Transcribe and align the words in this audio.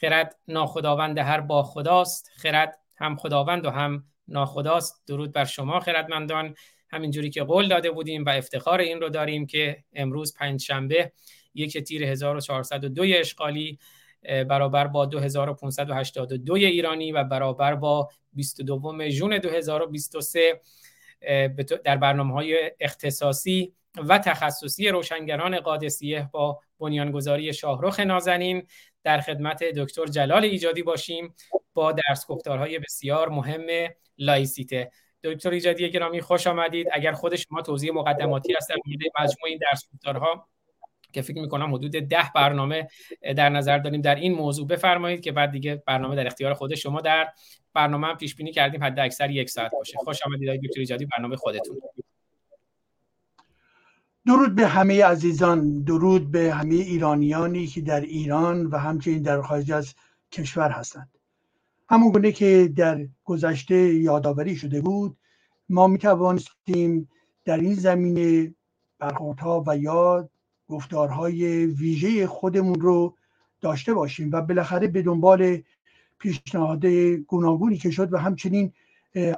خرد 0.00 0.36
ناخداوند 0.48 1.18
هر 1.18 1.40
با 1.40 1.62
خداست. 1.62 2.30
خرد 2.36 2.78
هم 2.96 3.16
خداوند 3.16 3.66
و 3.66 3.70
هم 3.70 4.04
ناخداست. 4.28 5.02
درود 5.06 5.32
بر 5.32 5.44
شما 5.44 5.80
خردمندان. 5.80 6.54
همینجوری 6.92 7.30
که 7.30 7.42
قول 7.42 7.68
داده 7.68 7.90
بودیم 7.90 8.24
و 8.24 8.28
افتخار 8.28 8.80
این 8.80 9.00
رو 9.00 9.08
داریم 9.08 9.46
که 9.46 9.84
امروز 9.92 10.34
پنج 10.34 10.62
شنبه 10.62 11.12
یک 11.54 11.78
تیر 11.78 12.04
1402 12.04 13.02
اشغالی 13.06 13.78
برابر 14.22 14.86
با 14.86 15.06
2582 15.06 16.54
ایرانی 16.54 17.12
و 17.12 17.24
برابر 17.24 17.74
با 17.74 18.08
22 18.32 19.08
ژون 19.08 19.38
2023 19.38 20.60
در 21.84 21.96
برنامه 21.96 22.34
های 22.34 22.72
اختصاصی 22.80 23.74
و 23.96 24.18
تخصصی 24.18 24.88
روشنگران 24.88 25.60
قادسیه 25.60 26.28
با 26.32 26.60
بنیانگذاری 26.80 27.52
شاهرخ 27.52 28.00
نازنین. 28.00 28.66
در 29.04 29.20
خدمت 29.20 29.64
دکتر 29.64 30.06
جلال 30.06 30.44
ایجادی 30.44 30.82
باشیم 30.82 31.34
با 31.74 31.92
درس 31.92 32.26
گفتارهای 32.26 32.78
بسیار 32.78 33.28
مهم 33.28 33.66
لایسیته. 34.18 34.90
دکتر 35.24 35.50
ایجادی 35.50 35.90
گرامی 35.90 36.20
خوش 36.20 36.46
آمدید. 36.46 36.86
اگر 36.92 37.12
خود 37.12 37.36
شما 37.36 37.62
توضیح 37.62 37.92
مقدماتی 37.92 38.52
هست 38.52 38.68
در 38.68 38.76
مورد 38.86 39.00
مجموع 39.20 39.48
این 39.48 39.58
درس 39.70 39.84
گفتارها 39.94 40.48
که 41.12 41.22
فکر 41.22 41.40
می‌کنم 41.40 41.74
حدود 41.74 41.90
ده 41.90 42.30
برنامه 42.34 42.88
در 43.36 43.48
نظر 43.48 43.78
داریم 43.78 44.00
در 44.00 44.14
این 44.14 44.34
موضوع 44.34 44.66
بفرمایید 44.66 45.20
که 45.20 45.32
بعد 45.32 45.50
دیگه 45.50 45.82
برنامه 45.86 46.16
در 46.16 46.26
اختیار 46.26 46.54
خود 46.54 46.74
شما 46.74 47.00
در 47.00 47.28
برنامه 47.74 48.06
هم 48.06 48.16
پیش 48.16 48.34
بینی 48.34 48.52
کردیم 48.52 48.84
حد 48.84 48.98
اکثر 48.98 49.30
یک 49.30 49.50
ساعت 49.50 49.72
باشه. 49.72 49.98
خوش 49.98 50.18
آمدید 50.26 50.62
دکتر 50.62 50.80
ایجادی 50.80 51.06
برنامه 51.06 51.36
خودتون. 51.36 51.80
درود 54.26 54.54
به 54.54 54.66
همه 54.66 55.04
عزیزان 55.04 55.82
درود 55.82 56.30
به 56.30 56.54
همه 56.54 56.74
ایرانیانی 56.74 57.66
که 57.66 57.80
در 57.80 58.00
ایران 58.00 58.66
و 58.66 58.76
همچنین 58.76 59.22
در 59.22 59.42
خارج 59.42 59.72
از 59.72 59.94
کشور 60.32 60.70
هستند. 60.70 61.08
همون 61.88 62.12
گونه 62.12 62.32
که 62.32 62.72
در 62.76 63.08
گذشته 63.24 63.94
یادآوری 63.94 64.56
شده 64.56 64.80
بود 64.80 65.16
ما 65.68 65.86
می 65.86 65.98
توانستیم 65.98 67.08
در 67.44 67.60
این 67.60 67.74
زمینه 67.74 68.54
برخوردها 68.98 69.64
و 69.66 69.78
یاد 69.78 70.30
گفتارهای 70.68 71.66
ویژه 71.66 72.26
خودمون 72.26 72.80
رو 72.80 73.16
داشته 73.60 73.94
باشیم 73.94 74.30
و 74.32 74.42
بالاخره 74.42 74.86
به 74.86 75.02
دنبال 75.02 75.62
پیشنهاد 76.18 76.86
گوناگونی 77.26 77.76
که 77.76 77.90
شد 77.90 78.12
و 78.12 78.16
همچنین 78.16 78.72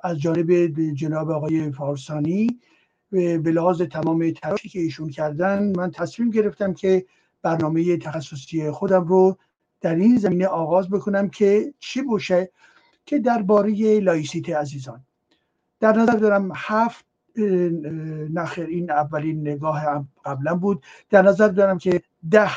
از 0.02 0.18
جانب 0.18 0.66
جناب 0.94 1.30
آقای 1.30 1.72
فارسانی 1.72 2.60
به 3.12 3.50
لحاظ 3.50 3.82
تمام 3.82 4.30
تلاشی 4.30 4.68
که 4.68 4.80
ایشون 4.80 5.10
کردن 5.10 5.72
من 5.76 5.90
تصمیم 5.90 6.30
گرفتم 6.30 6.74
که 6.74 7.06
برنامه 7.42 7.96
تخصصی 7.96 8.70
خودم 8.70 9.04
رو 9.04 9.38
در 9.80 9.94
این 9.94 10.18
زمینه 10.18 10.46
آغاز 10.46 10.90
بکنم 10.90 11.28
که 11.28 11.74
چی 11.78 12.02
باشه 12.02 12.50
که 13.06 13.18
درباره 13.18 14.00
لایسیته 14.00 14.50
عزیزان. 14.50 15.04
در 15.80 15.92
نظر 15.92 16.12
دارم 16.12 16.52
هفت 16.54 17.04
نخیر 18.30 18.66
این 18.66 18.90
اولین 18.90 19.40
نگاه 19.40 20.06
قبلا 20.24 20.54
بود. 20.54 20.82
در 21.10 21.22
نظر 21.22 21.48
دارم 21.48 21.78
که 21.78 22.02
ده 22.30 22.50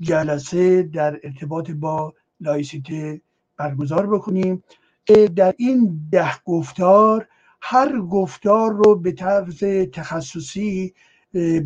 جلسه 0.00 0.82
در 0.82 1.20
ارتباط 1.22 1.70
با 1.70 2.14
لایسیته 2.40 3.20
برگزار 3.56 4.06
بکنیم. 4.06 4.62
در 5.36 5.54
این 5.58 6.08
ده 6.10 6.42
گفتار 6.44 7.28
هر 7.66 8.00
گفتار 8.00 8.72
رو 8.72 8.96
به 8.96 9.12
طرز 9.12 9.64
تخصصی 9.92 10.94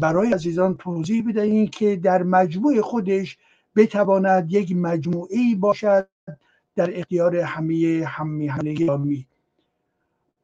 برای 0.00 0.32
عزیزان 0.32 0.76
توضیح 0.76 1.28
بدهیم 1.28 1.66
که 1.66 1.96
در 1.96 2.22
مجموع 2.22 2.80
خودش 2.80 3.38
بتواند 3.76 4.52
یک 4.52 4.76
مجموعه 4.76 5.38
باشد 5.58 6.08
در 6.76 6.98
اختیار 6.98 7.36
همه 7.36 8.04
همه 8.06 8.48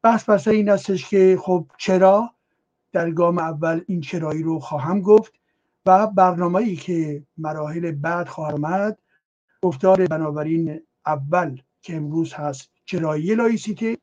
بحث 0.03 0.29
بحث 0.29 0.47
این 0.47 0.69
استش 0.69 1.09
که 1.09 1.37
خب 1.41 1.65
چرا؟ 1.77 2.29
در 2.91 3.11
گام 3.11 3.37
اول 3.37 3.81
این 3.87 4.01
چرایی 4.01 4.43
رو 4.43 4.59
خواهم 4.59 5.01
گفت 5.01 5.33
و 5.85 6.07
برنامه 6.07 6.55
ای 6.55 6.75
که 6.75 7.23
مراحل 7.37 7.91
بعد 7.91 8.27
خواهد 8.27 8.55
آمد 8.55 8.97
گفتار 9.61 10.07
بنابراین 10.07 10.81
اول 11.05 11.61
که 11.81 11.95
امروز 11.95 12.33
هست 12.33 12.69
چرایی 12.85 13.35
لایسیته 13.35 13.97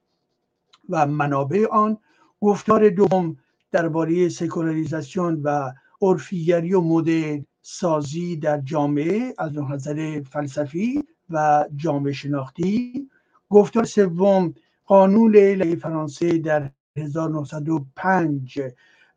و 0.89 1.07
منابع 1.07 1.67
آن. 1.71 1.99
گفتار 2.41 2.89
دوم 2.89 3.37
درباره 3.73 4.29
سکولاریزاسیون 4.29 5.41
و 5.43 5.73
عرفیگری 6.03 6.75
و 6.75 6.81
مدل 6.81 7.43
سازی 7.63 8.37
در 8.37 8.61
جامعه 8.61 9.35
از 9.39 9.59
نظر 9.59 10.23
فلسفی 10.31 11.05
و 11.31 11.65
جامعه 11.77 12.13
شناختی. 12.13 13.09
گفتار 13.51 13.85
سوم 13.85 14.55
قانون 14.87 15.31
لیلی 15.37 15.77
فرانسه 15.77 16.39
در 16.39 16.71
1905 16.97 18.61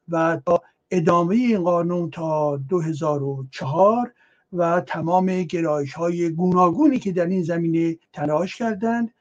و 0.09 0.41
تا 0.45 0.61
ادامه 0.91 1.35
این 1.35 1.63
قانون 1.63 2.09
تا 2.09 2.57
2004 2.57 4.13
و 4.53 4.81
تمام 4.81 5.43
گرایش 5.43 5.93
های 5.93 6.29
گوناگونی 6.29 6.99
که 6.99 7.11
در 7.11 7.25
این 7.25 7.43
زمینه 7.43 7.97
تلاش 8.13 8.55
کردند. 8.55 9.11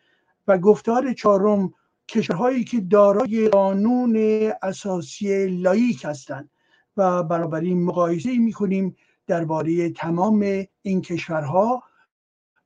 و 0.49 0.59
گفتار 0.59 1.13
چهارم 1.13 1.73
کشورهایی 2.09 2.65
که 2.65 2.81
دارای 2.81 3.49
قانون 3.49 4.17
اساسی 4.63 5.47
لایک 5.47 6.05
هستند 6.05 6.51
و 6.97 7.23
بنابراین 7.23 7.85
مقایسه 7.85 8.39
می 8.39 8.53
کنیم 8.53 8.97
درباره 9.27 9.91
تمام 9.91 10.65
این 10.83 11.03
کشورها 11.03 11.83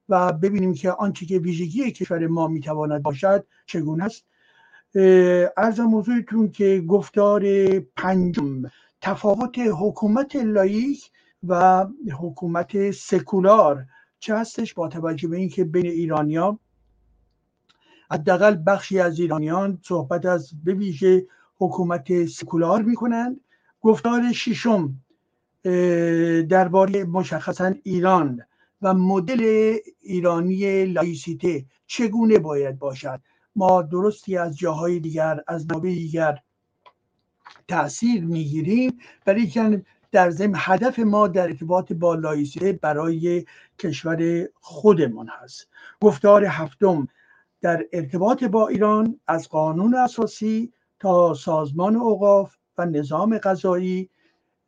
و 0.08 0.32
ببینیم 0.32 0.74
که 0.74 0.90
آنچه 0.90 1.26
که 1.26 1.38
ویژگی 1.38 1.90
کشور 1.90 2.26
ما 2.26 2.48
می‌تواند 2.48 3.02
باشد 3.02 3.46
چگونه 3.66 4.04
است. 4.04 4.24
ارز 5.56 5.80
موضوعتون 5.80 6.50
که 6.50 6.84
گفتار 6.88 7.44
پنجم 7.80 8.62
تفاوت 9.00 9.58
حکومت 9.58 10.36
لایک 10.36 11.10
و 11.48 11.86
حکومت 12.18 12.90
سکولار 12.90 13.84
چه 14.18 14.36
هستش 14.36 14.74
با 14.74 14.88
توجه 14.88 15.28
به 15.28 15.36
اینکه 15.36 15.64
بین 15.64 15.86
ایرانیا 15.86 16.58
حداقل 18.10 18.56
بخشی 18.66 19.00
از 19.00 19.20
ایرانیان 19.20 19.78
صحبت 19.82 20.26
از 20.26 20.50
به 20.64 20.74
ویژه 20.74 21.26
حکومت 21.58 22.26
سکولار 22.26 22.82
می‌کنند. 22.82 23.40
گفتار 23.80 24.32
ششم 24.32 24.94
درباره 26.48 27.04
مشخصا 27.04 27.74
ایران 27.82 28.40
و 28.82 28.94
مدل 28.94 29.74
ایرانی 30.00 30.84
لایسیته 30.84 31.64
چگونه 31.86 32.38
باید 32.38 32.78
باشد. 32.78 33.20
ما 33.56 33.82
درستی 33.82 34.36
از 34.36 34.58
جاهای 34.58 35.00
دیگر 35.00 35.40
از 35.46 35.66
نوع 35.72 35.82
دیگر 35.82 36.38
تاثیر 37.68 38.24
می‌گیریم. 38.24 38.98
ولی 39.26 39.52
در 40.12 40.30
ضمن 40.30 40.54
هدف 40.56 40.98
ما 40.98 41.28
در 41.28 41.42
ارتباط 41.42 41.92
با 41.92 42.14
لایسیته 42.14 42.72
برای 42.72 43.44
کشور 43.78 44.48
خودمان 44.60 45.28
هست. 45.42 45.68
گفتار 46.00 46.44
هفتم 46.44 47.08
در 47.60 47.86
ارتباط 47.92 48.44
با 48.44 48.68
ایران 48.68 49.20
از 49.26 49.48
قانون 49.48 49.94
اساسی 49.94 50.72
تا 51.00 51.34
سازمان 51.34 51.96
اوقاف 51.96 52.56
و 52.78 52.86
نظام 52.86 53.38
غذایی 53.38 54.10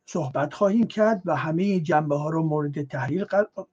صحبت 0.05 0.53
خواهیم 0.53 0.87
کرد 0.87 1.21
و 1.25 1.35
همه 1.35 1.79
جنبه 1.79 2.15
ها 2.15 2.29
رو 2.29 2.43
مورد 2.43 2.87
تحلیل 2.87 3.25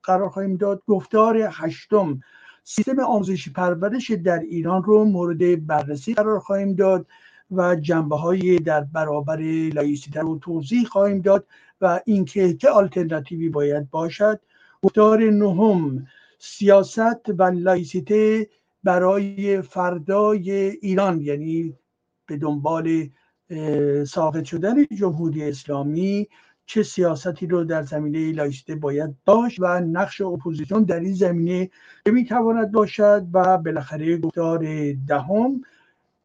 قرار 0.03 0.29
خواهیم 0.29 0.55
داد. 0.55 0.83
گفتار 0.87 1.49
هشتم 1.51 2.19
سیستم 2.63 2.99
آموزشی 2.99 3.51
پرورش 3.51 4.11
در 4.11 4.39
ایران 4.39 4.83
رو 4.83 5.05
مورد 5.05 5.67
بررسی 5.67 6.13
قرار 6.13 6.39
خواهیم 6.39 6.75
داد 6.75 7.07
و 7.51 7.75
جنبه 7.75 8.15
های 8.15 8.59
در 8.59 8.81
برابر 8.81 9.37
لایسیته 9.73 10.21
رو 10.21 10.39
توضیح 10.39 10.85
خواهیم 10.85 11.21
داد 11.21 11.47
و 11.81 11.99
اینکه 12.05 12.53
چه 12.53 12.69
آلترناتیوی 12.69 13.49
باید 13.49 13.89
باشد. 13.89 14.39
گفتار 14.81 15.19
نهم 15.19 16.07
سیاست 16.39 17.29
و 17.37 17.43
لایسیته 17.43 18.47
برای 18.83 19.61
فردای 19.61 20.51
ایران 20.51 21.21
یعنی 21.21 21.77
به 22.25 22.37
دنبال 22.37 23.09
ساقط 24.07 24.43
شدن 24.43 24.85
جمهوری 24.85 25.43
اسلامی 25.43 26.27
چه 26.65 26.83
سیاستی 26.83 27.47
رو 27.47 27.63
در 27.63 27.83
زمینه 27.83 28.31
لایسیته 28.31 28.75
باید 28.75 29.15
داشت 29.25 29.59
و 29.59 29.79
نقش 29.79 30.21
اپوزیسیون 30.21 30.83
در 30.83 30.99
این 30.99 31.13
زمینه 31.13 31.69
می‌تواند 32.05 32.71
باشد 32.71 33.27
و 33.33 33.57
بالاخره 33.57 34.17
گفتار 34.17 34.93
دهم 35.07 35.61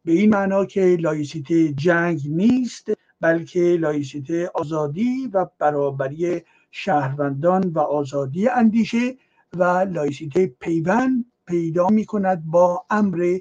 به 0.05 0.11
این 0.11 0.29
معنا 0.29 0.65
که 0.65 0.97
لایسیته 0.99 1.73
جنگ 1.73 2.21
نیست 2.25 2.87
بلکه 3.21 3.59
لایسیته 3.59 4.51
آزادی 4.53 5.29
و 5.33 5.45
برابری 5.59 6.41
شهروندان 6.71 7.63
و 7.63 7.79
آزادی 7.79 8.47
اندیشه 8.47 9.15
و 9.53 9.63
لایسیته 9.63 10.47
پیوند 10.47 11.25
پیدا 11.47 11.87
می 11.87 12.05
کند 12.05 12.45
با 12.45 12.85
امر 12.89 13.37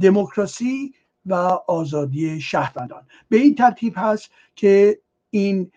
دموکراسی 0.00 0.94
و 1.26 1.34
آزادی 1.68 2.40
شهروندان. 2.40 3.06
به 3.28 3.36
این 3.36 3.54
ترتیب 3.54 3.92
هست 3.96 4.30
که 4.56 4.98
این 5.30 5.70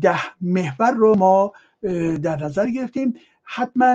ده 0.00 0.20
محور 0.40 0.90
رو 0.90 1.16
ما 1.18 1.52
در 2.22 2.44
نظر 2.44 2.70
گرفتیم. 2.70 3.14
حتما 3.42 3.94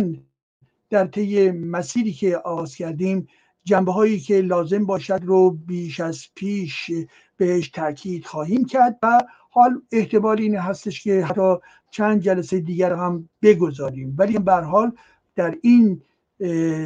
در 0.90 1.06
طی 1.06 1.52
مسیری 1.52 2.14
که 2.14 2.38
آغاز 2.38 2.76
کردیم 2.76 3.28
جنبه 3.64 3.92
هایی 3.92 4.20
که 4.20 4.42
لازم 4.42 4.86
باشد 4.86 5.20
رو 5.24 5.52
بیش 5.52 6.00
از 6.00 6.26
پیش 6.36 6.92
بهش 7.38 7.70
تاکید 7.70 8.26
خواهیم 8.26 8.66
کرد 8.66 9.00
و 9.04 9.22
حال 9.50 9.82
احتمال 9.92 10.42
این 10.42 10.56
هستش 10.56 11.04
که 11.04 11.26
حتی 11.26 11.56
چند 11.92 12.22
جلسه 12.22 12.60
دیگر 12.60 12.94
هم 12.94 13.30
بگذاریم. 13.42 14.16
ولی 14.18 14.40
به 14.40 14.54
حال 14.54 14.92
در 15.36 15.58
این 15.62 16.02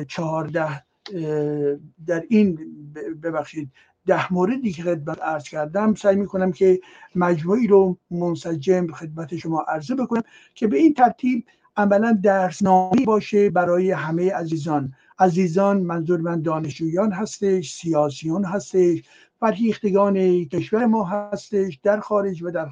چهارده 0.08 0.84
در 2.08 2.24
این 2.30 2.60
ببخشید 3.24 3.70
ده 4.06 4.34
موردی 4.34 4.72
که 4.72 4.84
خدمت 4.84 5.22
عرض 5.22 5.44
کردم 5.44 5.96
سعی 5.96 6.16
می‌کنم 6.16 6.52
که 6.52 6.80
مجموعی 7.16 7.68
رو 7.68 7.98
منسجم 8.12 8.88
خدمت 8.88 9.38
شما 9.38 9.62
عرضه 9.62 9.96
بکنم 9.96 10.24
که 10.56 10.68
به 10.68 10.78
این 10.78 10.94
ترتیب 10.94 11.46
عملا 11.78 12.20
درسنامه 12.24 13.06
باشه 13.06 13.50
برای 13.50 13.92
همه 13.92 14.34
عزیزان. 14.34 14.94
عزیزان 15.20 15.82
منظور 15.82 16.20
من 16.20 16.42
دانشجویان 16.42 17.12
هستش 17.12 17.74
سیاسیون 17.74 18.46
هستش 18.46 19.04
فرهیختگان 19.40 20.46
کشور 20.46 20.86
ما 20.86 21.04
هستش 21.04 21.80
در 21.84 22.00
خارج 22.00 22.44
و 22.44 22.52
در, 22.52 22.70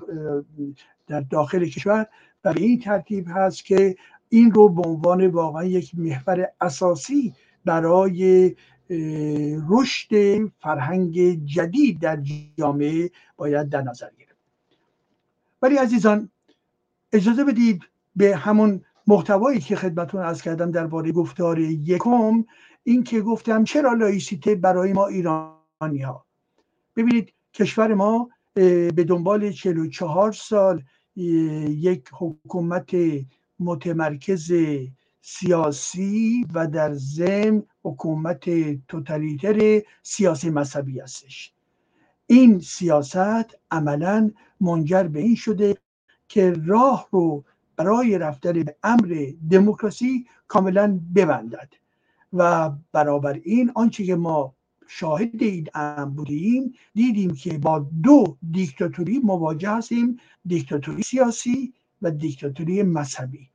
در 1.07 1.21
داخل 1.21 1.65
کشور. 1.65 2.07
و 2.45 2.53
به 2.53 2.61
این 2.61 2.79
ترتیب 2.79 3.25
هست 3.29 3.65
که 3.65 3.95
این 4.29 4.51
رو 4.51 4.69
به 4.69 4.89
عنوان 4.89 5.27
واقعا 5.27 5.63
یک 5.63 5.91
محور 5.97 6.47
اساسی 6.61 7.33
برای 7.65 8.55
رشد 9.69 10.11
فرهنگ 10.59 11.45
جدید 11.45 11.99
در 11.99 12.23
جامعه 12.57 13.11
باید 13.37 13.69
در 13.69 13.81
نظر 13.81 14.09
گرفت. 14.19 14.35
ولی 15.61 15.75
عزیزان 15.75 16.29
اجازه 17.13 17.43
بدید 17.43 17.83
به 18.15 18.35
همون 18.35 18.81
محتوایی 19.07 19.59
که 19.59 19.75
خدمتون 19.75 20.21
از 20.21 20.41
کردم 20.41 20.71
درباره 20.71 21.11
گفتار 21.11 21.59
یکم 21.59 22.45
این 22.83 23.03
که 23.03 23.21
گفتم 23.21 23.63
چرا 23.63 23.93
لایسیته 23.93 24.55
برای 24.55 24.93
ما 24.93 25.07
ایرانی 25.07 26.01
ها 26.05 26.25
ببینید 26.95 27.33
کشور 27.53 27.93
ما 27.93 28.29
به 28.53 29.05
دنبال 29.07 29.51
44 29.51 30.31
سال 30.31 30.83
یک 31.15 32.09
حکومت 32.13 32.95
متمرکز 33.59 34.51
سیاسی 35.21 36.45
و 36.53 36.67
در 36.67 36.93
ضمن 36.93 37.63
حکومت 37.83 38.49
توتالیتر 38.87 39.81
سیاسی 40.03 40.49
مذهبی 40.49 40.99
هستش. 40.99 41.53
این 42.27 42.59
سیاست 42.59 43.57
عملا 43.71 44.31
منجر 44.61 45.03
به 45.03 45.19
این 45.19 45.35
شده 45.35 45.77
که 46.27 46.53
راه 46.65 47.07
رو 47.11 47.43
برای 47.77 48.17
رفتن 48.17 48.63
به 48.63 48.75
امر 48.83 49.31
دموکراسی 49.51 50.25
کاملا 50.47 50.99
ببندد 51.15 51.73
و 52.33 52.71
برابر 52.91 53.39
این 53.43 53.71
آنچه 53.75 54.05
که 54.05 54.15
ما 54.15 54.55
شاهد 54.87 55.43
این 55.43 55.67
امر 55.73 56.05
بودیم 56.05 56.73
دیدیم 56.93 57.33
که 57.33 57.57
با 57.57 57.89
دو 58.03 58.37
دیکتاتوری 58.51 59.19
مواجه 59.19 59.69
هستیم 59.69 60.17
دیکتاتوری 60.45 61.03
سیاسی 61.03 61.73
و 62.01 62.11
دیکتاتوری 62.11 62.83
مذهبی. 62.83 63.49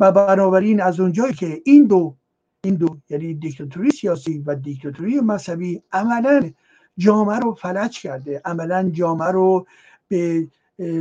و 0.00 0.12
بنابراین 0.12 0.80
از 0.80 1.00
اونجایی 1.00 1.34
که 1.34 1.62
این 1.64 1.86
دو 1.86 2.16
این 2.64 2.74
دو 2.74 2.96
یعنی 3.10 3.34
دیکتاتوری 3.34 3.90
سیاسی 3.90 4.38
و 4.38 4.54
دیکتاتوری 4.54 5.20
مذهبی 5.20 5.82
عملا 5.92 6.50
جامعه 6.98 7.38
رو 7.38 7.54
فلج 7.54 8.00
کرده 8.00 8.40
عملا 8.44 8.90
جامعه 8.90 9.28
رو 9.28 9.66
به 10.08 10.48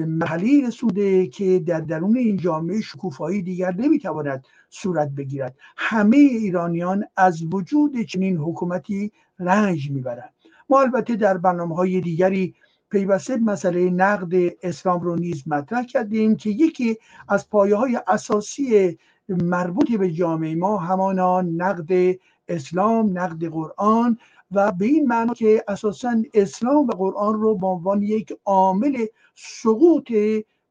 مرحله 0.08 0.68
رسوده 0.68 1.28
که 1.28 1.60
در 1.60 1.80
درون 1.80 2.18
این 2.18 2.38
جامعه 2.38 2.82
شکوفایی 2.82 3.42
دیگر 3.42 3.76
نمی‌تواند 3.76 4.46
صورت 4.70 5.10
بگیرد. 5.10 5.56
همه 5.78 6.18
ایرانیان 6.18 7.06
از 7.18 7.44
وجود 7.54 8.02
چنین 8.02 8.38
حکومتی 8.38 9.12
رنج 9.40 9.92
می‌برند. 9.92 10.34
ما 10.70 10.82
البته 10.82 11.16
در 11.16 11.38
برنامه 11.38 11.76
های 11.76 12.02
دیگری 12.02 12.56
پیوسته 12.92 13.38
مسئله 13.38 13.90
نقد 13.90 14.34
اسلام 14.64 15.02
رو 15.02 15.16
نیز 15.16 15.44
مطرح 15.48 15.84
کردیم 15.84 16.36
که 16.36 16.50
یکی 16.50 16.98
از 17.30 17.50
پایه 17.50 17.76
های 17.76 18.00
اساسی 18.08 18.98
مربوط 19.30 19.92
به 19.92 20.12
جامعه 20.12 20.56
ما 20.56 20.78
همانا 20.78 21.42
نقد 21.42 22.16
اسلام 22.48 23.20
نقد 23.20 23.46
قرآن 23.46 24.18
و 24.52 24.72
به 24.72 24.86
این 24.86 25.08
معنا 25.08 25.34
که 25.34 25.64
اساسا 25.68 26.24
اسلام 26.34 26.88
و 26.88 26.92
قرآن 26.92 27.42
رو 27.42 27.56
به 27.56 27.68
عنوان 27.68 28.02
یک 28.02 28.34
عامل 28.46 29.06
سقوط 29.36 30.12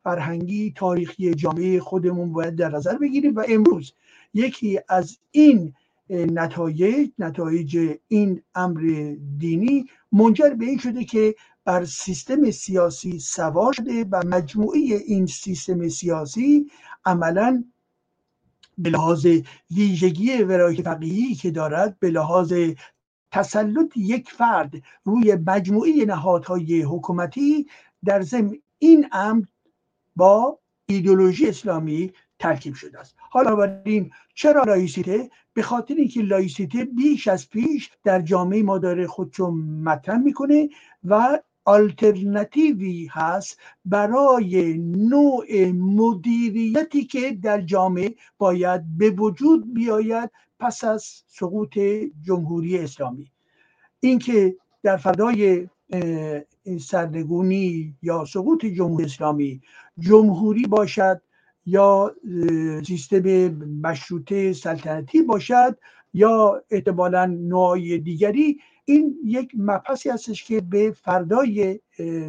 فرهنگی 0.05 0.73
تاریخی 0.77 1.35
جامعه 1.35 1.81
خودمون 1.81 2.33
باید 2.33 2.57
در 2.57 2.69
نظر 2.69 2.99
بگیریم 2.99 3.37
و 3.37 3.45
امروز 3.49 3.93
یکی 4.35 4.81
از 4.89 5.19
این 5.31 5.75
نتایج 6.11 7.11
نتایج 7.19 7.97
این 8.09 8.43
امر 8.55 9.15
دینی 9.39 9.85
منجر 10.13 10.51
به 10.51 10.65
این 10.65 10.79
شده 10.79 11.05
که 11.05 11.35
بر 11.65 11.85
سیستم 11.85 12.51
سیاسی 12.51 13.19
سوار 13.19 13.73
شده 13.73 14.05
و 14.05 14.23
مجموعه 14.27 14.79
این 14.79 15.27
سیستم 15.27 15.89
سیاسی 15.89 16.71
عملا 17.05 17.65
به 18.79 18.91
لحاظ 18.91 19.27
ویژگی 19.71 20.43
ولایت 20.43 20.83
فقیهی 20.83 21.35
که 21.35 21.51
دارد 21.51 21.99
به 21.99 22.11
لحاظ 22.11 22.53
تسلط 23.33 23.97
یک 23.97 24.31
فرد 24.31 24.73
روی 25.05 25.35
مجموعه 25.47 26.05
نهادهای 26.05 26.83
حکومتی 26.83 27.67
در 28.05 28.23
ضمن 28.23 28.57
این 28.79 29.09
امر 29.13 29.45
با 30.17 30.59
ایدولوژی 30.87 31.49
اسلامی 31.49 32.13
ترکیب 32.39 32.75
شده 32.75 33.01
است. 33.01 33.17
حالا 33.19 33.57
بنابراین 33.57 34.11
چرا 34.35 34.63
لایسیته؟ 34.63 35.31
به 35.53 35.63
خاطر 35.63 35.95
اینکه 35.95 36.23
لایسیته 36.23 36.85
بیش 36.85 37.29
از 37.29 37.49
پیش 37.49 37.91
در 38.05 38.21
جامعه 38.21 38.63
ما 38.63 38.79
داره 38.79 39.07
خودشو 39.07 39.51
مطرح 39.85 40.19
می‌کنه 40.19 40.69
و 41.05 41.39
آلترناتیوی 41.65 43.09
هست 43.13 43.59
برای 43.85 44.79
نوع 44.79 45.71
مدیریتی 45.73 47.05
که 47.05 47.39
در 47.43 47.61
جامعه 47.61 48.15
باید 48.39 48.99
به 48.99 49.11
وجود 49.11 49.75
بیاید 49.75 50.31
پس 50.59 50.85
از 50.85 51.05
سقوط 51.27 51.79
جمهوری 52.23 52.79
اسلامی. 52.79 53.31
اینکه 54.01 54.57
در 54.83 54.97
فردای 54.97 55.69
سرنگونی 56.81 57.97
یا 58.03 58.25
سقوط 58.25 58.67
جمهوری 58.67 59.05
اسلامی 59.05 59.61
جمهوری 59.99 60.67
باشد 60.67 61.23
یا 61.67 62.15
سیستم 62.87 63.49
مشروطه 63.83 64.53
سلطنتی 64.53 65.23
باشد 65.23 65.79
یا 66.15 66.63
احتمالا 66.71 67.27
نوعی 67.27 67.99
دیگری 67.99 68.59
این 68.91 69.19
یک 69.25 69.53
مبحثی 69.57 70.11
هستش 70.11 70.45
که 70.45 70.61
به 70.61 70.91
فردای 70.91 71.81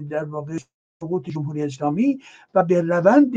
در 0.09 0.23
واقع 0.23 0.57
سقوط 1.01 1.29
جمهوری 1.29 1.63
اسلامی 1.63 2.19
و 2.55 2.63
به 2.63 2.81
روند 2.81 3.33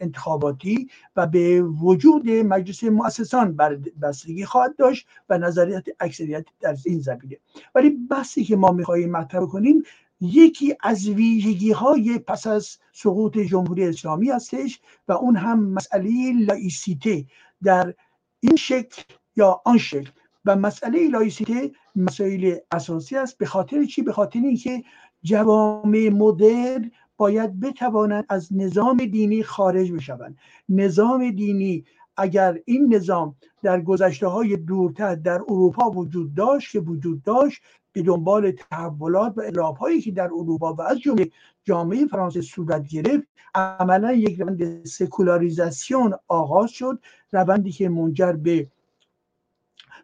انتخاباتی 0.00 0.88
و 1.16 1.26
به 1.26 1.62
وجود 1.62 2.30
مجلس 2.30 2.84
مؤسسان 2.84 3.56
بستگی 4.02 4.44
خواهد 4.44 4.76
داشت 4.76 5.06
و 5.28 5.38
نظریات 5.38 5.84
اکثریت 6.00 6.46
در 6.60 6.76
این 6.86 7.00
زمینه. 7.00 7.36
ولی 7.74 7.90
بحثی 7.90 8.44
که 8.44 8.56
ما 8.56 8.72
می‌خواهیم 8.72 9.10
مطرح 9.10 9.46
کنیم 9.46 9.82
یکی 10.20 10.74
از 10.82 11.08
ویژگی 11.08 11.72
های 11.72 12.18
پس 12.18 12.46
از 12.46 12.78
سقوط 12.92 13.38
جمهوری 13.38 13.84
اسلامی 13.84 14.30
هستش 14.30 14.80
و 15.08 15.12
اون 15.12 15.36
هم 15.36 15.64
مسئله 15.64 16.32
لایسیته 16.32 17.24
در 17.62 17.94
این 18.40 18.56
شکل 18.56 19.02
یا 19.36 19.62
آن 19.64 19.78
شکل. 19.78 20.10
و 20.46 20.56
مسئله 20.56 21.08
لایسیته 21.08 21.70
مسائل 21.96 22.56
اساسی 22.70 23.16
است 23.16 23.38
به 23.38 23.46
خاطر 23.46 23.84
چی؟ 23.84 24.02
به 24.02 24.12
خاطر 24.12 24.38
اینکه 24.38 24.82
جوامع 25.22 26.10
مدرن 26.12 26.90
باید 27.16 27.60
بتوانند 27.60 28.24
از 28.28 28.48
نظام 28.52 28.96
دینی 28.96 29.42
خارج 29.42 29.92
بشوند. 29.92 30.38
نظام 30.68 31.30
دینی 31.30 31.84
اگر 32.16 32.58
این 32.64 32.94
نظام 32.94 33.36
در 33.62 33.80
گذشته 33.80 34.26
های 34.26 34.56
دورتر 34.56 35.14
در 35.14 35.40
اروپا 35.48 35.90
وجود 35.90 36.34
داشت 36.34 36.72
که 36.72 36.80
وجود 36.80 37.22
داشت 37.22 37.62
به 37.92 38.02
دنبال 38.02 38.50
تحولات 38.50 39.38
و 39.38 39.40
اعلاب 39.40 39.76
هایی 39.76 40.00
که 40.00 40.10
در 40.10 40.24
اروپا 40.24 40.74
و 40.74 40.82
از 40.82 41.00
جمله 41.00 41.30
جامعه 41.64 42.06
فرانسه 42.06 42.40
صورت 42.40 42.88
گرفت 42.88 43.26
عملا 43.54 44.12
یک 44.12 44.40
روند 44.40 44.84
سکولاریزاسیون 44.84 46.14
آغاز 46.28 46.70
شد 46.70 46.98
روندی 47.32 47.72
که 47.72 47.88
منجر 47.88 48.32
به 48.32 48.66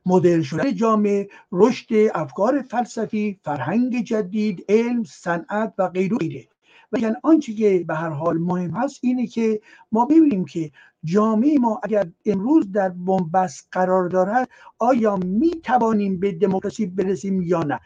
مدرن 0.07 0.43
شدن 0.43 0.75
جامعه 0.75 1.29
رشد 1.53 1.87
افکار 2.15 2.63
فلسفی 2.63 3.39
فرهنگ 3.43 4.05
جدید 4.05 4.65
علم 4.69 5.05
صنعت 5.05 5.75
و 5.79 5.89
غیره 5.89 6.49
و 6.93 6.99
یعنی 6.99 7.15
آنچه 7.23 7.53
که 7.53 7.85
به 7.89 7.95
هر 7.95 8.09
حال 8.09 8.39
مهم 8.39 8.71
هست 8.71 8.99
اینه 9.03 9.27
که 9.27 9.61
ما 9.93 10.05
ببینیم 10.05 10.45
که 10.45 10.71
جامعه 11.05 11.59
ما 11.59 11.81
اگر 11.83 12.09
امروز 12.27 12.73
در 12.73 12.89
بنبست 12.89 13.69
قرار 13.73 14.09
دارد 14.09 14.49
آیا 14.79 15.17
می 15.17 15.51
توانیم 15.51 16.21
به 16.21 16.33
دموکراسی 16.33 16.87
برسیم 16.87 17.43
یا 17.43 17.63
نه؟ 17.63 17.81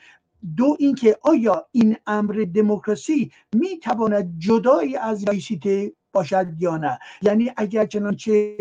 دو 0.56 0.76
اینکه 0.78 1.16
آیا 1.22 1.66
این 1.72 1.96
امر 2.06 2.46
دموکراسی 2.54 3.32
می 3.54 3.78
تواند 3.78 4.34
جدایی 4.38 4.96
از 4.96 5.24
لایسیته 5.24 5.92
باشد 6.12 6.46
یا 6.58 6.76
نه؟ 6.76 6.98
یعنی 7.22 7.52
اگر 7.56 7.86
چنانچه 7.86 8.56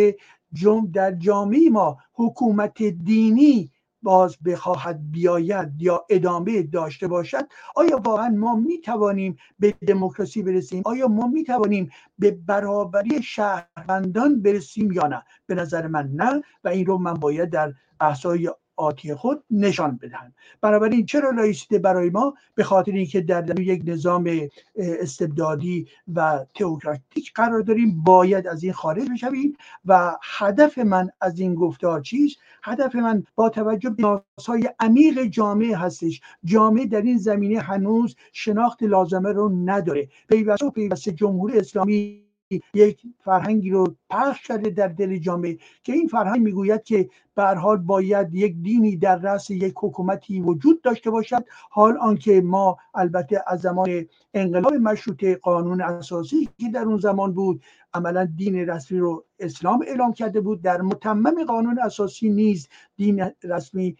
جم 0.56 0.92
در 0.94 1.12
جامعه 1.12 1.70
ما 1.70 1.98
حکومت 2.14 2.84
دینی 2.84 3.72
باز 4.06 4.38
بخواهد 4.46 5.12
بیاید 5.12 5.82
یا 5.82 6.06
ادامه 6.10 6.62
داشته 6.62 7.08
باشد 7.08 7.48
آیا 7.76 8.02
واقعا 8.06 8.30
ما 8.30 8.56
می 8.56 8.82
توانیم 8.82 9.38
به 9.60 9.76
دموکراسی 9.88 10.44
برسیم؟ 10.44 10.82
آیا 10.86 11.08
ما 11.08 11.28
می 11.28 11.44
توانیم 11.44 11.90
به 12.20 12.32
برابری 12.32 13.24
شهروندان 13.24 14.42
برسیم 14.42 14.92
یا 14.92 15.08
نه؟ 15.08 15.24
به 15.48 15.56
نظر 15.56 15.88
من 15.88 16.10
نه 16.14 16.42
و 16.64 16.68
این 16.68 16.86
رو 16.86 16.98
من 16.98 17.14
باید 17.14 17.50
در 17.50 17.74
بحث‌های 18.00 18.52
آتی 18.78 19.16
خود 19.16 19.44
نشان 19.52 20.00
بدهند. 20.02 20.36
بنابراین 20.62 21.06
چرا 21.06 21.30
لایسیته 21.30 21.80
برای 21.80 22.10
ما؟ 22.10 22.34
به 22.56 22.64
خاطر 22.64 22.92
اینکه 22.92 23.22
در 23.22 23.60
یک 23.60 23.82
نظام 23.86 24.30
استبدادی 24.76 25.88
و 26.14 26.46
تئوکراتیک 26.56 27.34
قرار 27.36 27.62
داریم 27.62 28.04
باید 28.04 28.48
از 28.48 28.64
این 28.64 28.74
خارج 28.74 29.10
بشویم 29.12 29.58
و 29.86 30.18
هدف 30.38 30.78
من 30.78 31.10
از 31.22 31.40
این 31.40 31.56
گفتار 31.56 32.02
چیست؟ 32.02 32.38
هدف 32.64 32.96
من 32.96 33.24
با 33.36 33.50
توجه 33.50 33.90
به 33.90 34.04
نیازهای 34.04 34.70
عمیق 34.80 35.24
جامعه 35.24 35.78
هستش. 35.78 36.22
جامعه 36.44 36.86
در 36.86 37.02
این 37.02 37.18
زمینه 37.18 37.60
هنوز 37.60 38.16
شناخت 38.34 38.84
لازمه 38.84 39.32
رو 39.32 39.50
نداره. 39.66 40.10
پیوسته 40.30 40.70
پیوسته 40.70 41.12
جمهوری 41.12 41.60
اسلامی 41.60 42.25
یک 42.74 43.02
فرهنگی 43.20 43.70
رو 43.70 43.96
پخش 44.10 44.48
کرده 44.48 44.70
در 44.70 44.88
دل 44.88 45.18
جامعه 45.18 45.58
که 45.84 45.94
این 45.94 46.08
فرهنگ 46.08 46.42
می‌گوید 46.42 46.84
که 46.84 47.10
به 47.36 47.44
حال 47.44 47.78
باید 47.78 48.36
یک 48.36 48.56
دینی 48.62 48.98
در 48.98 49.16
رأس 49.16 49.50
یک 49.50 49.74
حکومتی 49.78 50.40
وجود 50.40 50.82
داشته 50.82 51.10
باشد. 51.12 51.46
حال 51.70 51.98
آنکه 51.98 52.42
ما 52.42 52.78
البته 52.96 53.44
از 53.48 53.62
زمان 53.62 54.06
انقلاب 54.34 54.74
مشروطه 54.74 55.36
قانون 55.36 55.82
اساسی 55.82 56.50
که 56.58 56.70
در 56.70 56.82
اون 56.82 56.98
زمان 56.98 57.34
بود 57.34 57.64
عملا 57.94 58.26
دین 58.26 58.56
رسمی 58.56 59.00
رو 59.00 59.26
اسلام 59.40 59.84
اعلام 59.88 60.14
کرده 60.14 60.42
بود. 60.42 60.62
در 60.62 60.82
متمم 60.82 61.44
قانون 61.44 61.80
اساسی 61.80 62.30
نیز 62.30 62.68
دین 62.96 63.32
رسمی 63.44 63.98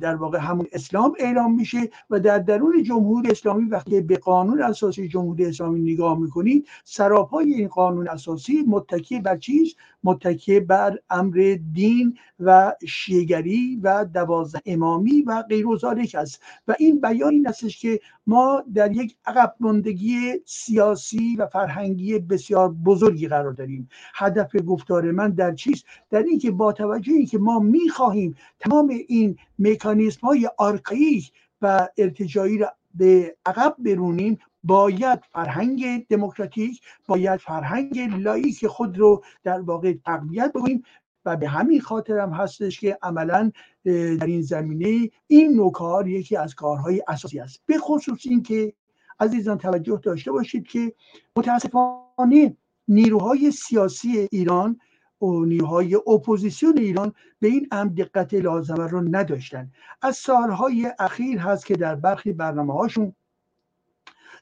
در 0.00 0.16
واقع 0.16 0.38
همون 0.38 0.66
اسلام 0.72 1.14
اعلام 1.18 1.54
میشه 1.54 1.90
و 2.10 2.20
در 2.20 2.38
درون 2.38 2.82
جمهوری 2.82 3.30
اسلامی 3.30 3.68
وقتی 3.68 4.00
به 4.00 4.16
قانون 4.16 4.62
اساسی 4.62 5.08
جمهوری 5.08 5.46
اسلامی 5.46 5.92
نگاه 5.92 6.18
می‌کنید 6.18 6.66
سراپای 6.84 7.54
این 7.54 7.68
قانون 7.68 8.08
اساسی 8.08 8.64
متکی 8.68 9.20
بر 9.20 9.36
چیز؟ 9.36 9.74
متکی 10.04 10.60
بر 10.60 10.98
امر 11.10 11.56
دین 11.72 12.18
و 12.40 12.74
شیگری 12.88 13.80
و 13.82 14.04
دوازده 14.04 14.60
امامی 14.66 15.22
و 15.22 15.42
غیر 15.42 15.66
است. 16.14 16.42
و 16.68 16.74
این 16.78 17.00
بیان 17.00 17.32
این 17.32 17.48
استش 17.48 17.80
که 17.80 18.00
ما 18.30 18.64
در 18.74 18.92
یک 18.92 19.16
عقب 19.26 19.54
ماندگی 19.60 20.32
سیاسی 20.46 21.36
و 21.36 21.46
فرهنگی 21.46 22.18
بسیار 22.18 22.72
بزرگی 22.72 23.28
قرار 23.28 23.52
داریم. 23.52 23.88
هدف 24.14 24.56
گفتار 24.66 25.10
من 25.10 25.30
در 25.30 25.54
چیست؟ 25.54 25.84
در 26.10 26.22
اینکه 26.22 26.50
با 26.50 26.72
توجه 26.72 27.12
اینکه 27.12 27.38
ما 27.38 27.58
می‌خواهیم 27.58 28.36
تمام 28.60 28.88
این 29.08 29.36
مکانیزم 29.58 30.20
های 30.20 30.50
آرکاییک 30.58 31.32
و 31.62 31.88
ارتجایی 31.98 32.58
را 32.58 32.72
به 32.94 33.36
عقب 33.46 33.76
برونیم 33.78 34.38
باید 34.64 35.18
فرهنگ 35.32 36.06
دموکراتیک 36.06 36.80
باید 37.06 37.40
فرهنگ 37.40 37.98
لائیک 37.98 38.66
خود 38.66 38.98
رو 38.98 39.24
در 39.44 39.60
واقع 39.60 39.94
تقویت 40.04 40.52
بکنیم 40.52 40.82
و 41.24 41.36
به 41.36 41.48
همین 41.48 41.80
خاطر 41.80 42.18
هم 42.18 42.30
هستش 42.30 42.80
که 42.80 42.98
عملا 43.02 43.52
در 43.84 44.26
این 44.26 44.42
زمینه 44.42 45.10
این 45.26 45.54
نوع 45.54 45.72
کار 45.72 46.08
یکی 46.08 46.36
از 46.36 46.54
کارهای 46.54 47.02
اساسی 47.08 47.40
است. 47.40 47.62
به 47.66 47.78
خصوص 47.78 48.20
اینکه 48.24 48.72
عزیزان 49.20 49.58
توجه 49.58 50.00
داشته 50.02 50.32
باشید 50.32 50.66
که 50.66 50.92
متاسفانه 51.36 52.56
نیروهای 52.88 53.50
سیاسی 53.50 54.28
ایران 54.30 54.80
و 55.22 55.44
نیروهای 55.44 55.94
اپوزیسیون 55.94 56.78
ایران 56.78 57.12
به 57.40 57.48
این 57.48 57.68
امر 57.70 57.90
دقت 57.92 58.34
لازمه 58.34 58.86
رو 58.86 59.00
نداشتن. 59.16 59.70
از 60.02 60.16
سالهای 60.16 60.92
اخیر 60.98 61.38
هست 61.38 61.66
که 61.66 61.76
در 61.76 61.94
برخی 61.94 62.32
برنامه 62.32 62.72
هاشون 62.74 63.14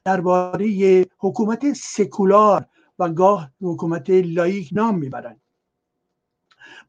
درباره 0.05 1.05
حکومت 1.17 1.73
سکولار 1.73 2.65
و 2.99 3.09
گاه 3.09 3.51
حکومت 3.61 4.09
لایک 4.09 4.69
نام 4.71 4.97
می‌برند 4.97 5.41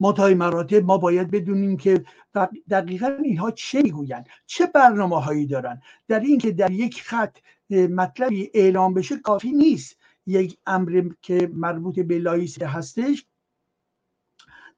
منتهای 0.00 0.34
مراتب 0.34 0.84
ما 0.84 0.99
باید 0.99 1.30
بدونیم 1.30 1.76
که 1.76 2.04
دقیقا 2.70 3.06
اینها 3.25 3.50
چه 3.50 3.82
می‌گویند؟ 3.82 4.28
چه 4.46 4.66
برنامه 4.66 5.22
هایی 5.22 5.46
دارن؟ 5.46 5.82
در 6.08 6.20
اینکه 6.20 6.52
در 6.52 6.70
یک 6.70 7.02
خط 7.02 7.38
مطلبی 7.70 8.50
اعلام 8.54 8.94
بشه 8.94 9.16
کافی 9.16 9.52
نیست 9.52 9.96
یک 10.26 10.58
امر 10.66 11.02
که 11.22 11.50
مربوط 11.54 12.00
به 12.00 12.18
لایسته 12.18 12.66
هستش 12.66 13.26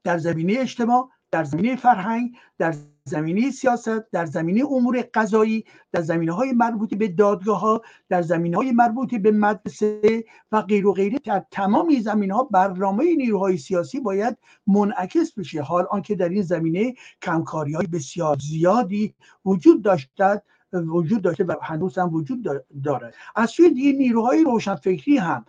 در 0.04 0.18
زمینه 0.18 0.54
اجتماع 0.58 1.10
در 1.30 1.44
زمینه 1.44 1.76
فرهنگ 1.76 2.36
در 2.58 2.74
زمینه 3.04 3.50
سیاست 3.50 4.10
در 4.10 4.26
زمینه 4.26 4.64
امور 4.64 5.08
قضایی 5.14 5.64
در 5.92 6.00
زمینه 6.00 6.32
های 6.32 6.52
مربوط 6.52 6.94
به 6.94 7.08
دادگاه 7.08 7.60
ها 7.60 7.82
در 8.08 8.22
زمینه 8.22 8.56
های 8.56 8.72
مربوط 8.72 9.14
به 9.14 9.30
مدرسه 9.30 10.24
و 10.52 10.62
غیر 10.62 10.86
و 10.86 10.92
غیره 10.92 11.18
در 11.18 11.44
تمام 11.50 12.00
زمینه 12.00 12.34
ها 12.34 12.42
برنامه 12.44 13.16
نیروهای 13.16 13.56
سیاسی 13.56 14.00
باید 14.00 14.38
منعکس 14.66 15.32
بشه. 15.38 15.62
حال 15.62 15.86
آنکه 15.90 16.14
در 16.14 16.28
این 16.28 16.42
زمینه 16.42 16.94
کمکاری 17.22 17.72
های 17.72 17.86
بسیار 17.86 18.36
زیادی 18.40 19.14
وجود 19.44 19.82
داشتد 19.82 20.42
وجود 20.72 21.22
داشته 21.22 21.44
و 21.44 21.54
هنوز 21.62 21.98
هم 21.98 22.14
وجود 22.14 22.64
دارد. 22.84 23.14
از 23.36 23.50
سوی 23.50 23.70
دیگه 23.70 23.98
نیروهای 23.98 24.44
روشنفکری 24.44 25.16
هم 25.16 25.44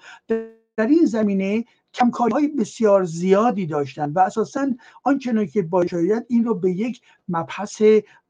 در 0.78 0.88
این 0.88 1.06
زمینه 1.06 1.66
کمکاری 1.94 2.34
های 2.34 2.48
بسیار 2.48 3.04
زیادی 3.04 3.66
داشتن 3.66 4.12
و 4.12 4.20
اساسا 4.20 4.68
آنچنان 5.04 5.46
که 5.46 5.62
باید 5.62 6.26
این 6.30 6.44
رو 6.44 6.56
به 6.56 6.72
یک 6.72 7.02
مبحث 7.28 7.82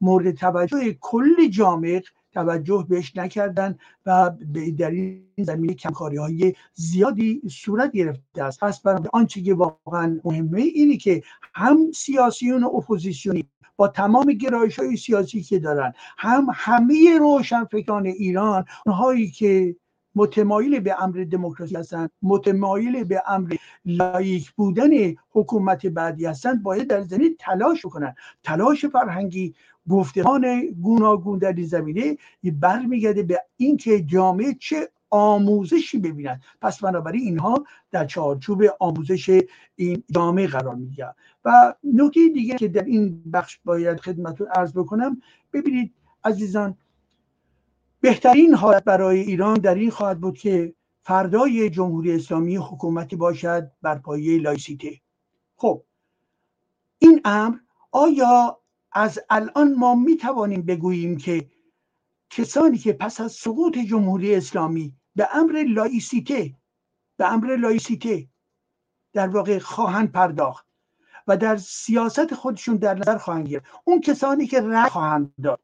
مورد 0.01 0.32
توجه 0.32 0.93
کل 0.93 1.48
جامعه 1.48 2.03
توجه 2.34 2.86
بهش 2.89 3.15
نکردن 3.15 3.77
و 4.05 4.32
در 4.77 4.91
این 4.91 5.24
زمینه 5.38 5.74
کمکاری 5.74 6.17
های 6.17 6.53
زیادی 6.74 7.41
صورت 7.51 7.91
گرفته 7.91 8.43
است. 8.43 8.60
پس 8.60 8.82
برای 8.82 9.03
آنچه 9.13 9.41
که 9.41 9.53
واقعا 9.53 10.20
مهمه 10.24 10.62
اینه 10.62 10.98
که 10.98 11.24
هم 11.53 11.91
سیاسیون 11.91 12.63
و 12.63 12.67
اپوزیسیونی 12.67 13.46
با 13.75 13.88
تمام 13.88 14.25
گرایش 14.25 14.79
های 14.79 14.98
سیاسی 14.98 15.41
که 15.41 15.60
دارن 15.60 15.93
هم 16.17 16.48
همه 16.53 17.17
روشنفکران 17.20 18.05
ایران 18.05 18.65
اونهایی 18.86 19.32
که 19.32 19.75
متمایل 20.15 20.79
به 20.79 21.03
امر 21.03 21.25
دموکراسی 21.32 21.75
هستند 21.75 22.10
متمایل 22.22 23.03
به 23.03 23.24
امر 23.27 23.55
لائیک 23.86 24.51
بودن 24.51 24.89
حکومت 25.32 25.86
بعدی 25.86 26.25
هستند 26.25 26.63
باید 26.63 26.88
در 26.88 27.01
زمین 27.01 27.36
تلاش 27.39 27.82
کنند 27.82 28.15
تلاش 28.43 28.86
فرهنگی 28.86 29.53
گفتمان 29.89 30.67
گوناگون 30.82 31.39
در 31.39 31.53
این 31.53 31.65
زمینه 31.65 32.17
برمیگرده 32.43 33.24
به 33.24 33.41
اینکه 33.58 34.01
جامعه 34.01 34.53
چه 34.60 34.89
آموزشی 35.10 36.00
ببینند 36.00 36.41
پس 36.62 36.79
بنابراین 36.79 37.22
اینها 37.22 37.63
در 37.91 38.05
چارچوب 38.05 38.63
آموزش 38.79 39.41
این 39.75 40.03
جامعه 40.12 40.48
قرار 40.48 40.75
می‌گیرد. 40.75 41.15
و 41.46 41.74
نکته 41.84 42.29
دیگه 42.34 42.55
که 42.55 42.67
در 42.67 42.84
این 42.84 43.24
بخش 43.34 43.60
باید 43.65 44.00
خدمتتون 44.00 44.48
عرض 44.48 44.74
بکنم 44.74 45.22
ببینید 45.53 45.93
عزیزان 46.24 46.77
بهترین 48.03 48.53
حالت 48.53 48.83
برای 48.83 49.19
ایران 49.19 49.53
در 49.53 49.75
این 49.75 49.91
خواهد 49.91 50.22
بود 50.22 50.38
که 50.38 50.75
فردای 51.03 51.69
جمهوری 51.69 52.15
اسلامی 52.15 52.55
حکومتی 52.55 53.15
باشد 53.15 53.72
بر 53.81 53.98
پایه 53.98 54.39
لایسیته. 54.39 55.01
خب 55.55 55.83
این 57.00 57.22
امر 57.25 57.57
آیا 57.91 58.60
از 58.91 59.19
الان 59.29 59.74
ما 59.74 59.95
می 59.95 60.17
توانیم 60.17 60.62
بگوییم 60.62 61.17
که 61.17 61.50
کسانی 62.29 62.77
که 62.77 62.93
پس 62.93 63.22
از 63.22 63.31
سقوط 63.31 63.77
جمهوری 63.77 64.36
اسلامی 64.36 64.93
به 65.15 65.27
امر 65.36 65.63
لایسیته 65.67 66.55
به 67.17 67.33
امر 67.33 67.55
لایسیته 67.55 68.27
در 69.13 69.27
واقع 69.27 69.60
خواهند 69.60 70.12
پرداخت 70.12 70.67
و 71.27 71.38
در 71.38 71.57
سیاست 71.57 72.33
خودشون 72.33 72.75
در 72.75 72.93
نظر 72.93 73.17
خواهند 73.17 73.48
گرفت؟ 73.48 73.65
اون 73.83 74.01
کسانی 74.01 74.48
که 74.48 74.62
رأی 74.62 74.89
خواهند 74.89 75.33
داد 75.43 75.60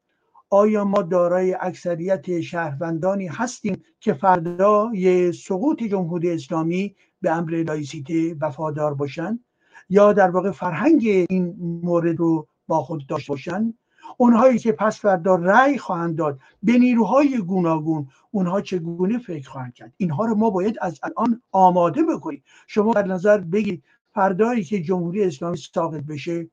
آیا 0.50 0.84
ما 0.84 1.02
دارای 1.02 1.56
اکثریت 1.60 2.40
شهروندانی 2.40 3.26
هستیم 3.26 3.82
که 4.00 4.12
فردای 4.12 5.32
سقوط 5.32 5.82
جمهوری 5.82 6.30
اسلامی 6.30 6.94
به 7.22 7.30
امر 7.30 7.62
لایسیته 7.62 8.36
وفادار 8.40 8.94
باشن؟ 8.94 9.40
یا 9.88 10.12
در 10.12 10.30
واقع 10.30 10.50
فرهنگ 10.50 11.26
این 11.30 11.56
مورد 11.82 12.16
رو 12.16 12.46
با 12.68 12.82
خود 12.82 13.06
داشته 13.06 13.32
باشن؟ 13.32 13.74
اونهایی 14.16 14.58
که 14.58 14.72
پس 14.72 15.00
فردا 15.00 15.34
رأی 15.34 15.78
خواهند 15.78 16.16
داد 16.16 16.38
به 16.62 16.78
نیروهای 16.78 17.38
گوناگون 17.38 18.08
اونها 18.30 18.60
چگونه 18.60 19.18
فکر 19.18 19.48
خواهند 19.48 19.74
کرد؟ 19.74 19.92
اینها 19.96 20.24
رو 20.24 20.34
ما 20.34 20.50
باید 20.50 20.76
از 20.80 21.00
الان 21.02 21.42
آماده 21.52 22.02
بکنیم. 22.02 22.42
شما 22.66 22.92
در 22.92 23.06
نظر 23.06 23.38
بگید 23.38 23.82
فردایی 24.14 24.64
که 24.64 24.82
جمهوری 24.82 25.24
اسلامی 25.24 25.56
ساقط 25.56 26.02
بشه 26.02 26.50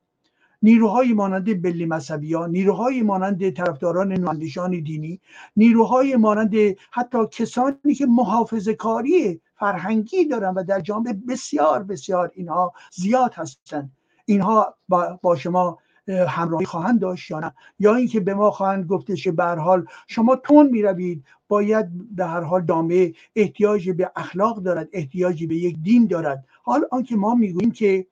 نیروهای 0.62 1.14
مانند 1.14 1.62
بلی 1.62 1.86
مذهبی 1.86 2.34
ها 2.34 2.48
نیروهای 2.48 3.02
مانند 3.02 3.50
طرفداران 3.50 4.14
نواندیشان 4.14 4.72
دینی 4.72 5.20
نیروهای 5.58 6.16
مانند 6.16 6.56
حتی 6.92 7.18
کسانی 7.32 7.94
که 7.98 8.06
محافظ 8.06 8.70
کاری 8.70 9.42
فرهنگی 9.56 10.26
دارن 10.26 10.54
و 10.54 10.64
در 10.64 10.80
جامعه 10.80 11.14
بسیار 11.14 11.84
بسیار 11.84 12.32
اینها 12.36 12.74
زیاد 12.92 13.34
هستند. 13.34 13.92
اینها 14.26 14.76
با 15.22 15.36
شما 15.36 15.78
همراهی 16.08 16.66
خواهند 16.66 17.00
داشت 17.00 17.32
یا 17.32 17.40
نه؟ 17.40 17.54
یا 17.80 17.96
اینکه 17.96 18.20
به 18.20 18.34
ما 18.34 18.52
خواهند 18.52 18.86
گفتش 18.86 19.28
به 19.28 19.44
حال 19.44 19.86
شما 20.08 20.36
تون 20.36 20.70
می‌روید 20.70 21.24
باید 21.48 22.16
به 22.16 22.26
هر 22.26 22.42
حال 22.42 22.66
جامعه 22.66 23.14
احتیاجی 23.36 23.94
به 23.94 24.12
اخلاق 24.16 24.60
دارد 24.64 24.90
احتیاجی 24.94 25.48
به 25.48 25.56
یک 25.56 25.78
دین 25.84 26.08
دارد. 26.08 26.46
حال 26.64 26.88
آنکه 26.92 27.16
ما 27.16 27.36
می‌گوییم 27.36 27.72
که 27.72 28.08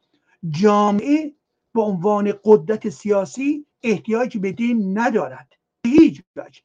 جامعه 0.49 1.33
به 1.75 1.81
عنوان 1.81 2.33
قدرت 2.43 2.89
سیاسی 2.89 3.65
احتیاجی 3.83 4.39
به 4.39 4.51
دین 4.51 4.99
ندارد. 4.99 5.53
هیچ 5.85 6.23
وجه. 6.35 6.61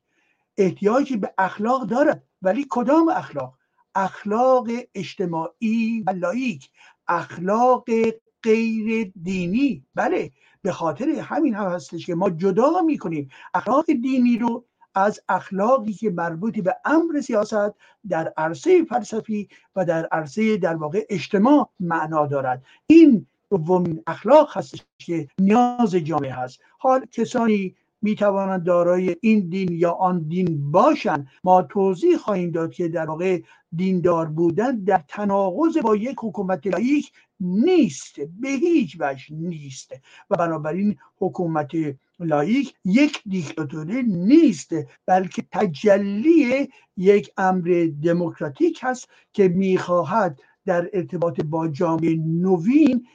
احتیاجی 0.59 1.17
به 1.17 1.35
اخلاق 1.39 1.87
دارد. 1.87 2.23
ولی 2.43 2.67
کدام 2.71 3.09
اخلاق؟ 3.09 3.55
اخلاق 3.95 4.69
اجتماعی 4.95 6.05
و 6.07 6.11
لایک. 6.11 6.71
اخلاق 7.09 7.85
غیر 8.43 9.13
دینی. 9.23 9.85
بله 9.95 10.31
به 10.63 10.73
خاطر 10.73 11.09
همین 11.09 11.55
هم 11.55 11.69
هستش 11.69 12.07
که 12.07 12.15
ما 12.15 12.31
جدا 12.31 12.83
می‌کنیم 12.83 13.31
اخلاق 13.55 13.87
دینی 13.87 14.39
رو 14.39 14.65
از 14.95 15.21
اخلاقی 15.29 15.93
که 15.93 16.11
مربوط 16.11 16.59
به 16.59 16.77
امر 16.85 17.21
سیاست 17.21 17.75
در 18.09 18.33
عرصه 18.37 18.85
فلسفی 18.85 19.49
و 19.77 19.85
در 19.85 20.07
عرصه 20.07 20.57
در 20.57 20.77
واقع 20.77 21.07
اجتماع 21.09 21.71
معنا 21.81 22.27
دارد. 22.27 22.63
این 22.87 23.27
دومین 23.51 24.03
اخلاق 24.07 24.57
هستش 24.57 24.85
که 24.99 25.29
نیاز 25.39 25.95
جامعه 25.95 26.33
هست. 26.33 26.61
حال 26.79 27.07
کسانی 27.13 27.75
می 28.03 28.15
توانند 28.15 28.65
دارای 28.65 29.17
این 29.21 29.49
دین 29.49 29.73
یا 29.73 29.91
آن 29.91 30.19
دین 30.29 30.71
باشند. 30.71 31.27
ما 31.45 31.63
توضیح 31.63 32.17
خواهیم 32.17 32.51
داد 32.51 32.73
که 32.73 32.89
در 32.89 33.07
واقع 33.07 33.41
دیندار 33.77 34.27
بودن 34.27 34.85
در 34.85 35.05
تناقض 35.09 35.79
با 35.79 35.97
یک 35.97 36.17
حکومت 36.19 36.67
لایک 36.67 37.13
نیست 37.41 38.21
به 38.21 38.49
هیچ 38.49 38.97
وجه 39.01 39.25
نیست. 39.31 39.93
و 40.31 40.37
بنابراین 40.37 40.97
حکومت 41.17 41.71
لایک 42.21 42.75
یک 42.85 43.23
دیکتاتوری 43.27 44.03
نیست 44.03 44.71
بلکه 45.07 45.45
تجلی 45.53 46.69
یک 46.97 47.33
امر 47.37 47.89
دموکراتیک 48.03 48.79
هست 48.83 49.09
که 49.33 49.49
می‌خواهد 49.49 50.41
در 50.67 50.91
ارتباط 50.93 51.41
با 51.41 51.69
جامعه 51.69 52.17
نوین 52.17 53.07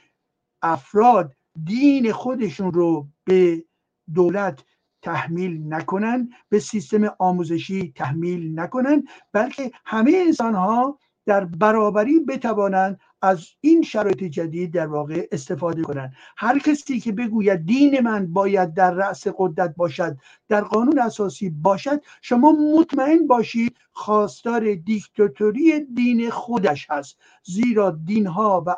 افراد 0.65 1.33
دین 1.63 2.11
خودشون 2.11 2.73
رو 2.73 3.07
به 3.23 3.65
دولت 4.13 4.63
تحمیل 5.01 5.73
نکنن 5.73 6.29
به 6.49 6.59
سیستم 6.59 7.15
آموزشی 7.19 7.93
تحمیل 7.95 8.59
نکنن 8.59 9.03
بلکه 9.31 9.71
همه 9.85 10.11
انسان 10.25 10.55
ها 10.55 10.99
در 11.25 11.45
برابری 11.45 12.19
بتوانند 12.19 12.99
از 13.25 13.47
این 13.61 13.81
شرایط 13.81 14.23
جدید 14.23 14.73
در 14.73 14.87
واقع 14.87 15.27
استفاده 15.31 15.81
کنند 15.81 16.13
هر 16.37 16.59
کسی 16.59 16.99
که 16.99 17.11
بگوید 17.11 17.65
دین 17.65 17.99
من 17.99 18.33
باید 18.33 18.73
در 18.73 18.91
رأس 18.91 19.27
قدرت 19.37 19.75
باشد 19.75 20.17
در 20.49 20.61
قانون 20.61 20.99
اساسی 20.99 21.49
باشد 21.49 22.01
شما 22.21 22.51
مطمئن 22.51 23.27
باشید 23.27 23.77
خواستار 23.91 24.75
دیکتاتوری 24.75 25.79
دین 25.79 26.29
خودش 26.29 26.87
هست. 26.89 27.17
زیرا 27.43 27.91
دین 27.91 28.27
ها 28.27 28.63
و 28.67 28.75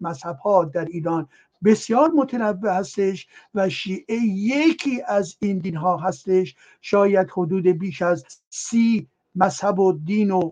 مذهب 0.00 0.36
ها 0.36 0.64
در 0.64 0.84
ایران 0.84 1.28
بسیار 1.64 2.10
متنوع 2.10 2.70
هستش 2.70 3.26
و 3.54 3.68
شیعه 3.68 4.16
یکی 4.36 5.02
از 5.06 5.36
این 5.40 5.58
دین 5.58 5.76
ها 5.76 5.96
هستش. 5.96 6.54
شاید 6.80 7.28
حدود 7.30 7.66
بیش 7.66 8.02
از 8.02 8.24
سی 8.48 9.08
مذهب 9.36 9.78
و 9.78 9.92
دین 9.92 10.30
و 10.30 10.50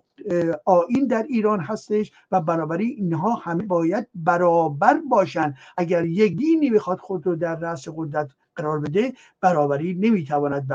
آین 0.65 1.07
در 1.07 1.23
ایران 1.29 1.61
هستش 1.61 2.13
و 2.31 2.41
بنابراین 2.41 2.95
اینها 2.99 3.35
همه 3.35 3.63
باید 3.63 4.09
برابر 4.15 5.01
باشن. 5.11 5.55
اگر 5.77 6.05
یک 6.05 6.37
دینی 6.37 6.71
بخواد 6.71 6.99
خود 6.99 7.27
رو 7.27 7.37
در 7.37 7.57
رأس 7.57 7.89
قدرت 7.97 8.31
قرار 8.57 8.81
بده 8.81 9.13
برابری 9.41 9.95
نمی‌تواند 9.95 10.69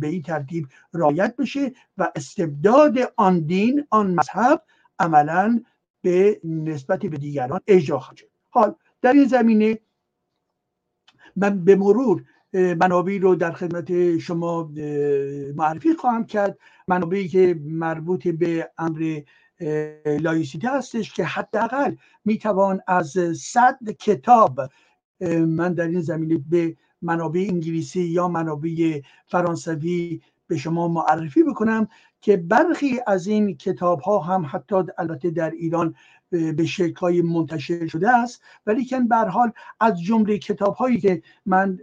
به 0.00 0.06
این 0.06 0.22
ترتیب 0.22 0.68
رایت 0.92 1.36
بشه 1.36 1.72
و 1.98 2.12
استبداد 2.16 2.98
آن 3.16 3.40
دین 3.40 3.86
آن 3.90 4.14
مذهب 4.14 4.62
عملا 4.98 5.62
به 6.02 6.40
نسبت 6.44 7.00
به 7.00 7.16
دیگران 7.16 7.60
اجرا 7.66 7.98
خواهد 7.98 8.18
حال 8.50 8.74
در 9.02 9.12
این 9.12 9.24
زمینه 9.24 9.78
من 11.36 11.64
به 11.64 11.76
مرور 11.76 12.24
منابعی 12.54 13.18
رو 13.18 13.34
در 13.34 13.52
خدمت 13.52 14.18
شما 14.18 14.70
معرفی 15.56 15.94
خواهم 15.94 16.24
کرد. 16.26 16.58
منابعی 16.88 17.28
که 17.28 17.60
مربوط 17.64 18.28
به 18.28 18.70
امر 18.78 19.20
لایسیته 20.06 20.68
هستش 20.70 21.12
که 21.12 21.24
حداقل 21.24 21.94
می‌توان 22.24 22.80
از 22.86 23.16
صد 23.36 23.78
کتاب 24.00 24.60
من 25.46 25.74
در 25.74 25.86
این 25.86 26.00
زمینه 26.00 26.38
به 26.50 26.76
منابع 27.02 27.46
انگلیسی 27.48 28.02
یا 28.02 28.28
منابع 28.28 29.00
فرانسوی 29.26 30.20
به 30.46 30.56
شما 30.56 30.88
معرفی 30.88 31.42
بکنم 31.42 31.88
که 32.20 32.36
برخی 32.36 33.00
از 33.06 33.26
این 33.26 33.56
کتاب 33.56 34.00
ها 34.00 34.18
هم 34.18 34.46
حتی 34.50 34.76
البته 34.98 35.30
در 35.30 35.50
ایران 35.50 35.94
به 36.30 36.66
شکل 36.66 37.22
منتشر 37.22 37.86
شده 37.86 38.16
است. 38.16 38.42
ولی 38.66 38.84
که 38.84 39.00
بر 39.00 39.28
حال 39.28 39.52
از 39.80 40.02
جمله 40.02 40.38
کتاب 40.38 40.74
هایی 40.74 41.00
که 41.00 41.22
من 41.46 41.78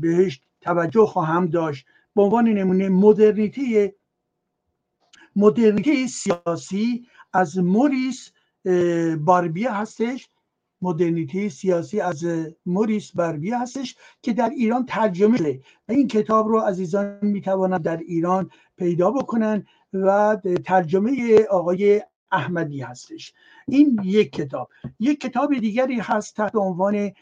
بهش 0.00 0.40
توجه 0.60 1.06
خواهم 1.06 1.46
داشت 1.46 1.86
به 2.16 2.22
عنوان 2.22 2.48
نمونه 2.48 2.88
مدرنیته 2.88 3.94
مدرنیته 5.36 6.06
سیاسی 6.06 7.06
از 7.32 7.58
موریس 7.58 8.30
باربیه 9.20 9.72
هستش. 9.72 10.28
مدرنیته 10.82 11.48
سیاسی 11.48 12.00
از 12.00 12.26
موریس 12.66 13.12
باربیه 13.12 13.60
هستش 13.60 13.96
که 14.22 14.32
در 14.32 14.48
ایران 14.48 14.86
ترجمه 14.86 15.36
شده. 15.36 15.60
این 15.88 16.08
کتاب 16.08 16.48
رو 16.48 16.58
عزیزان 16.58 17.18
می‌توانند 17.22 17.82
در 17.82 17.96
ایران 17.96 18.50
پیدا 18.76 19.10
بکنن 19.10 19.66
و 19.92 20.36
ترجمه 20.64 21.42
آقای 21.50 22.02
احمدی 22.32 22.80
هستش. 22.80 23.32
این 23.68 24.00
یک 24.04 24.32
کتاب. 24.32 24.68
یک 25.00 25.20
کتاب 25.20 25.58
دیگری 25.58 26.00
هست 26.00 26.36
تحت 26.36 26.56
عنوان 26.56 27.12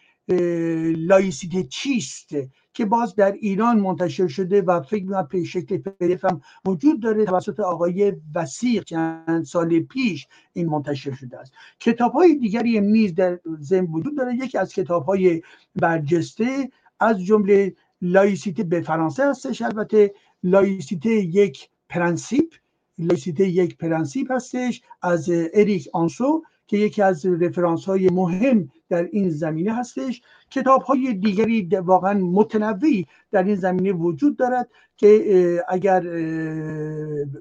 لایسیته 0.96 1.62
چیست 1.62 2.30
که 2.74 2.84
باز 2.84 3.14
در 3.14 3.32
ایران 3.32 3.80
منتشر 3.80 4.28
شده 4.28 4.62
و 4.62 4.80
فکر 4.80 5.04
می‌کنم 5.04 5.28
به 5.30 5.44
شکل 5.44 5.78
پدیف 5.78 6.24
هم 6.24 6.40
وجود 6.64 7.02
داره 7.02 7.24
توسط 7.24 7.60
آقای 7.60 8.12
وسیق 8.34 8.84
چند 8.84 9.44
سال 9.44 9.80
پیش 9.80 10.26
این 10.52 10.68
منتشر 10.68 11.12
شده 11.12 11.38
است. 11.38 11.52
کتاب 11.80 12.12
های 12.12 12.34
دیگری 12.34 12.80
نیز 12.80 13.14
در 13.14 13.38
ضمن 13.60 13.86
وجود 13.86 14.16
داره. 14.16 14.34
یکی 14.34 14.58
از 14.58 14.72
کتاب 14.72 15.04
های 15.04 15.42
برجسته 15.74 16.70
از 17.00 17.24
جمله 17.24 17.74
لایسیته 18.02 18.64
به 18.64 18.80
فرانسه 18.80 19.30
هستش. 19.30 19.62
البته 19.62 20.14
لایسیته 20.42 21.10
یک 21.10 21.68
پرنسیپ. 21.88 22.54
لایسیته 22.98 23.48
یک 23.48 23.76
پرنسیپ 23.76 24.32
هستش 24.32 24.82
از 25.02 25.30
اریک 25.54 25.88
آنسو 25.92 26.42
که 26.66 26.76
یکی 26.76 27.02
از 27.02 27.26
رفرانس 27.26 27.84
های 27.84 28.08
مهم 28.08 28.70
در 28.88 29.08
این 29.12 29.30
زمینه 29.30 29.74
هستش. 29.74 30.22
کتاب 30.50 30.82
های 30.82 31.14
دیگری 31.14 31.68
واقعا 31.84 32.14
متنوعی 32.14 33.06
در 33.30 33.42
این 33.42 33.54
زمینه 33.54 33.92
وجود 33.92 34.36
دارد 34.36 34.68
که 34.96 35.64
اگر 35.68 36.00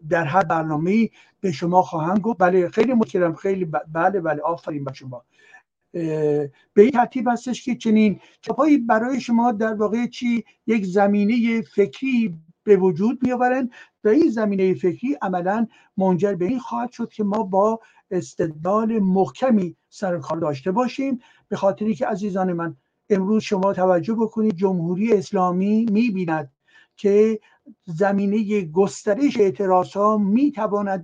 در 0.09 0.23
هر 0.23 0.43
برنامه 0.43 1.09
به 1.41 1.51
شما 1.51 1.81
خواهم 1.81 2.19
گفت. 2.19 2.37
بله 2.39 2.69
خیلی 2.69 2.93
متشکرم. 2.93 3.35
خیلی 3.35 3.65
بله 3.65 4.19
بله. 4.21 4.41
آفرین 4.41 4.83
به 4.83 4.93
شما. 4.93 5.23
به 6.73 6.81
این 6.81 6.91
ترتیب 6.91 7.27
هستش 7.27 7.65
که 7.65 7.75
چنین 7.75 8.19
کتابهایی 8.41 8.77
برای 8.77 9.21
شما 9.21 9.51
در 9.51 9.73
واقع 9.73 10.07
چی؟ 10.07 10.45
یک 10.67 10.85
زمینه 10.85 11.61
فکری 11.61 12.37
به 12.65 12.77
وجود 12.77 13.19
میآورند 13.21 13.71
و 14.03 14.07
این 14.07 14.29
زمینه 14.29 14.73
فکری 14.73 15.17
عملا 15.21 15.67
منجر 15.97 16.35
به 16.35 16.45
این 16.45 16.59
خواهد 16.59 16.91
شد 16.91 17.09
که 17.09 17.23
ما 17.23 17.43
با 17.43 17.79
استدلال 18.11 18.99
محکمی 18.99 19.75
سر 19.89 20.19
کار 20.19 20.37
داشته 20.37 20.71
باشیم. 20.71 21.19
به 21.47 21.55
خاطری 21.55 21.95
که 21.95 22.07
عزیزان 22.07 22.53
من 22.53 22.75
امروز 23.09 23.43
شما 23.43 23.73
توجه 23.73 24.13
بکنید 24.13 24.55
جمهوری 24.55 25.13
اسلامی 25.13 25.85
می‌بیند 25.91 26.51
که 26.97 27.39
زمینه 27.85 28.61
گسترش 28.61 29.39
اعتراض 29.39 29.93
ها 29.93 30.17
می 30.17 30.53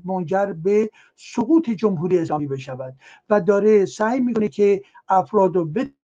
منجر 0.05 0.53
به 0.53 0.89
سقوط 1.15 1.69
جمهوری 1.69 2.19
اسلامی 2.19 2.47
بشود 2.47 2.95
و 3.29 3.41
داره 3.41 3.85
سعی 3.85 4.19
می‌کنه 4.19 4.47
که 4.47 4.81
افراد 5.09 5.55
رو 5.55 5.65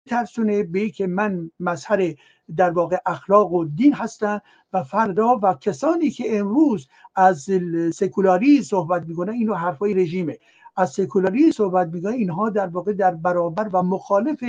بترسونه 0.06 0.64
به 0.64 0.90
که 0.90 1.08
من 1.08 1.52
مظهر 1.60 2.16
در 2.58 2.70
واقع 2.70 2.98
اخلاق 3.06 3.54
و 3.54 3.66
دین 3.66 3.94
هستن 3.94 4.40
و 4.74 4.84
فردا 4.84 5.40
و 5.44 5.54
کسانی 5.54 6.10
که 6.10 6.40
امروز 6.40 6.88
از 7.16 7.50
سکولاری 7.94 8.64
صحبت 8.64 9.06
می‌کنن 9.08 9.34
اینو 9.34 9.54
حرفای 9.54 9.94
رژیمه. 9.94 10.38
از 10.76 10.92
سکولاری 10.92 11.52
صحبت 11.52 11.88
می‌کنه 11.88 12.12
اینها 12.12 12.50
در 12.50 12.68
واقع 12.68 12.94
در 12.94 13.12
برابر 13.16 13.70
و 13.74 13.84
مخالف 13.84 14.44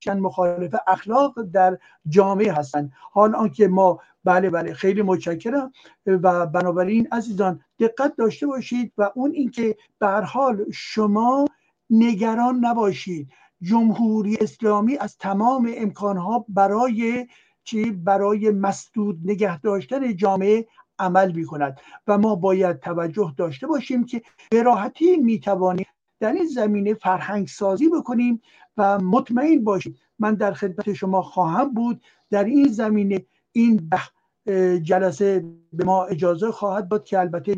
چند 0.00 0.20
مخالف 0.20 0.74
اخلاق 0.86 1.42
در 1.42 1.78
جامعه 2.08 2.52
هستند 2.52 2.92
حال 3.12 3.34
آنکه 3.34 3.68
ما 3.68 4.00
بله 4.24 4.50
بله 4.50 4.74
خیلی 4.74 5.02
متشکرم 5.02 5.72
و 6.06 6.46
بنابراین 6.46 7.08
عزیزان 7.12 7.60
دقت 7.80 8.16
داشته 8.16 8.46
باشید 8.46 8.92
و 8.98 9.10
اون 9.14 9.30
اینکه 9.32 9.76
به 9.98 10.06
هر 10.06 10.20
حال 10.20 10.64
شما 10.72 11.46
نگران 11.90 12.64
نباشید. 12.64 13.28
جمهوری 13.62 14.36
اسلامی 14.40 14.96
از 14.96 15.16
تمام 15.16 15.72
امکانها 15.76 16.44
برای 16.48 17.26
چی؟ 17.64 17.90
برای 17.90 18.50
مسدود 18.50 19.20
نگه 19.24 19.60
داشتن 19.60 20.16
جامعه 20.16 20.66
عمل 20.98 21.32
می 21.32 21.44
کند 21.44 21.80
و 22.06 22.18
ما 22.18 22.34
باید 22.34 22.80
توجه 22.80 23.34
داشته 23.36 23.66
باشیم 23.66 24.04
که 24.04 24.22
به 24.50 24.62
راحتی 24.62 25.16
می 25.16 25.40
توانیم 25.40 25.86
در 26.20 26.32
این 26.32 26.46
زمینه 26.46 26.94
فرهنگ 26.94 27.48
سازی 27.48 27.88
بکنیم 27.88 28.40
و 28.76 28.98
مطمئن 28.98 29.64
باشید 29.64 29.98
من 30.18 30.34
در 30.34 30.52
خدمت 30.52 30.92
شما 30.92 31.22
خواهم 31.22 31.74
بود. 31.74 32.02
در 32.30 32.44
این 32.44 32.68
زمینه 32.68 33.26
این 33.52 33.90
جلسه 34.82 35.44
به 35.72 35.84
ما 35.84 36.04
اجازه 36.04 36.50
خواهد 36.50 36.88
داد 36.88 37.04
که 37.04 37.18
البته 37.18 37.56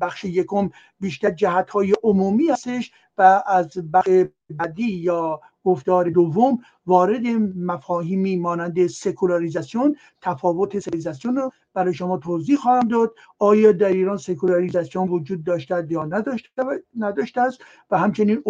بخش 0.00 0.24
یکم 0.24 0.70
بیشتر 1.00 1.30
جهت 1.30 1.70
های 1.70 1.94
عمومی 2.02 2.48
هستش. 2.48 2.92
و 3.18 3.42
از 3.46 3.68
بعدی 4.50 4.92
یا 4.92 5.40
گفتار 5.64 6.10
دوم 6.10 6.58
وارد 6.86 7.26
مفاهیمی 7.56 8.36
مانند 8.36 8.86
سکولاریزاسیون 8.86 9.96
تفاوت 10.20 10.78
سکولاریزاسیون 10.78 11.36
رو 11.36 11.50
برای 11.74 11.94
شما 11.94 12.18
توضیح 12.18 12.56
خواهم 12.56 12.88
داد. 12.88 13.14
آیا 13.38 13.72
در 13.72 13.88
ایران 13.88 14.16
سکولاریزاسیون 14.16 15.08
وجود 15.08 15.44
داشته 15.44 15.86
یا 15.90 16.04
نداشته 16.96 17.40
است؟ 17.40 17.58
و 17.90 17.98
همچنین 17.98 18.42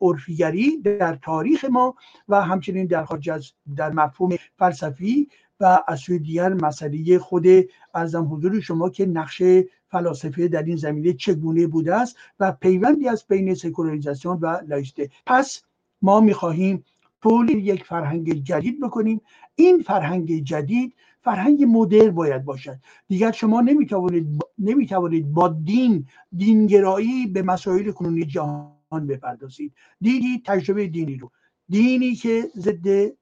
عرفیگری 0.00 0.76
در 0.76 1.16
تاریخ 1.16 1.64
ما 1.64 1.94
و 2.28 2.42
همچنین 2.42 2.86
در 2.86 3.04
خارج 3.04 3.30
از 3.30 3.52
در 3.76 3.90
مفهوم 3.90 4.36
فلسفی 4.58 5.28
و 5.60 5.82
از 5.88 6.00
سوی 6.00 6.18
دیگر 6.18 6.54
مسئله 6.54 7.18
خود 7.18 7.46
ارزم 7.94 8.34
حضور 8.34 8.60
شما 8.60 8.90
که 8.90 9.06
نقشه 9.06 9.64
فلاسفه 9.90 10.48
در 10.48 10.62
این 10.62 10.76
زمینه 10.76 11.12
چگونه 11.12 11.66
بوده 11.66 11.94
است 11.94 12.16
و 12.40 12.52
پیوندی 12.52 13.08
از 13.08 13.24
بین 13.28 13.54
سکولاریزاسیون 13.54 14.38
و 14.40 14.58
لایسته. 14.68 15.10
پس 15.26 15.62
ما 16.02 16.20
می‌خواهیم 16.20 16.84
تولید 17.22 17.66
یک 17.66 17.84
فرهنگ 17.84 18.32
جدید 18.32 18.80
بکنیم. 18.80 19.20
این 19.54 19.82
فرهنگ 19.82 20.44
جدید 20.44 20.94
فرهنگ 21.22 21.64
مدر 21.68 22.10
باید 22.10 22.44
باشد. 22.44 22.76
دیگر 23.08 23.32
شما 23.32 23.60
نمی‌توانید 23.60 24.26
نمی‌توانید 24.58 25.32
با 25.32 25.48
دین 25.48 26.06
دینگرایی 26.36 27.26
به 27.26 27.42
مسائل 27.42 27.90
کنونی 27.90 28.24
جهان 28.24 29.06
بپردازید. 29.08 29.72
دیدی 30.00 30.42
تجربه 30.46 30.86
دینی 30.86 31.16
رو. 31.16 31.30
دینی 31.68 32.14
که 32.14 32.50
ضد 32.56 33.12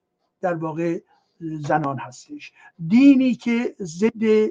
در 0.41 0.53
واقع 0.53 0.99
زنان 1.39 1.97
هستش. 1.97 2.51
دینی 2.87 3.35
که 3.35 3.75
ضد 3.79 4.49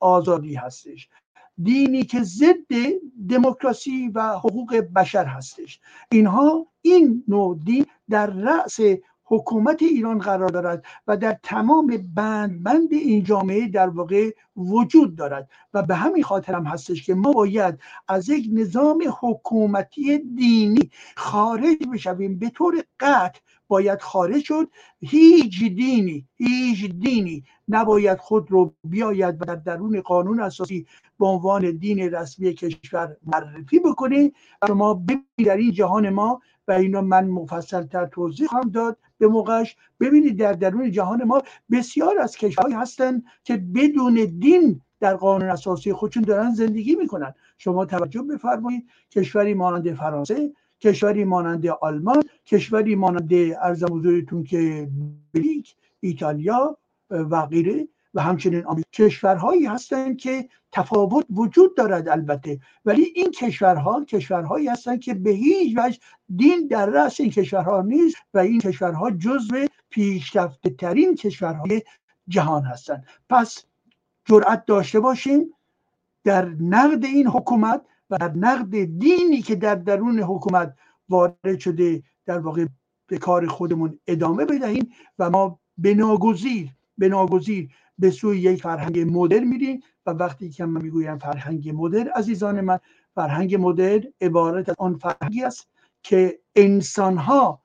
آزادی 0.00 0.54
هستش. 0.54 1.08
دینی 1.62 2.02
که 2.02 2.22
ضد 2.22 2.72
دموکراسی 3.28 4.08
و 4.08 4.32
حقوق 4.32 4.76
بشر 4.76 5.24
هستش. 5.24 5.80
اینها 6.12 6.66
این 6.82 7.24
نوع 7.28 7.58
دین 7.64 7.86
در 8.10 8.26
رأس 8.26 8.80
حکومت 9.30 9.82
ایران 9.82 10.18
قرار 10.18 10.48
دارد 10.48 10.84
و 11.06 11.16
در 11.16 11.36
تمام 11.42 11.86
بند 12.14 12.62
بند 12.62 12.92
این 12.92 13.24
جامعه 13.24 13.68
در 13.68 13.88
واقع 13.88 14.30
وجود 14.56 15.16
دارد. 15.16 15.48
و 15.74 15.82
به 15.82 15.94
همین 15.94 16.22
خاطر 16.22 16.54
هم 16.54 16.64
هستش 16.64 17.06
که 17.06 17.14
ما 17.14 17.32
باید 17.32 17.78
از 18.08 18.28
یک 18.28 18.48
نظام 18.52 19.02
حکومتی 19.20 20.18
دینی 20.18 20.90
خارج 21.16 21.76
بشویم. 21.92 22.38
به 22.38 22.50
طور 22.50 22.84
قطع 23.00 23.40
باید 23.68 24.00
خارج 24.00 24.42
شد. 24.42 24.68
هیچ 25.00 25.64
دینی 25.64 26.26
هیچ 26.36 26.90
دینی 26.90 27.44
نباید 27.68 28.18
خود 28.18 28.50
رو 28.50 28.74
بیاید 28.84 29.42
و 29.42 29.44
در 29.44 29.54
درون 29.54 30.00
قانون 30.00 30.40
اساسی 30.40 30.86
به 31.18 31.26
عنوان 31.26 31.70
دین 31.70 31.98
رسمی 31.98 32.54
کشور 32.54 33.16
معرفی 33.26 33.78
بکنه. 33.78 34.32
و 34.62 34.66
شما 34.66 34.94
ببینید 34.94 35.24
در 35.46 35.56
این 35.56 35.72
جهان 35.72 36.10
ما 36.10 36.40
و 36.68 36.72
اینو 36.72 37.02
من 37.02 37.26
مفصل 37.28 37.82
تر 37.82 38.06
توضیح 38.06 38.46
خواهم 38.46 38.70
داد. 38.70 38.96
به 39.18 39.28
موقعش 39.28 39.76
ببینید 40.00 40.38
در 40.38 40.52
درون 40.52 40.90
جهان 40.90 41.24
ما 41.24 41.42
بسیار 41.70 42.18
از 42.18 42.36
کشورهایی 42.36 42.74
هستند 42.74 43.24
که 43.44 43.56
بدون 43.56 44.14
دین 44.38 44.80
در 45.00 45.16
قانون 45.16 45.48
اساسی 45.48 45.92
خودشون 45.92 46.22
دارن 46.22 46.54
زندگی 46.54 46.96
می‌کنن. 46.96 47.34
شما 47.58 47.84
توجه 47.84 48.22
بفرمایید 48.22 48.88
کشوری 49.10 49.54
مانند 49.54 49.94
فرانسه 49.94 50.52
کشوری 50.80 51.24
مانند 51.24 51.66
آلمان 51.66 52.22
کشوری 52.46 52.94
مانند 52.94 53.32
ارزم 53.62 53.94
حضورتون 53.94 54.44
که 54.44 54.88
بلیک 55.34 55.76
ایتالیا 56.00 56.76
و 57.10 57.46
غیره 57.46 57.88
و 58.14 58.22
همچنین 58.22 58.64
کشورهایی 58.92 59.66
هستند 59.66 60.16
که 60.16 60.48
تفاوت 60.72 61.26
وجود 61.30 61.76
دارد 61.76 62.08
البته 62.08 62.60
ولی 62.84 63.12
این 63.14 63.30
کشورها 63.30 64.04
کشورهایی 64.04 64.68
هستند 64.68 65.00
که 65.00 65.14
به 65.14 65.30
هیچ 65.30 65.78
وجه 65.78 65.98
دین 66.36 66.66
در 66.66 66.86
رأس 66.86 67.20
این 67.20 67.30
کشورها 67.30 67.82
نیست 67.82 68.16
و 68.34 68.38
این 68.38 68.60
کشورها 68.60 69.10
جزو 69.10 69.66
پیشرفته 69.90 70.70
ترین 70.70 71.14
کشورهای 71.14 71.82
جهان 72.28 72.62
هستند. 72.62 73.06
پس 73.28 73.64
جرأت 74.24 74.66
داشته 74.66 75.00
باشیم 75.00 75.54
در 76.24 76.44
نقد 76.48 77.04
این 77.04 77.26
حکومت 77.26 77.82
و 78.10 78.16
در 78.16 78.32
نقد 78.32 78.84
دینی 78.84 79.42
که 79.42 79.54
در 79.54 79.74
درون 79.74 80.20
حکومت 80.20 80.74
وارد 81.08 81.58
شده 81.58 82.02
در 82.26 82.38
واقع 82.38 82.66
به 83.06 83.18
کار 83.18 83.46
خودمون 83.46 83.98
ادامه 84.06 84.44
بدهیم 84.44 84.88
و 85.18 85.30
ما 85.30 85.58
به 85.78 85.94
ناگزیر 87.08 87.68
به 88.00 88.10
سوی 88.10 88.38
یک 88.38 88.62
فرهنگ 88.62 89.18
مدر 89.18 89.40
میریم 89.40 89.80
و 90.06 90.10
وقتی 90.10 90.50
که 90.50 90.64
من 90.64 90.82
می‌گویم 90.82 91.18
فرهنگ 91.18 91.72
مدر 91.74 92.08
عزیزان 92.08 92.60
من 92.60 92.78
فرهنگ 93.14 93.56
مدر 93.60 94.02
عبارت 94.20 94.68
از 94.68 94.74
آن 94.78 94.94
فرهنگی 94.94 95.44
است 95.44 95.68
که 96.02 96.38
انسان 96.56 97.16
ها 97.16 97.62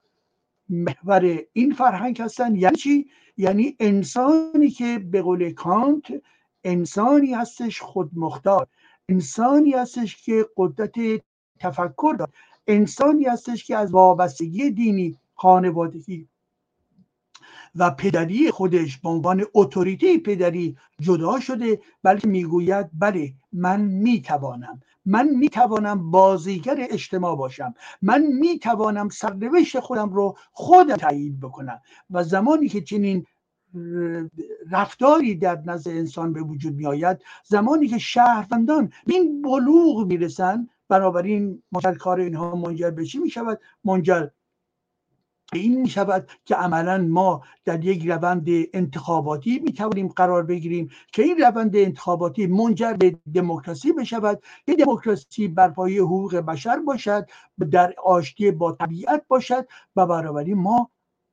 محور 0.69 1.39
این 1.53 1.73
فرهنگ 1.73 2.21
هستن. 2.21 2.55
یعنی 2.55 2.75
چی؟ 2.75 3.09
یعنی 3.37 3.75
انسانی 3.79 4.69
که 4.69 4.99
به 4.99 5.21
قول 5.21 5.53
کانت 5.53 6.03
انسانی 6.63 7.33
هستش 7.33 7.81
خودمختار 7.81 8.67
انسانی 9.09 9.71
هستش 9.71 10.21
که 10.23 10.45
قدرت 10.57 10.93
تفکر 11.59 12.15
دارد 12.19 12.33
انسانی 12.67 13.23
هستش 13.23 13.65
که 13.65 13.75
از 13.75 13.91
وابستگی 13.91 14.71
دینی 14.71 15.17
خانوادگی 15.35 16.27
و 17.75 17.91
پدری 17.91 18.51
خودش 18.51 18.97
به 18.97 19.09
عنوان 19.09 19.45
اتوریته 19.53 20.17
پدری 20.17 20.77
جدا 20.99 21.39
شده 21.39 21.79
بلکه 22.03 22.27
می‌گوید 22.27 22.89
بله 22.93 23.33
من 23.53 23.81
می‌توانم. 23.81 24.81
من 25.05 25.29
می‌توانم 25.29 26.11
بازیگر 26.11 26.77
اجتماع 26.89 27.35
باشم. 27.35 27.73
من 28.01 28.21
می‌توانم 28.21 29.09
سرنوشت 29.09 29.79
خودم 29.79 30.09
رو 30.09 30.37
خودم 30.51 30.95
تعیین 30.95 31.39
بکنم. 31.39 31.81
و 32.09 32.23
زمانی 32.23 32.69
که 32.69 32.81
چنین 32.81 33.25
رفتاری 34.71 35.35
در 35.35 35.61
نزد 35.65 35.89
انسان 35.89 36.33
به 36.33 36.41
وجود 36.41 36.75
می 36.75 36.85
آید 36.85 37.17
زمانی 37.45 37.87
که 37.87 37.97
شهروندان 37.97 38.91
این 39.07 39.41
بلوغ 39.41 40.05
می‌رسن 40.07 40.67
بنابراین 40.89 41.63
منجر 41.71 41.93
کار 41.93 42.19
اینها 42.19 42.55
منجر 42.55 42.89
به 42.89 43.05
چی 43.05 43.19
می 43.19 43.29
شود 43.29 43.59
منجر 43.83 44.27
این 45.53 45.81
می 45.81 45.89
شود 45.89 46.29
که 46.45 46.55
عملا 46.55 46.97
ما 46.97 47.43
در 47.65 47.85
یک 47.85 48.07
روند 48.07 48.45
انتخاباتی 48.73 49.59
می 49.59 49.73
توانیم 49.73 50.07
قرار 50.07 50.43
بگیریم 50.43 50.89
که 51.11 51.23
این 51.23 51.37
روند 51.37 51.75
انتخاباتی 51.75 52.47
منجر 52.47 52.93
به 52.93 53.17
دموکراسی 53.33 53.93
بشود 53.93 54.43
که 54.65 54.75
دموکراسی 54.75 55.47
بر 55.47 55.69
پایه 55.69 56.01
حقوق 56.01 56.35
بشر 56.35 56.79
باشد 56.79 57.29
در 57.71 57.93
آشتی 58.05 58.51
با 58.51 58.71
طبیعت 58.71 59.23
باشد 59.27 59.67
و 59.95 60.05
بنابراین 60.05 60.57
ما 60.57 60.89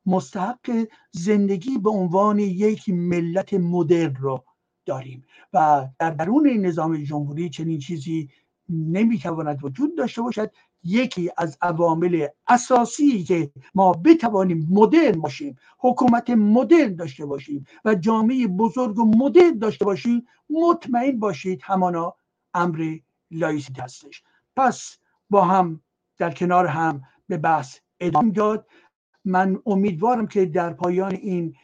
مستحق 0.07 0.89
زندگی 1.13 1.79
به 1.79 1.91
عنوان 1.91 2.39
یک 2.39 2.89
ملت 2.89 3.55
مدرن 3.55 4.15
رو 4.15 4.45
داریم. 4.87 5.25
و 5.53 5.89
در 5.99 6.11
درون 6.11 6.49
نظام 6.49 6.97
جمهوری 6.97 7.51
چنین 7.51 7.79
چیزی 7.79 8.31
نمی‌تواند 8.69 9.65
وجود 9.65 9.97
داشته 9.97 10.23
باشد 10.23 10.51
یکی 10.85 11.31
از 11.37 11.59
عوامل 11.63 12.27
اساسی 12.49 13.25
که 13.25 13.51
ما 13.75 13.93
بتوانیم 13.93 14.69
مدرن 14.71 15.21
باشیم 15.21 15.57
حکومت 15.79 16.31
مدرن 16.31 16.95
داشته 16.97 17.27
باشیم 17.27 17.67
و 17.85 17.95
جامعه 17.95 18.47
بزرگ 18.47 18.99
و 18.99 19.05
مدرن 19.05 19.59
داشته 19.59 19.85
باشیم 19.85 20.27
مطمئن 20.51 21.19
باشید 21.19 21.61
همانا 21.65 22.15
امر 22.55 22.97
لایسیته 23.31 23.81
هستش. 23.81 24.23
پس 24.57 24.99
با 25.31 25.45
هم 25.45 25.81
در 26.19 26.31
کنار 26.31 26.67
هم 26.67 27.03
به 27.29 27.37
بحث 27.39 27.79
ادامه 28.01 28.31
داد 28.31 28.67
من 29.25 29.59
امیدوارم 29.67 30.27
که 30.27 30.47
در 30.47 30.73
پایان 30.73 31.15
این 31.15 31.55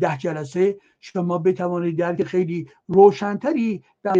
ده 0.00 0.16
جلسه 0.18 0.78
شما 1.00 1.38
بتوانید 1.38 1.98
درک 1.98 2.24
خیلی 2.24 2.68
روشنتری 2.88 3.84
در 4.02 4.12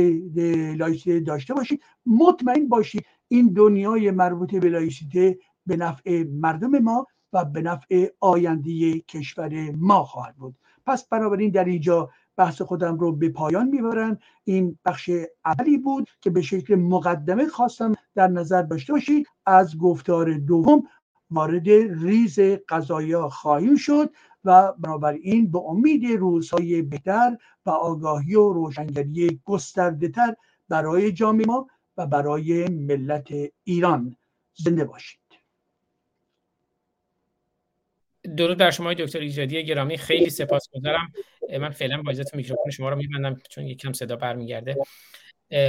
لایسیته 0.76 1.20
داشته 1.20 1.54
باشید. 1.54 1.82
مطمئن 2.06 2.68
باشید 2.68 3.06
این 3.28 3.52
دنیای 3.52 4.10
مربوط 4.10 4.54
به 4.54 4.68
لایسیته 4.68 5.38
به 5.66 5.76
نفع 5.76 6.24
مردم 6.32 6.78
ما 6.78 7.06
و 7.32 7.44
به 7.44 7.62
نفع 7.62 8.08
آینده 8.20 9.00
کشور 9.00 9.70
ما 9.70 10.04
خواهد 10.04 10.36
بود. 10.36 10.56
پس 10.86 11.08
بنابراین 11.08 11.50
در 11.50 11.64
اینجا 11.64 12.10
بحث 12.36 12.62
خودم 12.62 12.98
رو 12.98 13.12
به 13.12 13.28
پایان 13.28 13.68
می‌برن. 13.68 14.18
این 14.44 14.78
بخش 14.84 15.10
اولی 15.44 15.78
بود 15.78 16.10
که 16.20 16.30
به 16.30 16.42
شکل 16.42 16.74
مقدمه 16.74 17.46
خواستم 17.46 17.94
در 18.14 18.28
نظر 18.28 18.62
داشته 18.62 18.92
باشید. 18.92 19.26
از 19.46 19.78
گفتار 19.78 20.32
دوم 20.32 20.82
وارد 21.30 21.68
ریز 22.02 22.38
قضایا 22.68 23.28
خواهیم 23.28 23.76
شد 23.76 24.10
و 24.44 24.72
بنابراین 24.72 25.50
به 25.50 25.58
امید 25.58 26.06
روزهای 26.06 26.82
بهتر 26.82 27.36
و 27.66 27.70
آگاهی 27.70 28.34
و 28.34 28.52
روشنگری 28.52 29.40
گسترده 29.44 30.08
تر 30.08 30.34
برای 30.68 31.12
جامعه 31.12 31.46
ما 31.46 31.66
و 31.96 32.06
برای 32.06 32.68
ملت 32.68 33.28
ایران 33.64 34.16
زنده 34.54 34.84
باشید. 34.84 35.20
درود 38.36 38.58
بر 38.58 38.70
شما 38.70 38.94
دکتر 38.94 39.18
ایجادی 39.18 39.64
گرامی. 39.64 39.98
خیلی 39.98 40.30
سپاسگزارم. 40.30 41.12
من 41.60 41.70
فعلا 41.70 42.02
با 42.02 42.10
اجازهتون 42.10 42.36
میکروفون 42.36 42.70
شما 42.70 42.88
رو 42.88 42.96
میبندم 42.96 43.40
چون 43.50 43.66
یکم 43.66 43.92
صدا 43.92 44.16
برمیگرده. 44.16 44.76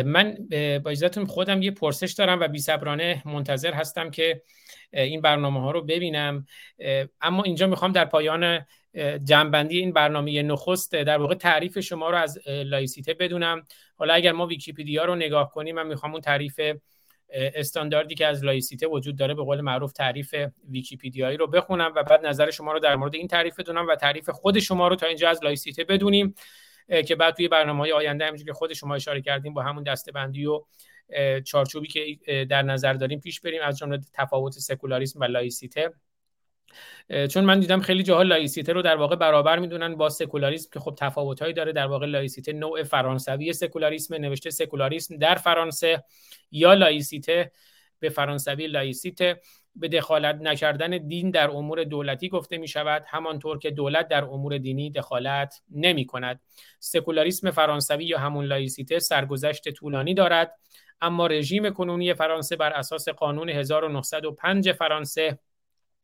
من 0.05 0.37
با 0.83 0.91
اجازهتون 0.91 1.25
خودم 1.25 1.61
یه 1.61 1.71
پرسش 1.71 2.11
دارم 2.11 2.39
و 2.39 2.47
بیصبرانه 2.47 3.23
منتظر 3.25 3.73
هستم 3.73 4.09
که 4.09 4.41
این 4.91 5.21
برنامه 5.21 5.61
ها 5.61 5.71
رو 5.71 5.81
ببینم. 5.81 6.45
اما 7.21 7.43
اینجا 7.43 7.67
می‌خوام 7.67 7.91
در 7.91 8.05
پایان 8.05 8.65
جمع‌بندی 9.23 9.79
این 9.79 9.93
برنامه 9.93 10.41
نخست 10.43 10.91
در 10.91 11.17
واقع 11.17 11.35
تعریف 11.35 11.79
شما 11.79 12.09
رو 12.09 12.17
از 12.17 12.39
لایسیته 12.47 13.13
بدونم. 13.13 13.63
حالا 13.95 14.13
اگر 14.13 14.31
ما 14.31 14.45
ویکیپیدیا 14.45 15.05
رو 15.05 15.15
نگاه 15.15 15.51
کنیم 15.51 15.75
من 15.75 15.87
می‌خوام 15.87 16.11
اون 16.11 16.21
تعریف 16.21 16.59
استانداردی 17.29 18.15
که 18.15 18.25
از 18.27 18.43
لایسیته 18.43 18.87
وجود 18.87 19.17
داره 19.17 19.33
به 19.33 19.43
قول 19.43 19.61
معروف 19.61 19.91
تعریف 19.91 20.35
ویکیپیدیایی 20.69 21.37
رو 21.37 21.47
بخونم 21.47 21.93
و 21.95 22.03
بعد 22.03 22.25
نظر 22.25 22.51
شما 22.51 22.71
رو 22.71 22.79
در 22.79 22.95
مورد 22.95 23.15
این 23.15 23.27
تعریف 23.27 23.59
بدونم 23.59 23.87
و 23.87 23.95
تعریف 23.95 24.29
خود 24.29 24.59
شما 24.59 24.87
رو 24.87 24.95
تا 24.95 25.07
اینجا 25.07 25.29
از 25.29 25.43
لایسیته 25.43 25.83
بدونیم 25.83 26.35
که 27.07 27.15
بعد 27.15 27.35
توی 27.35 27.47
برنامه 27.47 27.79
های 27.79 27.91
آینده 27.91 28.25
همونجوری 28.25 28.47
که 28.47 28.53
خود 28.53 28.73
شما 28.73 28.95
اشاره 28.95 29.21
کردیم 29.21 29.53
با 29.53 29.63
همون 29.63 29.83
دسته‌بندی 29.83 30.45
و 30.45 30.63
چارچوبی 31.45 31.87
که 31.87 32.17
در 32.45 32.61
نظر 32.61 32.93
داریم 32.93 33.19
پیش 33.19 33.41
بریم 33.41 33.61
از 33.63 33.77
جمله 33.77 33.99
تفاوت 34.13 34.53
سکولاریسم 34.53 35.19
و 35.19 35.23
لایسیته. 35.23 35.93
چون 37.29 37.43
من 37.43 37.59
دیدم 37.59 37.81
خیلی 37.81 38.03
جاها 38.03 38.23
لایسیته 38.23 38.73
رو 38.73 38.81
در 38.81 38.95
واقع 38.95 39.15
برابر 39.15 39.59
می‌دونن 39.59 39.95
با 39.95 40.09
سکولاریسم 40.09 40.69
که 40.73 40.79
خب 40.79 40.95
تفاوتهایی 40.97 41.53
داره. 41.53 41.71
در 41.71 41.87
واقع 41.87 42.05
لایسیته 42.05 42.53
نوع 42.53 42.83
فرانسوی 42.83 43.53
سکولاریسم 43.53 44.15
نوشته 44.15 44.49
سکولاریسم 44.49 45.17
در 45.17 45.35
فرانسه 45.35 46.03
یا 46.51 46.73
لایسیته 46.73 47.51
به 47.99 48.09
فرانسوی 48.09 48.67
laïcité. 48.67 49.41
به 49.79 49.87
دخالت 49.87 50.35
نکردن 50.35 50.97
دین 51.07 51.31
در 51.31 51.49
امور 51.49 51.83
دولتی 51.83 52.29
گفته 52.29 52.57
می 52.57 52.67
شود 52.67 53.03
همانطور 53.07 53.59
که 53.59 53.71
دولت 53.71 54.07
در 54.07 54.25
امور 54.25 54.57
دینی 54.57 54.91
دخالت 54.91 55.61
نمی 55.71 56.05
کند 56.05 56.39
سکولاریسم 56.79 57.51
فرانسوی 57.51 58.05
یا 58.05 58.19
همون 58.19 58.45
لایسیته 58.45 58.99
سرگذشت 58.99 59.69
طولانی 59.69 60.13
دارد 60.13 60.53
اما 61.01 61.27
رژیم 61.27 61.69
کنونی 61.69 62.13
فرانسه 62.13 62.55
بر 62.55 62.73
اساس 62.73 63.09
قانون 63.09 63.49
1905 63.49 64.71
فرانسه 64.71 65.39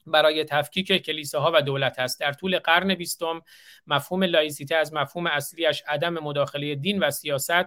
برای 0.08 0.44
تفکیک 0.44 1.06
کلیساها 1.06 1.52
و 1.54 1.62
دولت 1.62 2.00
است. 2.00 2.20
در 2.20 2.34
طول 2.34 2.60
قرن 2.60 2.96
بیستم 2.96 3.42
مفهوم 3.88 4.24
لایسیته 4.24 4.76
از 4.76 4.94
مفهوم 4.94 5.28
اصلیش 5.28 5.84
عدم 5.88 6.14
مداخله 6.14 6.76
دین 6.76 7.04
و 7.04 7.12
سیاست 7.12 7.66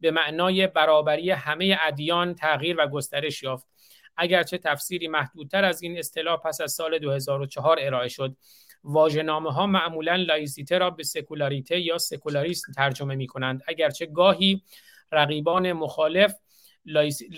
به 0.00 0.10
معنای 0.10 0.66
برابری 0.66 1.30
همه 1.30 1.78
ادیان 1.80 2.34
تغییر 2.34 2.76
و 2.78 2.86
گسترش 2.86 3.42
یافت. 3.42 3.66
اگرچه 4.16 4.58
تفسیری 4.58 5.08
محدودتر 5.08 5.64
از 5.64 5.82
این 5.82 5.98
اصطلاح 5.98 6.40
پس 6.40 6.60
از 6.60 6.72
سال 6.72 6.98
2004 6.98 7.78
ارائه 7.80 8.08
شد. 8.08 8.36
واژه‌نامه 8.84 9.52
ها 9.52 9.66
معمولا 9.66 10.16
لایسیته 10.16 10.78
را 10.78 10.90
به 10.90 11.02
سکولاریته 11.02 11.80
یا 11.80 11.98
سکولاریسم 11.98 12.72
ترجمه 12.72 13.14
می 13.14 13.26
کنند 13.26 13.62
اگرچه 13.66 14.06
گاهی 14.06 14.62
رقیبان 15.12 15.72
مخالف 15.72 16.34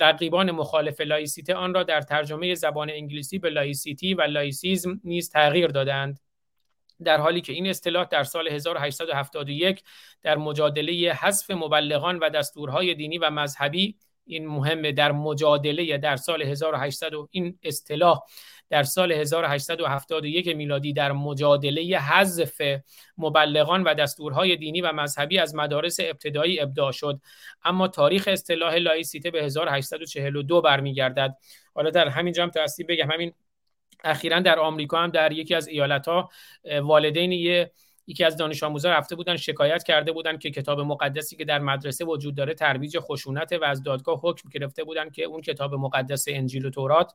رقیبان 0.00 0.50
مخالف 0.50 1.00
لایسیته 1.00 1.54
آن 1.54 1.74
را 1.74 1.82
در 1.82 2.00
ترجمه 2.00 2.54
زبان 2.54 2.90
انگلیسی 2.90 3.38
به 3.38 3.50
laicity 3.50 4.14
و 4.14 4.22
laicism 4.22 5.00
نیز 5.04 5.30
تغییر 5.30 5.66
دادند. 5.66 6.20
در 7.04 7.20
حالی 7.20 7.40
که 7.40 7.52
این 7.52 7.66
اصطلاح 7.66 8.04
در 8.04 8.24
سال 8.24 8.48
1871 8.48 9.82
در 10.22 10.36
مجادله 10.36 11.12
حذف 11.12 11.50
مبلغان 11.50 12.18
و 12.18 12.30
دستورهای 12.30 12.94
دینی 12.94 13.18
و 13.18 13.30
مذهبی 13.30 13.96
این 14.26 14.46
مهمه 14.46 14.92
در 14.92 15.12
مجادله 15.12 15.98
در 15.98 16.16
سال 16.16 16.42
1800 16.42 17.10
این 17.30 17.58
اصطلاح 17.62 18.20
در 18.70 18.82
سال 18.82 19.12
1871 19.12 20.48
میلادی 20.48 20.92
در 20.92 21.12
مجادله 21.12 21.98
حذف 21.98 22.62
مبلغان 23.18 23.82
و 23.82 23.94
دستورهای 23.94 24.56
دینی 24.56 24.80
و 24.80 24.92
مذهبی 24.92 25.38
از 25.38 25.54
مدارس 25.54 25.96
ابتدایی 26.00 26.60
ابداع 26.60 26.92
شد. 26.92 27.20
اما 27.64 27.88
تاریخ 27.88 28.28
اصطلاح 28.32 28.74
لایسیته 28.74 29.30
به 29.30 29.44
1842 29.44 30.60
برمیگردد. 30.60 31.36
حالا 31.74 31.90
در 31.90 32.08
همین 32.08 32.32
جام 32.32 32.50
تصدیب 32.50 32.92
بگم 32.92 33.10
همین 33.10 33.32
اخیرا 34.04 34.40
در 34.40 34.58
آمریکا 34.58 34.98
هم 34.98 35.10
در 35.10 35.32
یکی 35.32 35.54
از 35.54 35.68
ایالت 35.68 36.08
ها 36.08 36.30
والدین 36.82 37.32
یه 37.32 37.72
یکی 38.10 38.24
از 38.24 38.36
دانش 38.36 38.62
آموزا 38.62 38.90
رفته 38.90 39.16
بودن 39.16 39.36
شکایت 39.36 39.82
کرده 39.82 40.12
بودن 40.12 40.38
که 40.38 40.50
کتاب 40.50 40.80
مقدسی 40.80 41.36
که 41.36 41.44
در 41.44 41.58
مدرسه 41.58 42.04
وجود 42.04 42.34
داره 42.34 42.54
ترویج 42.54 42.98
خشونت 42.98 43.52
و 43.52 43.64
از 43.64 43.82
دادگاه 43.82 44.20
حکم 44.22 44.48
گرفته 44.48 44.84
بودن 44.84 45.10
که 45.10 45.24
اون 45.24 45.40
کتاب 45.40 45.74
مقدس 45.74 46.24
انجیل 46.28 46.66
و 46.66 46.70
تورات 46.70 47.12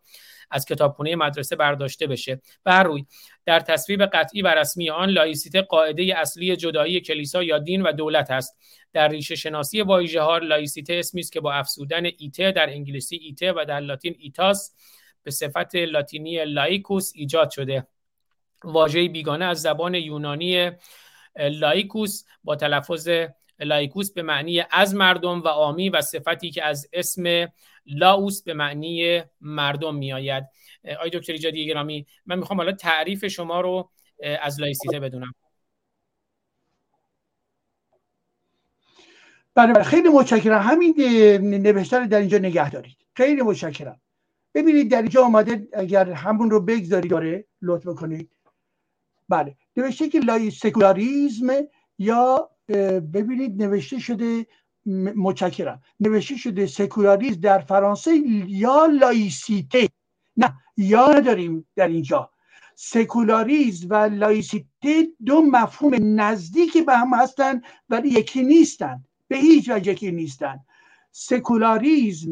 از 0.52 0.66
کتابخونه 0.66 1.16
مدرسه 1.16 1.56
برداشته 1.56 2.08
بشه. 2.08 2.42
بر 2.64 2.84
روی 2.84 3.06
در 3.46 3.60
تصویب 3.60 4.06
قطعی 4.06 4.42
و 4.42 4.48
رسمی 4.48 4.90
آن 4.90 5.10
لایسیته 5.10 5.62
قاعده 5.62 6.14
اصلی 6.18 6.56
جدایی 6.56 7.02
کلیسا 7.02 7.44
یا 7.44 7.58
دین 7.58 7.82
و 7.82 7.92
دولت 7.92 8.32
است. 8.32 8.58
در 8.94 9.08
ریشه 9.08 9.36
شناسی 9.36 9.82
واژه 9.82 10.22
ها 10.22 10.38
لایسیته 10.38 10.94
اسمی 10.94 11.22
است 11.22 11.32
که 11.32 11.40
با 11.40 11.54
افزودن 11.54 12.06
ité 12.18 12.52
در 12.52 12.70
انگلیسی 12.70 13.16
ity 13.16 13.52
و 13.52 13.66
در 13.68 13.80
لاتین 13.80 14.16
itas 14.20 14.76
به 15.24 15.32
صفت 15.32 15.76
لاتینی 15.76 16.46
laicus 16.46 17.12
ایجاد 17.16 17.50
شده. 17.50 17.88
واژه 18.66 19.08
بیگانه 19.08 19.46
از 19.46 19.62
زبان 19.62 19.96
یونانی 19.96 20.72
λαϊκός 21.40 22.24
با 22.44 22.56
تلفظ 22.56 23.10
λαϊκός 23.60 24.12
به 24.12 24.22
معنی 24.22 24.64
از 24.72 24.96
مردم 24.96 25.42
و 25.42 25.48
عامی 25.48 25.90
و 25.90 26.02
صفتی 26.02 26.52
که 26.52 26.64
از 26.64 26.90
اسم 26.94 27.48
λαός 27.86 28.44
به 28.44 28.54
معنی 28.54 29.22
مردم 29.42 29.96
میآید. 29.96 30.44
آی 31.00 31.10
دکتر 31.10 31.34
ایجادی 31.34 31.66
گرامی 31.66 32.06
من 32.26 32.40
می‌خوام 32.40 32.60
حالا 32.60 32.72
تعریف 32.72 33.26
شما 33.28 33.62
رو 33.62 33.90
از 34.42 34.62
لایسیته 34.62 35.00
بدونم. 35.00 35.36
بله, 39.56 39.74
بله، 39.74 39.84
خیلی 39.84 40.10
متشکرم. 40.10 40.62
همین 40.62 40.94
نوشته 41.62 42.08
در 42.08 42.20
اینجا 42.20 42.38
نگه 42.38 42.70
دارید. 42.70 42.98
خیلی 43.14 43.42
متشکرم. 43.42 44.02
ببینید 44.54 44.92
در 44.92 45.02
اینجا 45.02 45.26
آمده 45.26 45.68
اگر 45.74 46.12
همون 46.12 46.52
رو 46.52 46.62
بگذارید 46.62 47.12
داره 47.12 47.46
لطف 47.62 47.86
کنید 47.86 48.32
بله. 49.30 49.56
نوشته 49.78 50.10
که 50.10 50.20
لای 50.20 50.52
سکولاریزم 50.52 51.48
یا 52.00 52.50
ببینید 53.14 53.64
نوشته 53.64 54.00
شده 54.00 54.46
متشکرم. 55.16 55.82
نوشته 56.00 56.38
شده 56.38 56.66
سکولاریزم 56.66 57.40
در 57.40 57.60
فرانسه 57.60 58.24
یا 58.48 58.86
لایسیته. 58.86 59.90
نه 60.38 60.54
یا 60.78 61.08
نداریم 61.08 61.68
در 61.76 61.88
اینجا. 61.88 62.30
سکولاریزم 62.76 63.88
و 63.90 63.96
لایسیته 63.96 65.08
دو 65.26 65.42
مفهوم 65.42 66.20
نزدیک 66.22 66.86
به 66.86 66.98
هم 66.98 67.14
هستند 67.14 67.64
ولی 67.90 68.10
یکی 68.10 68.44
نیستند. 68.44 69.06
به 69.28 69.38
هیچ 69.38 69.70
وجه 69.70 69.92
یکی 69.92 70.12
نیستند. 70.12 70.60
سکولاریزم 71.12 72.32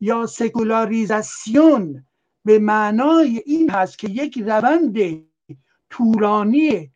یا 0.00 0.26
سکولاریزاسیون 0.26 2.06
به 2.44 2.58
معنای 2.58 3.42
این 3.46 3.70
هست 3.70 3.98
که 3.98 4.08
یک 4.08 4.38
روند 4.38 4.92
طولانی 5.90 6.92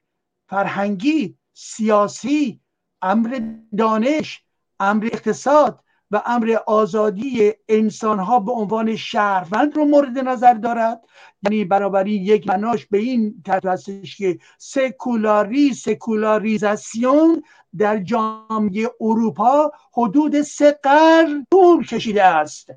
فرهنگی 0.49 1.39
سیاسی 1.53 2.61
امر 3.03 3.41
دانش 3.77 4.43
امر 4.81 5.09
اقتصاد 5.13 5.85
و 6.11 6.23
امر 6.27 6.57
آزادی 6.67 7.53
انسان 7.69 8.19
ها 8.19 8.39
به 8.39 8.53
عنوان 8.53 8.97
شهروند 8.97 9.77
رو 9.77 9.85
مورد 9.85 10.19
نظر 10.19 10.55
دارد. 10.55 11.01
یعنی 11.43 11.65
بنابراین 11.65 12.23
یک 12.23 12.49
مناش 12.49 12.87
به 12.87 12.99
این 12.99 13.43
ترتیب 13.45 13.71
هستش 13.71 14.17
که 14.17 14.39
سکولاری 14.59 15.75
سکولاریزاسیون 15.75 17.43
در 17.79 17.99
جامعه 17.99 18.91
اروپا 19.01 19.73
حدود 19.93 20.43
سه 20.43 20.73
قرن 20.83 21.47
طول 21.51 21.87
کشیده 21.87 22.25
است. 22.25 22.71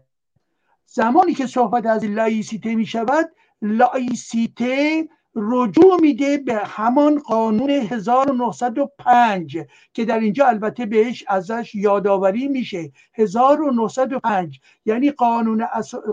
زمانی 0.85 1.33
که 1.33 1.47
صحبت 1.47 1.85
از 1.85 2.05
لایسیته 2.05 2.75
می 2.75 2.85
شود 2.85 3.29
لایسیته 3.61 5.07
رجوع 5.39 6.01
میده 6.01 6.37
به 6.37 6.55
همان 6.55 7.19
قانون 7.19 7.69
1905 7.69 9.57
که 9.93 10.05
در 10.05 10.19
اینجا 10.19 10.47
البته 10.47 10.85
بهش 10.85 11.23
ازش 11.27 11.75
یادآوری 11.75 12.47
میشه. 12.47 12.91
1905 13.13 14.59
یعنی 14.85 15.11
قانون 15.11 15.65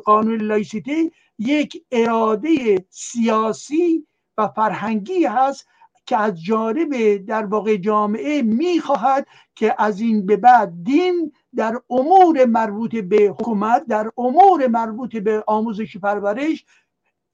قانون 0.04 0.40
لایسیته 0.40 1.10
یک 1.38 1.84
اراده 1.92 2.84
سیاسی 2.90 4.06
و 4.38 4.48
فرهنگی 4.48 5.24
هست 5.24 5.68
که 6.06 6.16
از 6.16 6.42
جانب 6.42 7.16
در 7.16 7.44
واقع 7.44 7.76
جامعه 7.76 8.42
می‌خواهد 8.42 9.26
که 9.54 9.74
از 9.78 10.00
این 10.00 10.26
به 10.26 10.36
بعد 10.36 10.72
دین 10.82 11.32
در 11.56 11.80
امور 11.90 12.44
مربوط 12.44 12.96
به 12.96 13.16
حکومت 13.38 13.84
در 13.88 14.10
امور 14.18 14.66
مربوط 14.66 15.16
به 15.16 15.44
آموزش 15.46 15.96
پرورش 15.96 16.64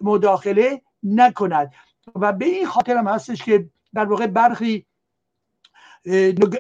مداخله 0.01 0.83
نکند. 1.03 1.73
و 2.15 2.33
به 2.33 2.45
این 2.45 2.67
خاطر 2.67 2.97
هم 2.97 3.07
هستش 3.07 3.43
که 3.43 3.71
در 3.95 4.05
واقع 4.05 4.27
برخی 4.27 4.87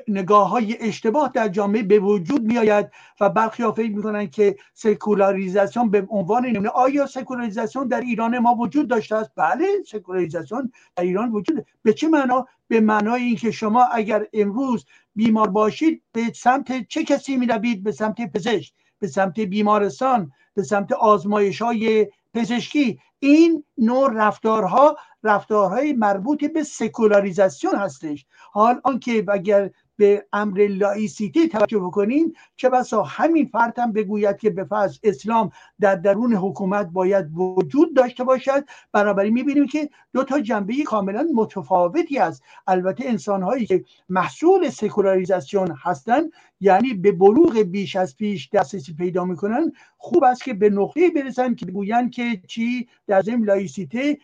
نگاه 0.08 0.48
های 0.48 0.76
اشتباه 0.80 1.30
در 1.34 1.48
جامعه 1.48 1.82
به 1.82 1.98
وجود 1.98 2.42
میآید 2.42 2.90
و 3.20 3.28
برخی 3.28 3.62
ها 3.62 3.72
فکر 3.72 3.90
می‌کنن 3.90 4.26
که 4.26 4.56
سکولاریزاسیون 4.74 5.90
به 5.90 6.06
عنوان 6.10 6.46
نمونه. 6.46 6.68
آیا 6.68 7.06
سکولاریزاسیون 7.06 7.88
در 7.88 8.00
ایران 8.00 8.38
ما 8.38 8.54
وجود 8.54 8.88
داشته 8.88 9.16
است؟ 9.16 9.30
بله 9.36 9.66
سکولاریزاسیون 9.86 10.72
در 10.96 11.02
ایران 11.02 11.32
وجود 11.32 11.66
به 11.82 11.92
چه 11.92 12.08
معنا؟ 12.08 12.46
به 12.68 12.80
معنای 12.80 13.22
اینکه 13.22 13.50
شما 13.50 13.84
اگر 13.84 14.26
امروز 14.32 14.86
بیمار 15.14 15.50
باشید 15.50 16.02
به 16.12 16.32
سمت 16.34 16.88
چه 16.88 17.04
کسی 17.04 17.36
می‌روید؟ 17.36 17.82
به 17.82 17.92
سمت 17.92 18.32
پزشک 18.32 18.72
به 18.98 19.06
سمت 19.06 19.40
بیمارستان 19.40 20.32
به 20.54 20.62
سمت 20.62 20.92
آزمایش 20.92 21.62
های 21.62 22.08
پزشکی. 22.34 23.00
این 23.20 23.64
نوع 23.78 24.10
رفتارها 24.14 24.96
رفتارهای 25.22 25.92
مربوط 25.92 26.44
به 26.44 26.64
سکولاریزاسیون 26.64 27.74
هستش. 27.74 28.26
حال 28.52 28.80
آنکه 28.84 29.24
اگر 29.28 29.70
به 30.00 30.26
امر 30.32 30.66
لایسیته 30.66 31.48
توجه 31.48 31.78
بکنیم 31.78 32.32
چه 32.56 32.68
بسا 32.68 33.02
همین 33.02 33.46
فرد 33.46 33.78
هم 33.78 33.92
بگوید 33.92 34.36
که 34.36 34.50
به 34.50 34.64
فرض 34.64 34.98
اسلام 35.02 35.50
در 35.80 35.94
درون 35.94 36.34
حکومت 36.34 36.86
باید 36.86 37.26
وجود 37.34 37.96
داشته 37.96 38.24
باشد. 38.24 38.64
بنابراین 38.92 39.32
می‌بینیم 39.32 39.66
که 39.66 39.90
دو 40.12 40.24
تا 40.24 40.40
جنبه 40.40 40.74
کاملا 40.86 41.26
متفاوتی 41.34 42.18
است 42.18 42.42
البته 42.66 43.04
انسان 43.06 43.42
هایی 43.42 43.66
که 43.66 43.84
محصول 44.08 44.68
سکولاریزاسیون 44.68 45.74
هستند 45.82 46.32
یعنی 46.60 46.94
به 46.94 47.12
بلوغ 47.12 47.58
بیش 47.58 47.96
از 47.96 48.16
پیش 48.16 48.48
دسترسی 48.52 48.94
پیدا 48.94 49.24
می‌کنن 49.24 49.72
خوب 49.96 50.24
است 50.24 50.44
که 50.44 50.54
به 50.54 50.70
نقطه 50.70 51.10
برسن 51.10 51.54
که 51.54 51.66
بگویند 51.66 52.10
که 52.10 52.42
چی؟ 52.48 52.88
در 53.06 53.22
ضمن 53.22 53.44
لایسیته 53.44 54.18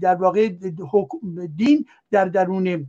در 0.00 0.14
واقع 0.14 0.48
دین 1.56 1.86
در 2.10 2.24
درون 2.24 2.86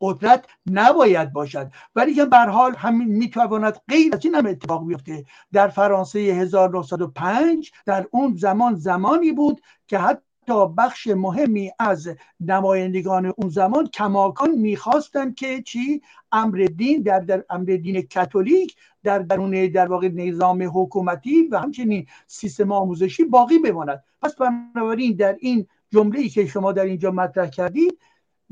قدرت 0.00 0.44
نباید 0.70 1.32
باشد. 1.32 1.70
ولی 1.94 2.14
که 2.14 2.24
بر 2.24 2.48
حال 2.48 2.74
همین 2.74 3.08
می‌تواند 3.08 3.80
غیر 3.88 4.14
از 4.14 4.24
این 4.24 4.34
هم 4.34 4.46
اتفاق 4.46 4.86
بیفته. 4.86 5.24
در 5.52 5.68
فرانسه 5.68 6.18
1905 6.18 7.70
در 7.86 8.06
اون 8.10 8.34
زمان 8.36 8.74
زمانی 8.74 9.32
بود 9.32 9.60
که 9.86 9.98
حتی 9.98 10.66
بخش 10.78 11.06
مهمی 11.06 11.70
از 11.78 12.08
نمایندگان 12.40 13.26
اون 13.26 13.48
زمان 13.48 13.86
کماکان 13.86 14.50
می‌خواستند 14.50 15.34
که 15.34 15.62
چی؟ 15.62 16.02
امر 16.32 16.68
دین 16.76 17.02
در, 17.02 17.20
در 17.20 17.44
امر 17.50 17.76
دین 17.82 18.02
کاتولیک 18.14 18.76
در 19.02 19.18
درون 19.18 19.66
در 19.66 19.86
واقع 19.86 20.08
نظام 20.08 20.70
حکومتی 20.74 21.48
و 21.48 21.58
همچنین 21.58 22.06
سیستم 22.26 22.72
آموزشی 22.72 23.24
باقی 23.24 23.58
بماند. 23.58 24.04
پس 24.22 24.34
بنابراین 24.34 25.16
در 25.16 25.36
این 25.40 25.66
جمله 25.92 26.20
ای 26.20 26.28
که 26.28 26.46
شما 26.46 26.72
در 26.72 26.84
اینجا 26.84 27.10
مطرح 27.10 27.46
کردید 27.46 27.98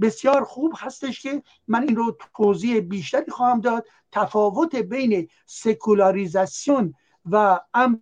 بسیار 0.00 0.44
خوب 0.44 0.72
هستش 0.76 1.20
که 1.20 1.42
من 1.68 1.82
این 1.82 1.96
رو 1.96 2.16
توضیح 2.36 2.80
بیشتری 2.80 3.30
خواهم 3.30 3.60
داد. 3.60 3.86
تفاوت 4.12 4.76
بین 4.76 5.28
سکولاریزاسیون 5.46 6.94
و 7.30 7.60
امر 7.74 8.00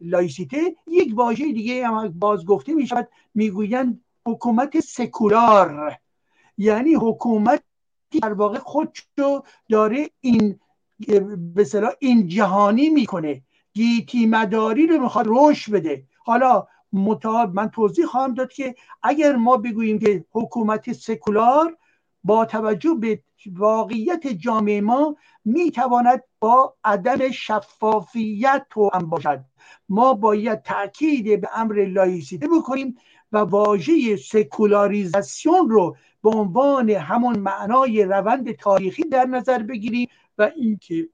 لایسیته 0.00 0.76
یک 0.86 1.12
واژه 1.14 1.52
دیگه 1.52 1.86
هم 1.86 2.08
باز 2.08 2.44
گفته 2.44 2.74
می 2.74 2.86
شود 2.86 3.08
می‌گویند 3.34 4.04
حکومت 4.26 4.80
سکولار. 4.80 5.98
یعنی 6.58 6.94
حکومت 6.94 7.62
در 8.22 8.32
واقع 8.32 8.58
خودشو 8.58 9.42
داره 9.68 10.10
این 10.20 10.60
به 11.54 11.96
این 11.98 12.28
جهانی 12.28 12.88
می‌کنه. 12.88 13.42
گیتی 13.72 14.26
مداری 14.26 14.86
رو 14.86 14.98
می‌خواد 14.98 15.26
رشد 15.28 15.72
بده. 15.72 16.04
حالا 16.24 16.66
متعاد 16.92 17.54
من 17.54 17.70
توضیح 17.70 18.06
خواهم 18.06 18.34
داد 18.34 18.52
که 18.52 18.74
اگر 19.02 19.36
ما 19.36 19.56
بگوییم 19.56 19.98
که 19.98 20.24
حکومت 20.32 20.92
سکولار 20.92 21.76
با 22.24 22.44
توجه 22.44 22.94
به 22.94 23.22
واقعیت 23.52 24.26
جامعه 24.26 24.80
ما 24.80 25.16
می‌تواند 25.44 26.22
با 26.40 26.74
عدم 26.84 27.30
شفافیت 27.30 28.66
تو 28.70 28.90
هم 28.94 29.10
باشد. 29.10 29.44
ما 29.88 30.14
باید 30.14 30.62
تاکید 30.62 31.40
به 31.40 31.48
امر 31.54 31.84
لایسیته 31.84 32.48
بکنیم 32.48 32.96
و 33.32 33.38
واژه 33.38 34.16
سکولاریزاسیون 34.16 35.70
رو 35.70 35.96
به 36.22 36.30
عنوان 36.30 36.90
همون 36.90 37.38
معنای 37.38 38.04
روند 38.04 38.52
تاریخی 38.52 39.02
در 39.02 39.24
نظر 39.24 39.62
بگیریم 39.62 40.08
و 40.38 40.50
اینکه 40.56 41.08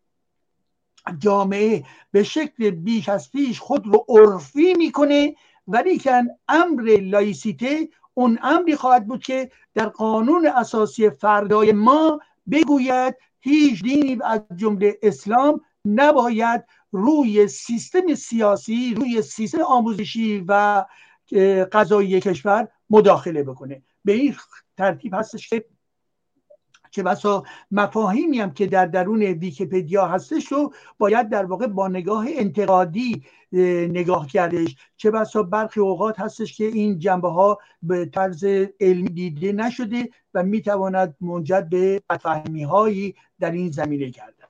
جامعه 1.19 1.85
به 2.11 2.23
شکل 2.23 2.71
بیش 2.71 3.09
از 3.09 3.31
پیش 3.31 3.61
خود 3.61 3.87
رو 3.87 4.05
عرفی 4.09 4.75
می‌کنه 4.75 5.35
ولیکن 5.69 6.27
امر 6.49 6.83
لایسیته 7.01 7.89
اون 8.15 8.39
امری 8.43 8.77
خواهد 8.77 9.07
بود 9.07 9.23
که 9.23 9.51
در 9.75 9.87
قانون 9.87 10.47
اساسی 10.47 11.11
فردای 11.11 11.73
ما 11.73 12.21
بگوید 12.51 13.15
هیچ 13.41 13.83
دینی 13.83 14.19
از 14.25 14.41
جمله 14.57 14.99
اسلام 15.03 15.61
نباید 15.85 16.65
روی 16.93 17.49
سیستم 17.49 18.15
سیاسی 18.15 18.95
روی 18.95 19.23
سیستم 19.23 19.61
آموزشی 19.61 20.45
و 20.49 20.85
قضایی 21.73 22.21
کشور 22.21 22.69
مداخله 22.91 23.43
بکنه. 23.43 23.83
به 24.05 24.13
این 24.13 24.37
ترتیب 24.77 25.15
هستش 25.15 25.49
که 25.49 25.65
چه 26.95 27.03
بسا 27.03 27.45
مفاهیمی 27.71 28.39
هم 28.39 28.55
که 28.55 28.67
در 28.67 28.87
درون 28.87 29.23
ویکیپدیا 29.23 30.07
هستش 30.07 30.53
رو 30.53 30.75
باید 30.99 31.29
در 31.29 31.45
واقع 31.45 31.67
با 31.67 31.89
نگاه 31.89 32.27
انتقادی 32.29 33.25
نگاه 33.53 34.27
کردش 34.27 34.77
چه 34.97 35.11
بسا 35.11 35.43
برخی 35.43 35.81
اوقات 35.81 36.21
هستش 36.21 36.57
که 36.57 36.65
این 36.65 36.99
جنبه 36.99 37.29
ها 37.29 37.59
به 37.83 38.07
طرز 38.07 38.45
علمی 38.81 39.09
دیده 39.09 39.53
نشده 39.53 40.09
و 40.35 40.43
می‌تواند 40.43 41.17
منجر 41.21 41.61
به 41.61 42.03
بدفهمی 42.11 42.63
هایی 42.63 43.15
در 43.41 43.51
این 43.51 43.71
زمینه 43.71 44.09
گردد. 44.09 44.49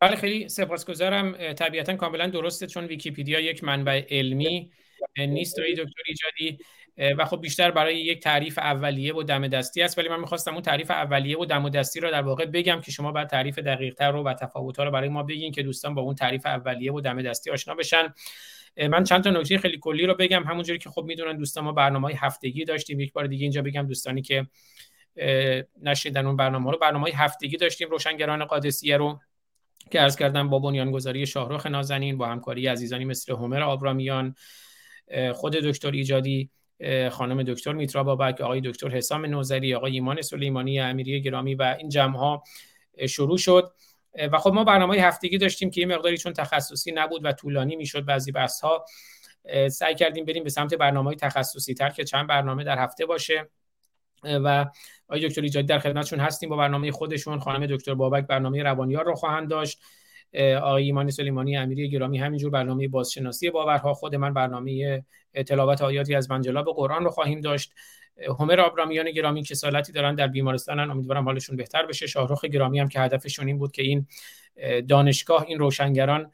بله 0.00 0.16
خیلی 0.16 0.48
سپاسگزارم. 0.48 1.52
طبیعتا 1.52 1.96
کاملا 1.96 2.26
درسته 2.26 2.66
چون 2.66 2.84
ویکیپیدیا 2.84 3.40
یک 3.40 3.64
منبع 3.64 4.06
علمی 4.10 4.70
نیست. 5.18 5.56
دکتر 5.56 6.02
ایجادی 6.06 6.58
و 6.98 7.24
خب 7.24 7.40
بیشتر 7.40 7.70
برای 7.70 8.00
یک 8.00 8.22
تعریف 8.22 8.58
اولیه 8.58 9.14
و 9.14 9.22
دم 9.22 9.48
دستی 9.48 9.82
است. 9.82 9.98
ولی 9.98 10.08
من 10.08 10.20
می‌خواستم 10.20 10.52
اون 10.52 10.62
تعریف 10.62 10.90
اولیه 10.90 11.38
و 11.38 11.44
دم 11.44 11.68
دستی 11.68 12.00
رو 12.00 12.10
در 12.10 12.22
واقع 12.22 12.46
بگم 12.46 12.80
که 12.80 12.90
شما 12.90 13.12
بعد 13.12 13.28
تعریف 13.28 13.58
دقیق 13.58 13.94
تر 13.94 14.10
رو 14.10 14.22
و 14.22 14.34
تفاوت 14.34 14.78
ها 14.78 14.84
رو 14.84 14.90
برای 14.90 15.08
ما 15.08 15.22
بگین 15.22 15.52
که 15.52 15.62
دوستان 15.62 15.94
با 15.94 16.02
اون 16.02 16.14
تعریف 16.14 16.46
اولیه 16.46 16.92
و 16.92 17.00
دم 17.00 17.22
دستی 17.22 17.50
آشنا 17.50 17.74
بشن. 17.74 18.14
من 18.90 19.04
چند 19.04 19.24
تا 19.24 19.30
نکته 19.30 19.58
خیلی 19.58 19.78
کلی 19.78 20.06
رو 20.06 20.14
بگم. 20.14 20.44
همونجوری 20.44 20.78
که 20.78 20.90
خب 20.90 21.04
می‌دونن 21.04 21.36
دوستان 21.36 21.64
ما 21.64 21.72
برنامه 21.72 22.06
های 22.06 22.16
هفتگی 22.18 22.64
داشتیم. 22.64 23.00
یک 23.00 23.12
بار 23.12 23.26
دیگه 23.26 23.42
اینجا 23.42 23.62
بگم 23.62 23.86
دوستانی 23.86 24.22
که 24.22 24.46
نشیدن 25.82 26.26
اون 26.26 26.36
برنامه 26.36 26.70
رو 26.70 26.78
برنامه 26.78 27.02
های 27.02 27.12
هفتگی 27.12 27.56
داشتیم. 27.56 27.90
روشنگران 27.90 28.44
قادسیه 28.44 28.96
رو 28.96 29.20
که 29.90 30.00
عرض 30.00 30.16
کردم 30.16 30.48
با 30.48 30.58
بنیانگذاری 30.58 31.26
شاهرخ 31.26 31.66
نازنین 31.66 32.18
با 32.18 32.26
همکاری 32.26 32.66
عزیزانی 32.66 33.04
مثل 33.04 33.32
همر 33.32 33.62
آبرامیان 33.62 34.34
خود 35.34 35.52
دکتر 35.52 35.90
ایجادی 35.90 36.50
خانم 37.10 37.42
دکتر 37.42 37.72
میترا 37.72 38.04
بابک 38.04 38.40
آقای 38.40 38.60
دکتر 38.60 38.88
حسام 38.88 39.26
نوزری 39.26 39.74
آقای 39.74 39.92
ایمان 39.92 40.22
سلیمانی 40.22 40.80
امیری 40.80 41.22
گرامی 41.22 41.54
و 41.54 41.76
این 41.78 41.88
جمع 41.88 42.16
ها 42.16 42.44
شروع 43.08 43.38
شد. 43.38 43.72
و 44.32 44.38
خب 44.38 44.52
ما 44.52 44.64
برنامه 44.64 44.96
هفتگی 44.96 45.38
داشتیم 45.38 45.70
که 45.70 45.80
یه 45.80 45.86
مقداری 45.86 46.18
چون 46.18 46.32
تخصصی 46.32 46.92
نبود 46.92 47.24
و 47.24 47.32
طولانی 47.32 47.76
می‌شد 47.76 48.04
بعضی 48.04 48.32
بحث 48.32 48.60
ها 48.60 48.84
سعی 49.68 49.94
کردیم 49.94 50.24
بریم 50.24 50.44
به 50.44 50.50
سمت 50.50 50.74
برنامه 50.74 51.14
تخصصی 51.14 51.74
تر 51.74 51.90
که 51.90 52.04
چند 52.04 52.26
برنامه 52.26 52.64
در 52.64 52.78
هفته 52.78 53.06
باشه. 53.06 53.48
و 54.24 54.66
آقای 55.08 55.28
دکتر 55.28 55.42
ایجادی 55.42 55.66
در 55.66 55.78
خدمتشون 55.78 56.20
هستیم. 56.20 56.48
با 56.48 56.56
برنامه 56.56 56.90
خودشون 56.92 57.38
خانم 57.40 57.66
دکتر 57.66 57.94
بابک 57.94 58.26
برنامه 58.26 58.62
روانیار 58.62 59.04
رو 59.04 59.14
خواهند 59.14 59.48
داشت. 59.48 59.80
آقای 60.62 60.84
ایمانی 60.84 61.10
سلیمانی 61.10 61.56
امیری 61.56 61.90
گرامی 61.90 62.18
همینجور 62.18 62.50
برنامه 62.50 62.88
بازشناسی 62.88 63.50
باورها 63.50 63.94
خود 63.94 64.14
من 64.14 64.34
برنامه 64.34 65.04
تلاوت 65.46 65.82
آیاتی 65.82 66.14
از 66.14 66.30
منجلاب 66.30 66.66
قرآن 66.76 67.04
رو 67.04 67.10
خواهیم 67.10 67.40
داشت. 67.40 67.72
همر 68.40 68.60
آبرامیان 68.60 69.10
گرامی 69.10 69.42
که 69.42 69.54
سالتی 69.54 69.92
دارن 69.92 70.14
در 70.14 70.26
بیمارستانن. 70.26 70.90
امیدوارم 70.90 71.24
حالشون 71.24 71.56
بهتر 71.56 71.86
بشه. 71.86 72.06
شاهرخ 72.06 72.44
گرامی 72.44 72.78
هم 72.80 72.88
که 72.88 73.00
هدفشون 73.00 73.46
این 73.46 73.58
بود 73.58 73.72
که 73.72 73.82
این 73.82 74.06
دانشگاه 74.88 75.44
این 75.48 75.58
روشنگران 75.58 76.32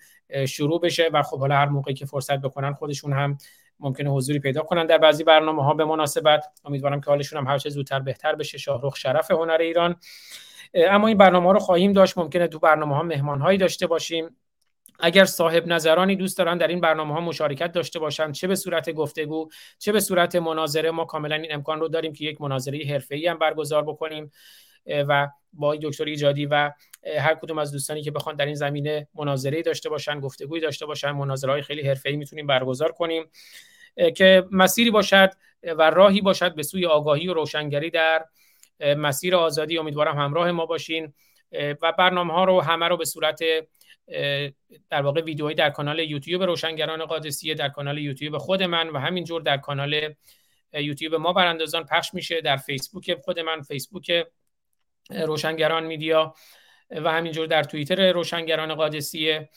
شروع 0.48 0.80
بشه 0.80 1.10
و 1.12 1.22
خب 1.22 1.38
حالا 1.38 1.54
هر 1.54 1.66
موقعی 1.66 1.94
که 1.94 2.06
فرصت 2.06 2.38
بکنن 2.40 2.72
خودشون 2.72 3.12
هم 3.12 3.38
ممکنه 3.80 4.10
حضوری 4.10 4.38
پیدا 4.38 4.62
کنن 4.62 4.86
در 4.86 4.98
بعضی 4.98 5.24
برنامه 5.24 5.64
ها 5.64 5.74
به 5.74 5.84
مناسبت. 5.84 6.44
امیدوارم 6.64 7.00
که 7.00 7.06
حالشون 7.06 7.38
هم 7.38 7.46
هر 7.46 7.58
چه 7.58 7.70
زودتر 7.70 8.00
بهتر 8.00 8.34
بشه. 8.34 8.58
شاهرخ 8.58 8.96
شرف 8.96 9.30
هنر 9.30 9.58
ایران. 9.60 9.96
اما 10.74 11.08
این 11.08 11.18
برنامه 11.18 11.52
رو 11.52 11.58
خواهیم 11.58 11.92
داشت. 11.92 12.18
ممکنه 12.18 12.46
تو 12.46 12.58
برنامه 12.58 12.94
ها 12.94 13.02
مهمان 13.02 13.40
هایی 13.40 13.58
داشته 13.58 13.86
باشیم. 13.86 14.36
اگر 15.00 15.24
صاحب 15.24 15.66
نظرانی 15.66 16.16
دوست 16.16 16.38
دارن 16.38 16.58
در 16.58 16.68
این 16.68 16.80
برنامه 16.80 17.14
ها 17.14 17.20
مشارکت 17.20 17.72
داشته 17.72 17.98
باشن 17.98 18.32
چه 18.32 18.48
به 18.48 18.54
صورت 18.54 18.90
گفتگو 18.90 19.48
چه 19.78 19.92
به 19.92 20.00
صورت 20.00 20.36
مناظره 20.36 20.90
ما 20.90 21.04
کاملا 21.04 21.34
این 21.36 21.54
امکان 21.54 21.80
رو 21.80 21.88
داریم 21.88 22.12
که 22.12 22.24
یک 22.24 22.40
مناظره 22.40 22.84
حرفه‌ای 22.88 23.26
هم 23.26 23.38
برگزار 23.38 23.82
بکنیم 23.82 24.30
و 24.86 25.28
با 25.52 25.76
دکتر 25.76 26.04
ایجادی 26.04 26.46
و 26.46 26.72
هر 27.18 27.34
کدوم 27.34 27.58
از 27.58 27.72
دوستانی 27.72 28.02
که 28.02 28.10
بخوان 28.10 28.36
در 28.36 28.46
این 28.46 28.54
زمینه 28.54 29.08
مناظره 29.14 29.62
داشته 29.62 29.88
باشن 29.88 30.20
گفتگویی 30.20 30.62
داشته 30.62 30.86
باشن 30.86 31.10
مناظره 31.10 31.52
های 31.52 31.62
خیلی 31.62 31.88
حرفه‌ای 31.88 32.16
می‌تونیم 32.16 32.46
برگزار 32.46 32.92
کنیم 32.92 33.30
که 34.16 34.44
مسیری 34.50 34.90
باشد 34.90 35.30
و 35.62 35.90
راهی 35.90 36.20
باشد 36.20 36.54
به 36.54 36.62
سوی 36.62 36.86
آگاهی 36.86 37.28
و 37.28 37.34
روشنگری 37.34 37.90
در 37.90 38.24
مسیر 38.82 39.36
آزادی 39.36 39.78
امیدوارم 39.78 40.18
همراه 40.18 40.50
ما 40.50 40.66
باشین 40.66 41.14
و 41.82 41.92
برنامه 41.98 42.32
ها 42.32 42.44
رو 42.44 42.60
همه 42.60 42.88
رو 42.88 42.96
به 42.96 43.04
صورت 43.04 43.40
در 44.90 45.02
واقع 45.02 45.20
ویدیوهایی 45.20 45.56
در 45.56 45.70
کانال 45.70 45.98
یوتیوب 45.98 46.42
روشنگران 46.42 47.04
قادسیه 47.04 47.54
در 47.54 47.68
کانال 47.68 47.98
یوتیوب 47.98 48.38
خود 48.38 48.62
من 48.62 48.88
و 48.88 48.98
همینجور 48.98 49.42
در 49.42 49.56
کانال 49.56 50.14
یوتیوب 50.72 51.14
ما 51.14 51.32
براندازان 51.32 51.84
پخش 51.84 52.14
میشه 52.14 52.40
در 52.40 52.56
فیسبوک 52.56 53.14
خود 53.24 53.40
من 53.40 53.62
فیسبوک 53.62 54.26
روشنگران 55.10 55.84
میدیا 55.84 56.34
و 56.90 57.12
همینجور 57.12 57.46
در 57.46 57.62
توییتر 57.62 58.12
روشنگران 58.12 58.74
قادسیه 58.74 59.50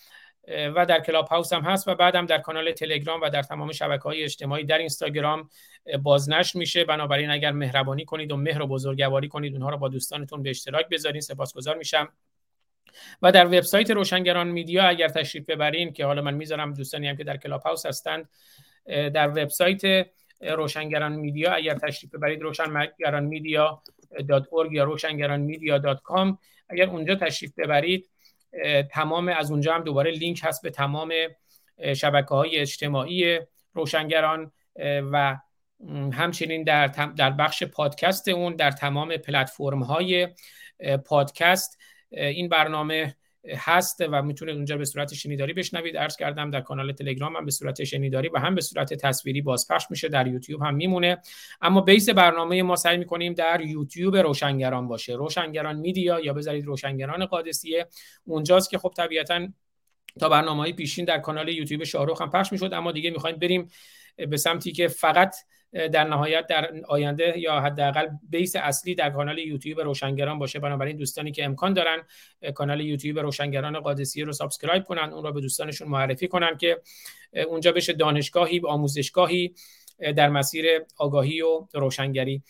و 0.48 0.86
در 0.86 1.00
کلاب 1.00 1.28
هاوس 1.28 1.54
هم 1.54 1.62
هست 1.62 1.88
و 1.88 1.96
بعدم 1.96 2.26
در 2.26 2.38
کانال 2.38 2.72
تلگرام 2.72 3.22
و 3.22 3.30
در 3.30 3.42
تمام 3.42 3.72
شبکه 3.72 4.04
های 4.04 4.24
اجتماعی 4.24 4.64
در 4.64 4.78
اینستاگرام 4.78 5.50
بازنشر 6.04 6.60
میشه. 6.60 6.84
بنابراین 6.84 7.30
اگر 7.30 7.52
مهربانی 7.52 8.06
کنید 8.06 8.32
و 8.32 8.38
مهر 8.38 8.62
و 8.62 8.68
بزرگواری 8.68 9.28
کنید 9.28 9.54
اونها 9.54 9.70
رو 9.70 9.78
با 9.78 9.88
دوستانتون 9.88 10.44
به 10.44 10.50
اشتراک 10.50 10.90
بذارین. 10.90 11.22
سپاسگزار 11.22 11.78
میشم. 11.78 12.10
و 13.22 13.32
در 13.32 13.46
وبسایت 13.46 13.92
روشنگران 13.92 14.48
میدیا 14.48 14.84
اگر 14.84 15.08
تشریف 15.08 15.50
ببرین 15.50 15.94
که 15.94 16.06
حالا 16.06 16.22
من 16.22 16.34
می‌ذارم 16.34 16.74
دوستانی 16.74 17.08
هم 17.08 17.18
که 17.18 17.24
در 17.24 17.38
کلاب 17.38 17.62
هاوس 17.62 17.86
هستند 17.86 18.30
در 18.86 19.30
وبسایت 19.30 20.08
روشنگران 20.42 21.12
میدیا 21.12 21.54
اگر 21.54 21.76
تشریف 21.76 22.16
ببرید 22.16 22.42
روشنگران 22.42 23.24
میدیا 23.24 23.82
یا 24.72 24.84
روشنگران 24.84 25.40
میدیا 25.40 26.00
اگر 26.70 26.90
اونجا 26.90 27.16
تشریف 27.16 27.54
ببرید 27.58 28.10
تمام 28.92 29.28
از 29.28 29.52
اونجا 29.52 29.76
هم 29.76 29.84
دوباره 29.84 30.12
لینک 30.12 30.42
هست 30.44 30.62
به 30.62 30.70
تمام 30.70 31.14
شبکه 31.96 32.30
های 32.30 32.58
اجتماعی 32.58 33.40
روشنگران 33.74 34.52
و 35.12 35.38
همچنین 36.14 36.64
در, 36.64 36.88
در 37.18 37.30
بخش 37.30 37.64
پادکست 37.64 38.28
اون 38.28 38.56
در 38.56 38.72
تمام 38.72 39.18
پلتفرم 39.18 39.84
های 39.84 40.28
پادکست 41.06 41.78
این 42.10 42.50
برنامه 42.50 43.16
هست 43.58 44.02
و 44.12 44.22
می‌تونید 44.22 44.56
اونجا 44.56 44.78
به 44.78 44.86
صورت 44.86 45.14
شنیداری 45.14 45.54
بشنوید. 45.54 45.98
عرض 45.98 46.18
کردم 46.18 46.52
در 46.52 46.62
کانال 46.62 46.92
تلگرام 46.92 47.36
هم 47.36 47.46
به 47.46 47.52
صورت 47.52 47.84
شنیداری 47.84 48.30
و 48.30 48.38
هم 48.38 48.56
به 48.56 48.62
صورت 48.62 48.94
تصویری 48.94 49.42
بازپخش 49.42 49.86
میشه 49.90 50.10
در 50.10 50.28
یوتیوب 50.28 50.62
هم 50.62 50.76
میمونه. 50.76 51.18
اما 51.62 51.82
بیس 51.82 52.10
برنامه 52.10 52.64
ما 52.64 52.76
سعی 52.76 52.98
می‌کنیم 52.98 53.34
در 53.34 53.62
یوتیوب 53.62 54.18
روشنگران 54.18 54.88
باشه. 54.88 55.14
روشنگران 55.14 55.76
میدیا 55.76 56.20
یا 56.20 56.34
بذارید 56.34 56.66
روشنگران 56.66 57.26
قادسیه. 57.26 57.88
اونجاست 58.26 58.70
که 58.70 58.78
خب 58.78 58.94
طبیعتا 58.98 59.48
تا 60.20 60.30
برنامه 60.30 60.62
های 60.62 60.74
پیشین 60.74 61.06
در 61.06 61.20
کانال 61.20 61.50
یوتیوب 61.50 61.84
شاهرخ 61.84 62.22
هم 62.22 62.30
پخش 62.30 62.52
می‌شد 62.52 62.74
اما 62.74 62.92
دیگه 62.92 63.12
می‌خوایم 63.12 63.36
بریم 63.36 63.68
به 64.30 64.38
سمتی 64.38 64.72
که 64.72 64.88
فقط 64.88 65.36
در 65.76 66.04
نهایت 66.04 66.48
در 66.48 66.72
آینده 66.88 67.34
یا 67.38 67.60
حداقل 67.60 68.08
base 68.30 68.56
اصلی 68.56 68.96
در 68.96 69.10
کانال 69.10 69.38
یوتیوب 69.38 69.82
روشنگران 69.82 70.40
باشه. 70.40 70.60
بنابراین 70.60 70.98
دوستانی 70.98 71.32
که 71.32 71.46
امکان 71.46 71.74
دارن 71.74 71.98
کانال 72.54 72.82
یوتیوب 72.82 73.20
روشنگران 73.20 73.80
قادسیه 73.80 74.26
رو 74.26 74.34
subscribe 74.34 74.84
کنن 74.84 75.10
اون 75.14 75.24
رو 75.24 75.32
به 75.32 75.42
دوستانشون 75.42 75.88
معرفی 75.88 76.28
کنن 76.28 76.58
که 76.58 76.82
اونجا 77.48 77.72
بشه 77.72 77.94
دانشگاهی 77.94 78.62
آموزشگاهی 78.66 79.56
در 80.16 80.30
مسیر 80.30 80.66
آگاهی 80.98 81.42
و 81.42 81.68
روشنگری. 81.74 82.44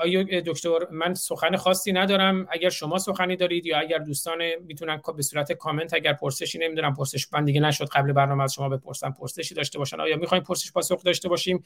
آقای 0.00 0.22
دکتر 0.40 0.78
من 0.90 1.14
سخن 1.14 1.56
خاصی 1.56 1.92
ندارم. 1.92 2.46
اگر 2.50 2.70
شما 2.70 2.98
سخنی 2.98 3.36
دارید 3.36 3.66
یا 3.66 3.78
اگر 3.78 3.98
دوستان 3.98 4.38
می‌تونن 4.66 5.00
به 5.16 5.22
صورت 5.22 5.52
کامنت 5.52 5.94
اگر 5.94 6.12
پرسشی 6.12 6.58
نمی‌دونم 6.58 6.94
پرسش 6.94 7.32
من 7.32 7.44
دیگه 7.44 7.60
نشد 7.60 7.88
قبل 7.88 8.12
برنامه 8.12 8.42
از 8.44 8.54
شما 8.54 8.68
بپرسم 8.68 9.10
پرسشی 9.10 9.54
داشته 9.54 9.78
باشن. 9.78 10.00
آیا 10.00 10.16
می‌خوایم 10.16 10.44
پرسش 10.44 10.72
پاسخ 10.72 11.02
داشته 11.02 11.28
باشیم؟ 11.28 11.62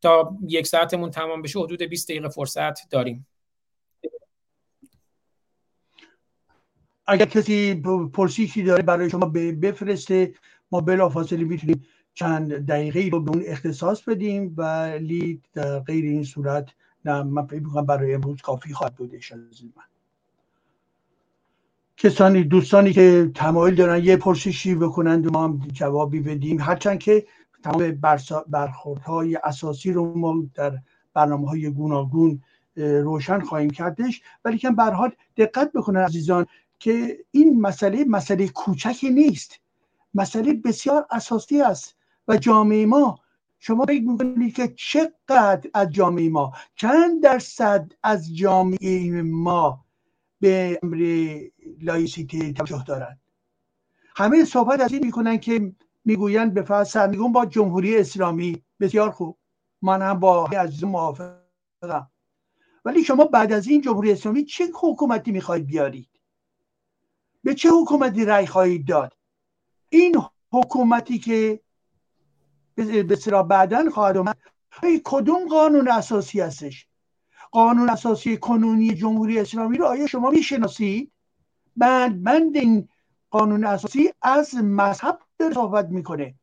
تا 0.00 0.36
یک 0.48 0.66
ساعتمون 0.66 1.10
تمام 1.10 1.42
بشه 1.42 1.58
حدود 1.58 1.82
20 1.82 2.08
دقیقه 2.08 2.28
فرصت 2.28 2.90
داریم. 2.90 3.26
اگر 7.06 7.24
کسی 7.24 7.82
پرسشی 8.14 8.62
داره 8.62 8.82
برای 8.82 9.10
شما 9.10 9.26
بفرسته 9.62 10.34
ما 10.70 10.80
بلافاصله 10.80 11.44
می‌تونیم 11.44 11.86
چند 12.14 12.66
دقیقه 12.66 13.08
رو 13.12 13.20
به 13.20 13.30
اون 13.30 13.42
اختصاص 13.46 14.02
بدیم 14.02 14.54
ولی 14.56 15.42
غیر 15.86 16.04
این 16.04 16.24
صورت 16.24 16.68
نه 17.04 17.22
من 17.22 17.46
فکر 17.46 17.82
برای 17.82 18.14
امروز 18.14 18.40
کافی 18.40 18.74
خواهد 18.74 18.94
بودش 18.94 19.32
از 19.32 19.38
من 19.76 19.82
کسانی 21.98 22.44
دوستانی 22.44 22.92
که 22.92 23.30
تمایل 23.34 23.74
دارن 23.74 24.04
یه 24.04 24.16
پرسشی 24.16 24.74
بکنند 24.74 25.26
و 25.26 25.30
ما 25.30 25.44
هم 25.44 25.58
جوابی 25.72 26.20
بدیم. 26.20 26.60
هرچند 26.60 26.98
که 26.98 27.26
تمام 27.62 28.00
برخوردهای 28.48 29.36
اساسی 29.36 29.92
رو 29.92 30.18
ما 30.18 30.44
در 30.54 30.78
برنامه 31.14 31.48
های 31.48 31.70
گوناگون 31.70 32.42
روشن 32.76 33.40
خواهیم 33.40 33.70
کردش. 33.70 34.22
ولی 34.44 34.58
که 34.58 34.70
حال 34.70 35.12
دقت 35.36 35.72
بکنن 35.72 36.00
عزیزان 36.00 36.46
که 36.78 37.18
این 37.30 37.60
مسئله 37.60 38.04
مسئله 38.04 38.48
کوچکی 38.48 39.10
نیست. 39.10 39.60
مسئله 40.14 40.54
بسیار 40.54 41.06
اساسی 41.10 41.62
است 41.62 41.96
و 42.28 42.36
جامعه 42.36 42.86
ما 42.86 43.18
شما 43.58 43.86
فکر 43.86 44.02
می‌کنید 44.02 44.54
که 44.54 44.68
چقدر 44.68 45.70
از 45.74 45.90
جامعه 45.90 46.28
ما 46.28 46.52
چند 46.76 47.22
درصد 47.22 47.92
از 48.02 48.36
جامعه 48.36 49.22
ما 49.22 49.84
به 50.40 50.80
امر 50.82 50.98
لائیسیته 51.80 52.52
توجه 52.52 52.84
دارند 52.86 53.20
همه 54.16 54.44
صحبت 54.44 54.80
از 54.80 54.92
این 54.92 55.04
می‌کنن 55.04 55.38
که 55.38 55.74
می‌گویند 56.04 56.54
به 56.54 56.62
فرض 56.62 56.90
سرنگون 56.90 57.32
باد 57.32 57.46
جمهوری 57.46 57.96
اسلامی 57.96 58.62
بسیار 58.80 59.10
خوب. 59.10 59.38
من 59.82 60.02
هم 60.02 60.20
با 60.20 60.46
عزیز 60.46 60.84
موافقم. 60.84 62.10
ولی 62.84 63.04
شما 63.04 63.24
بعد 63.24 63.52
از 63.52 63.66
این 63.66 63.80
جمهوری 63.80 64.12
اسلامی 64.12 64.44
چه 64.44 64.64
حکومتی 64.80 65.30
می‌خواهید 65.32 65.66
بیارید؟ 65.66 66.08
به 67.44 67.54
چه 67.54 67.68
حکومتی 67.70 68.24
رأی 68.24 68.46
خواهید 68.46 68.88
داد؟ 68.88 69.16
این 69.88 70.16
حکومتی 70.52 71.18
که 71.18 71.60
به 72.84 73.16
سرا 73.16 73.42
بعدا 73.42 73.90
خواهد 73.90 74.16
اومد 74.16 74.36
کدوم 75.04 75.48
قانون 75.48 75.88
اساسی 75.88 76.40
هستش؟ 76.40 76.86
قانون 77.50 77.88
اساسی 77.90 78.36
کنونی 78.36 78.94
جمهوری 78.94 79.38
اسلامی 79.38 79.78
رو 79.78 79.84
آیا 79.84 80.06
شما 80.06 80.30
می‌شناسید؟ 80.30 81.12
بند 81.76 82.22
بند 82.22 82.56
این 82.56 82.88
قانون 83.30 83.64
اساسی 83.64 84.12
از 84.22 84.54
مذهب 84.54 85.18
در 85.38 85.52
صحبت 85.52 85.88
می‌کنه. 85.88 86.34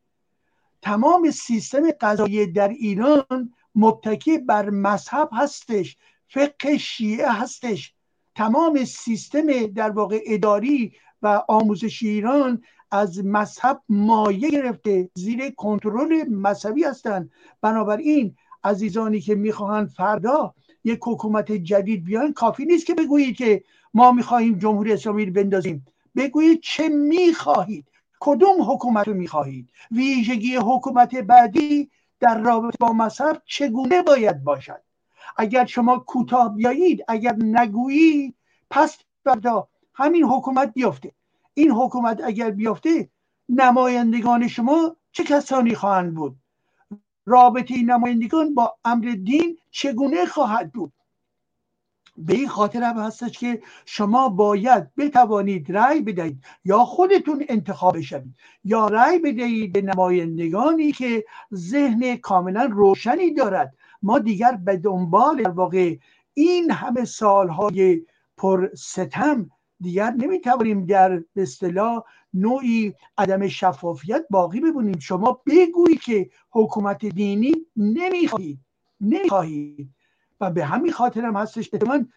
تمام 0.82 1.32
سیستم 1.32 1.92
قضایی 1.92 2.48
در 2.48 2.68
ایران 2.68 3.54
متکی 3.76 4.38
بر 4.38 4.70
مذهب 4.70 5.30
هستش 5.34 5.98
فقه 6.28 6.78
شیعه 6.78 7.32
هستش. 7.32 7.94
تمام 8.36 8.86
سیستم 8.86 9.68
در 9.68 9.90
واقع 9.90 10.20
اداری 10.26 10.94
و 11.22 11.44
آموزش 11.48 12.04
ایران 12.04 12.64
از 12.92 13.26
مذهب 13.26 13.82
مایه 13.90 14.50
گرفته 14.50 15.10
زیر 15.16 15.50
کنترل 15.50 16.30
مذهبی 16.30 16.84
هستند 16.84 17.32
بنابراین 17.62 18.36
عزیزانی 18.64 19.20
که 19.20 19.36
می‌خواهند 19.36 19.88
فردا 19.88 20.54
یک 20.84 21.00
حکومت 21.04 21.52
جدید 21.52 22.04
بیان 22.06 22.34
کافی 22.34 22.66
نیست 22.66 22.86
که 22.86 22.94
بگویید 22.94 23.36
که 23.36 23.64
ما 23.94 24.12
می‌خواهیم 24.12 24.58
جمهوری 24.58 24.94
اسلامی 24.94 25.26
رو 25.26 25.34
بندازیم. 25.34 25.86
بگویید 26.16 26.60
چه 26.62 26.90
می‌خواهید. 26.90 27.86
کدوم 28.20 28.72
حکومت 28.72 29.08
رو 29.08 29.14
می‌خواهید؟ 29.14 29.70
ویژگی 29.92 30.56
حکومت 30.56 31.16
بعدی 31.16 31.90
در 32.20 32.42
رابطه 32.42 32.78
با 32.80 32.94
مذهب 32.94 33.42
چگونه 33.46 34.02
باید 34.02 34.44
باشد؟ 34.44 34.82
اگر 35.38 35.66
شما 35.66 36.00
کوتاه 36.00 36.56
بیایید 36.56 37.04
اگر 37.08 37.36
نگویی 37.40 38.34
پس 38.70 38.98
فردا 39.24 39.68
همین 39.94 40.24
حکومت 40.24 40.74
بیفته. 40.74 41.12
این 41.56 41.72
حکومت 41.72 42.22
اگر 42.24 42.52
بیفته 42.52 43.10
نمایندگان 43.50 44.48
شما 44.48 44.96
چه 45.12 45.24
کسانی 45.24 45.76
خواهند 45.76 46.16
بود؟ 46.16 46.36
رابطه 47.26 47.82
نمایندگان 47.82 48.54
با 48.54 48.78
امر 48.86 49.16
دین 49.24 49.58
چگونه 49.72 50.26
خواهد 50.26 50.72
بود؟ 50.72 50.94
به 52.18 52.34
این 52.34 52.48
خاطر 52.48 52.84
هم 52.84 52.98
هستش 52.98 53.40
که 53.40 53.62
شما 53.86 54.30
باید 54.30 54.96
بتوانید 54.96 55.72
رأی 55.72 56.02
بدهید 56.02 56.44
یا 56.66 56.80
خودتون 56.80 57.46
انتخاب 57.50 58.02
شوید 58.02 58.36
یا 58.64 58.88
رأی 58.88 59.20
بدهید 59.20 59.74
به 59.74 59.82
نمایندگانی 59.82 60.92
که 60.92 61.26
ذهن 61.54 62.16
کاملا 62.16 62.70
روشنی 62.72 63.34
دارد. 63.34 63.74
ما 64.04 64.20
دیگر 64.20 64.52
به 64.52 64.78
دنبال 64.78 65.44
در 65.44 65.50
واقع 65.50 65.96
این 66.34 66.72
همه 66.72 67.06
سالهای 67.06 68.02
پر 68.38 68.70
ستم 68.76 69.52
دیگر 69.82 70.12
نمی‌توانیم 70.12 70.86
در 70.86 71.24
اصطلاح 71.36 72.04
نوعی 72.34 72.94
عدم 73.18 73.48
شفافیت 73.48 74.26
باقی 74.30 74.60
ببونیم 74.60 75.00
شما 75.00 75.42
بگویید 75.46 76.02
که 76.02 76.30
حکومت 76.52 77.06
دینی 77.06 77.54
نمی‌خواهید 77.76 78.60
نمی‌خواهید 79.02 79.90
و 80.42 80.52
به 80.52 80.66
همین 80.66 80.92
خاطر 80.92 81.22
هم 81.26 81.36
هستش 81.36 81.70
من 81.88 82.08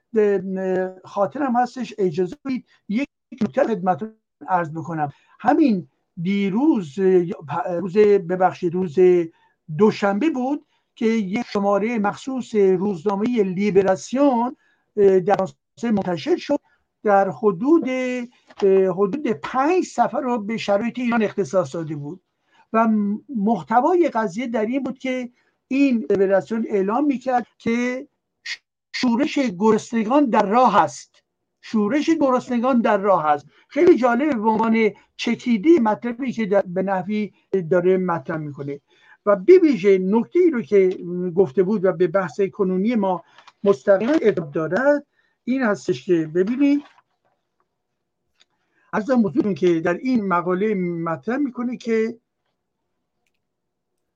خاطر 1.05 1.43
هم 1.43 1.57
هستش 1.57 1.95
اجازه 1.99 2.37
بدید 2.45 2.67
یک 2.89 3.09
نکته 3.43 3.65
خدمتتون 3.65 4.15
عرض 4.49 4.71
بکنم. 4.71 5.13
همین 5.41 5.89
دیروز 6.23 6.99
روز 7.81 7.97
ببخشید 7.99 8.75
روز 8.75 8.99
دوشنبه 9.79 10.31
بود 10.31 10.67
که 10.95 11.07
یک 11.07 11.47
شماره 11.47 11.99
مخصوص 11.99 12.55
روزنامه 12.55 13.27
لیبراسیون 13.43 14.57
در 14.97 15.37
منتشر 15.83 16.37
شد. 16.37 16.59
در 17.05 17.31
حدود 17.31 17.89
حدود 18.97 19.27
پنج 19.27 19.85
سفر 19.85 20.21
رو 20.21 20.39
به 20.39 20.57
شرایط 20.57 20.99
ایران 20.99 21.23
اختصاص 21.23 21.75
داده 21.75 21.97
بود. 21.97 22.21
و 22.73 22.89
محتوای 23.37 24.09
قضیه 24.09 24.47
در 24.47 24.67
این 24.67 24.83
بود 24.83 24.99
که 24.99 25.31
این 25.69 26.07
فدراسیون 26.09 26.67
اعلام 26.69 27.05
می‌کرد 27.05 27.47
که 27.59 28.09
شورش 28.95 29.39
گرسنگان 29.39 30.25
در 30.31 30.47
راه 30.47 30.77
است. 30.77 31.23
شورش 31.61 32.11
گرسنگان 32.21 32.81
در 32.81 32.99
راه 32.99 33.27
است. 33.27 33.47
خیلی 33.69 33.97
جالبه 33.97 34.35
به 34.35 34.49
عنوان 34.49 34.91
چکیدی 35.17 35.79
مطلبی 35.79 36.33
که 36.33 36.63
به 36.67 36.83
نحوی 36.83 37.33
داره 37.71 37.97
مطرح 37.97 38.37
می‌کنه. 38.37 38.81
و 39.27 39.37
ببیشه 39.37 39.99
نکته 39.99 40.39
ای 40.39 40.51
رو 40.51 40.63
که 40.63 40.99
گفته 41.37 41.63
بود 41.63 41.85
و 41.85 41.93
به 41.93 42.07
بحث 42.07 42.41
کنونی 42.41 42.95
ما 42.95 43.25
مستقیما 43.65 44.13
ارتباط 44.23 44.55
دارد 44.55 45.07
این 45.49 45.63
هستش 45.63 46.05
که 46.05 46.27
ببینید 46.27 46.83
از 48.93 49.07
بزرگون 49.07 49.55
که 49.55 49.81
در 49.81 49.95
این 49.95 50.27
مقاله 50.27 50.75
مطرح 50.75 51.37
می‌کنه 51.37 51.77
که 51.77 52.19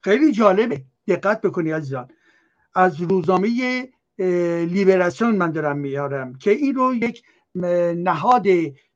خیلی 0.01 0.33
جالبه. 0.33 0.85
دقت 1.09 1.41
بکنی 1.41 1.71
عزیزان. 1.71 2.09
از 2.75 3.01
روزنامه 3.01 3.49
لیبراسیون 4.75 5.37
من 5.37 5.51
دارم 5.51 5.79
میارم 5.79 6.35
که 6.35 6.51
این 6.51 6.75
رو 6.75 6.95
یک 6.95 7.23
نهاد 7.97 8.47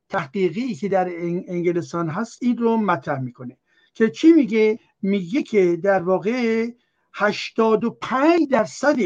تحقیقی 0.09 0.73
که 0.73 0.89
در 0.89 1.09
انگلستان 1.47 2.09
هست 2.09 2.37
این 2.41 2.57
رو 2.57 2.77
مطرح 2.77 3.19
می‌کنه 3.19 3.57
که 3.93 4.09
چی 4.09 4.31
میگه؟ 4.31 4.79
میگه 5.01 5.43
که 5.43 5.75
در 5.75 6.03
واقع 6.03 6.67
85 7.13 8.49
درصد 8.49 8.97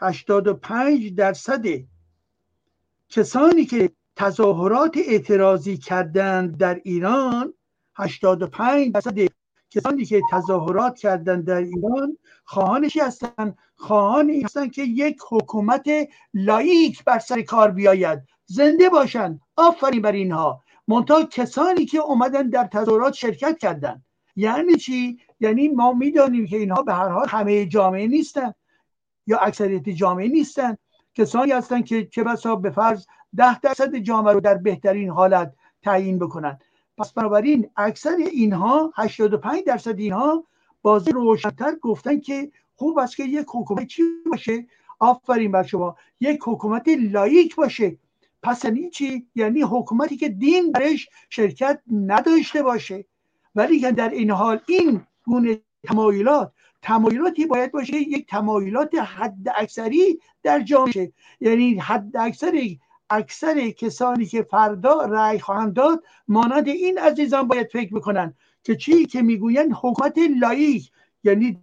85 0.00 1.14
درصد 1.14 1.64
کسانی 3.14 3.64
که 3.64 3.90
تظاهرات 4.16 4.96
اعتراضی 4.96 5.76
کردند 5.76 6.56
در 6.56 6.80
ایران 6.84 7.54
85 7.96 8.92
درصد 8.92 9.18
کسانی 9.70 10.04
که 10.04 10.22
تظاهرات 10.30 10.98
کردند 10.98 11.44
در 11.44 11.56
ایران 11.56 12.18
خواهانشی 12.44 13.00
هستند. 13.00 13.58
خواهانی 13.76 14.40
هستند 14.42 14.72
که 14.72 14.82
یک 14.82 15.18
حکومت 15.30 15.90
لایک 16.34 17.04
بر 17.04 17.18
سر 17.18 17.42
کار 17.42 17.70
بیاید. 17.70 18.18
زنده 18.46 18.88
باشند 18.88 19.40
آفرین 19.56 20.02
بر 20.02 20.12
اینها. 20.12 20.64
منتها 20.88 21.24
کسانی 21.24 21.86
که 21.86 21.98
اومدن 21.98 22.48
در 22.48 22.64
تظاهرات 22.64 23.14
شرکت 23.14 23.58
کردند 23.58 24.04
یعنی 24.36 24.76
چی؟ 24.76 25.18
یعنی 25.40 25.68
ما 25.68 25.92
می‌دانیم 25.92 26.46
که 26.46 26.56
اینها 26.56 26.82
به 26.82 26.94
هر 26.94 27.08
حال 27.08 27.28
همه 27.28 27.66
جامعه 27.66 28.06
نیستن 28.06 28.52
یا 29.26 29.38
اکثریت 29.38 29.88
جامعه 29.88 30.28
نیستن. 30.28 30.76
کسانی 31.14 31.52
هستند 31.52 31.84
که 31.84 32.06
چه 32.06 32.24
بسا 32.24 32.56
به 32.56 32.70
فرض 32.70 33.06
ده 33.36 33.60
درصد 33.60 33.96
جامعه 33.96 34.32
رو 34.32 34.40
در 34.40 34.54
بهترین 34.54 35.10
حالت 35.10 35.54
تعیین 35.82 36.18
بکنن 36.18 36.58
پس 36.98 37.12
بنابراین 37.12 37.70
اکثر 37.76 38.16
اینها 38.32 38.92
85 38.96 39.64
درصد 39.64 39.98
اینها 39.98 40.44
بازی 40.82 41.10
روشنتر 41.10 41.74
گفتن 41.74 42.20
که 42.20 42.50
خوب 42.76 42.98
است 42.98 43.16
که 43.16 43.24
یک 43.24 43.46
حکومت 43.48 43.86
چی 43.86 44.02
باشه؟ 44.30 44.66
آفرین 44.98 45.52
بر 45.52 45.62
شما. 45.62 45.96
یک 46.20 46.40
حکومت 46.44 46.88
لایک 46.88 47.56
باشه. 47.56 47.98
پس 48.42 48.64
یعنی 48.64 48.90
چی؟ 48.90 49.26
یعنی 49.34 49.62
حکومتی 49.62 50.16
که 50.16 50.28
دین 50.28 50.72
برش 50.72 51.08
شرکت 51.30 51.80
نداشته 51.92 52.62
باشه. 52.62 53.04
ولی 53.54 53.80
که 53.80 53.92
در 53.92 54.08
این 54.08 54.30
حال 54.30 54.60
این 54.68 55.00
گونه 55.24 55.60
تمایلات 55.84 56.52
تمایلاتی 56.84 57.46
باید 57.46 57.72
باشه 57.72 57.96
یک 57.96 58.26
تمایلات 58.26 58.94
حد 58.94 59.48
اکثری 59.56 60.20
در 60.42 60.60
جامعه 60.60 61.12
یعنی 61.40 61.78
حد 61.78 62.16
اکثری 62.16 62.80
اکثر 63.10 63.70
کسانی 63.70 64.26
که 64.26 64.42
فردا 64.42 65.04
رأی 65.04 65.38
خواهند 65.38 65.72
داد 65.72 66.04
مانند 66.28 66.68
این 66.68 66.98
عزیزان 66.98 67.48
باید 67.48 67.68
فکر 67.72 67.94
بکنن 67.94 68.34
که 68.62 68.76
چی 68.76 69.06
که 69.06 69.22
می‌گویند 69.22 69.72
حکومت 69.72 70.18
لائیک 70.40 70.90
یعنی 71.24 71.58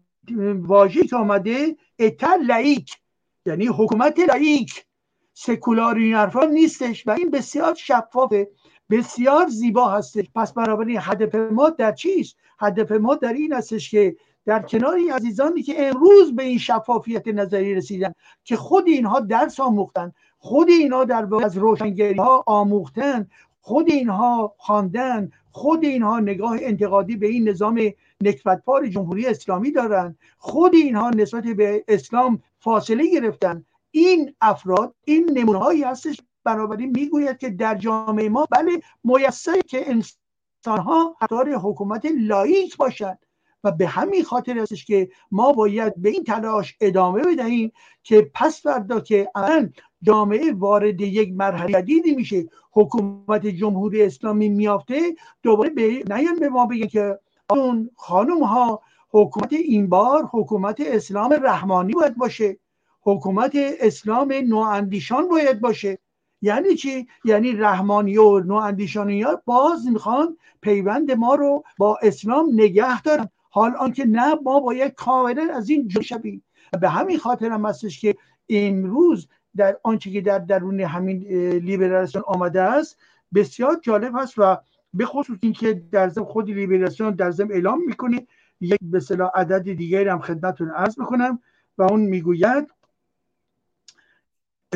واژه 0.62 1.04
که 1.04 1.16
آمده 1.16 1.76
État 2.00 2.38
laïque 2.48 2.98
یعنی 3.46 3.68
حکومت 3.68 4.20
لائیک. 4.20 4.86
سکولار 5.34 5.96
این 5.96 6.14
حرفا 6.14 6.46
نیستش 6.46 7.08
و 7.08 7.12
این 7.12 7.32
بسیار 7.32 7.76
شفافه 7.76 8.50
بسیار 8.90 9.48
زیبا 9.48 9.90
هستش. 9.90 10.26
پس 10.36 10.54
بنابراین 10.54 10.98
هدف 11.02 11.36
ما 11.36 11.70
در 11.70 11.92
چیست؟ 11.92 12.38
هدف 12.60 12.92
ما 12.92 13.16
در 13.16 13.34
این 13.34 13.54
هستش 13.54 13.92
که 13.92 14.16
در 14.46 14.62
کنار 14.62 14.96
این 14.96 15.12
عزیزانی 15.12 15.64
که 15.64 15.88
امروز 15.88 16.36
به 16.36 16.44
این 16.44 16.58
شفافیت 16.58 17.28
نظری 17.28 17.76
رسیدن 17.76 18.14
که 18.44 18.56
خود 18.56 18.88
اینها 18.88 19.20
درس 19.20 19.60
آموختن 19.60 20.12
خود 20.38 20.70
اینها 20.70 21.04
در 21.04 21.28
از 21.44 21.58
روشنگری 21.58 22.18
ها 22.20 22.44
آموختن 22.48 23.28
خود 23.62 23.92
اینها 23.92 24.56
خواندن 24.58 25.32
خود 25.52 25.86
اینها 25.86 26.20
نگاه 26.20 26.58
انتقادی 26.62 27.16
به 27.16 27.28
این 27.28 27.50
نظام 27.50 27.82
نکبتبار 28.22 28.88
جمهوری 28.88 29.28
اسلامی 29.28 29.72
دارن 29.72 30.16
خود 30.38 30.76
اینها 30.76 31.10
نسبت 31.10 31.44
به 31.44 31.84
اسلام 31.88 32.42
فاصله 32.60 33.12
گرفتن. 33.12 33.66
این 33.92 34.36
افراد 34.42 34.96
این 35.06 35.30
نمونه 35.38 35.60
هایی 35.60 35.84
هستش. 35.84 36.22
بنابراین 36.44 36.90
می‌گوید 36.90 37.38
که 37.38 37.50
در 37.50 37.76
جامعه 37.76 38.30
ما 38.30 38.48
بله 38.52 38.82
میسر 39.04 39.62
که 39.62 39.90
انسان 39.90 40.82
ها 40.82 41.16
حکومت 41.62 42.06
لایک 42.20 42.78
باشند. 42.78 43.20
و 43.64 43.72
به 43.72 43.88
همین 43.88 44.24
خاطر 44.24 44.60
هستش 44.60 44.86
که 44.86 45.10
ما 45.32 45.54
باید 45.54 45.94
به 45.96 46.10
این 46.10 46.24
تلاش 46.24 46.76
ادامه 46.82 47.22
بدهیم 47.22 47.72
که 48.04 48.32
پس 48.34 48.62
فردا 48.62 49.00
که 49.00 49.30
الان 49.36 49.74
جامعه 50.02 50.54
وارد 50.54 51.02
یک 51.02 51.34
مرحله 51.34 51.82
جدیدی 51.82 52.16
میشه 52.16 52.46
حکومت 52.72 53.48
جمهوری 53.48 54.04
اسلامی 54.04 54.50
میافته 54.50 55.16
دوباره 55.44 55.70
به 55.70 56.04
نیان 56.10 56.36
به 56.40 56.50
ما 56.50 56.66
بگه 56.66 56.88
که 56.88 57.20
اون 57.50 57.90
خانم 57.96 58.44
ها 58.44 58.82
حکومت 59.10 59.54
این 59.54 59.90
بار 59.90 60.30
حکومت 60.32 60.82
اسلام 60.86 61.34
رحمانی 61.44 61.94
باید 61.94 62.18
باشه. 62.18 62.58
حکومت 63.02 63.52
اسلام 63.80 64.34
نواندیشان 64.48 65.28
باید 65.28 65.62
باشه. 65.62 65.98
یعنی 66.42 66.76
چی؟ 66.76 67.08
یعنی 67.26 67.52
رحمانی 67.52 68.18
و 68.18 68.40
نواندیشانی 68.40 69.26
باز 69.46 69.88
می‌خوان 69.88 70.38
پیوند 70.62 71.12
ما 71.12 71.36
رو 71.36 71.64
با 71.78 71.98
اسلام 72.02 72.50
نگه 72.54 73.02
دارن. 73.02 73.30
حال 73.52 73.76
آنکه 73.76 74.06
نه 74.06 74.36
ما 74.36 74.60
باید 74.60 74.94
کاملا 74.94 75.54
از 75.54 75.70
این 75.70 75.88
جدا 75.88 76.02
شویم. 76.02 76.44
به 76.82 76.90
همین 76.90 77.18
خاطر 77.18 77.50
هم 77.50 77.66
هستش 77.66 78.00
که 78.00 78.16
امروز 78.50 79.28
در 79.56 79.78
آنچه 79.84 80.12
که 80.12 80.22
در 80.22 80.40
درون 80.40 80.80
همین 80.80 81.18
لیبراسیون 81.58 82.24
آمده 82.28 82.62
است 82.62 82.98
بسیار 83.34 83.80
جالب 83.84 84.14
هست 84.16 84.34
و 84.38 84.58
به 84.94 85.06
خصوص 85.06 85.38
اینکه 85.42 85.74
در 85.74 86.10
زم 86.10 86.24
خود 86.24 86.50
لیبراسیون 86.50 87.12
در 87.12 87.32
زم 87.32 87.48
اعلام 87.52 87.86
می‌کنه 87.86 88.28
یک 88.62 88.80
به 88.82 89.00
صلاح 89.00 89.32
عدد 89.36 89.64
دیگری 89.64 90.10
هم 90.10 90.22
خدمتتون 90.22 90.70
عرض 90.70 91.00
می‌کنم 91.00 91.40
و 91.78 91.84
اون 91.84 92.00
می‌گوید 92.00 92.72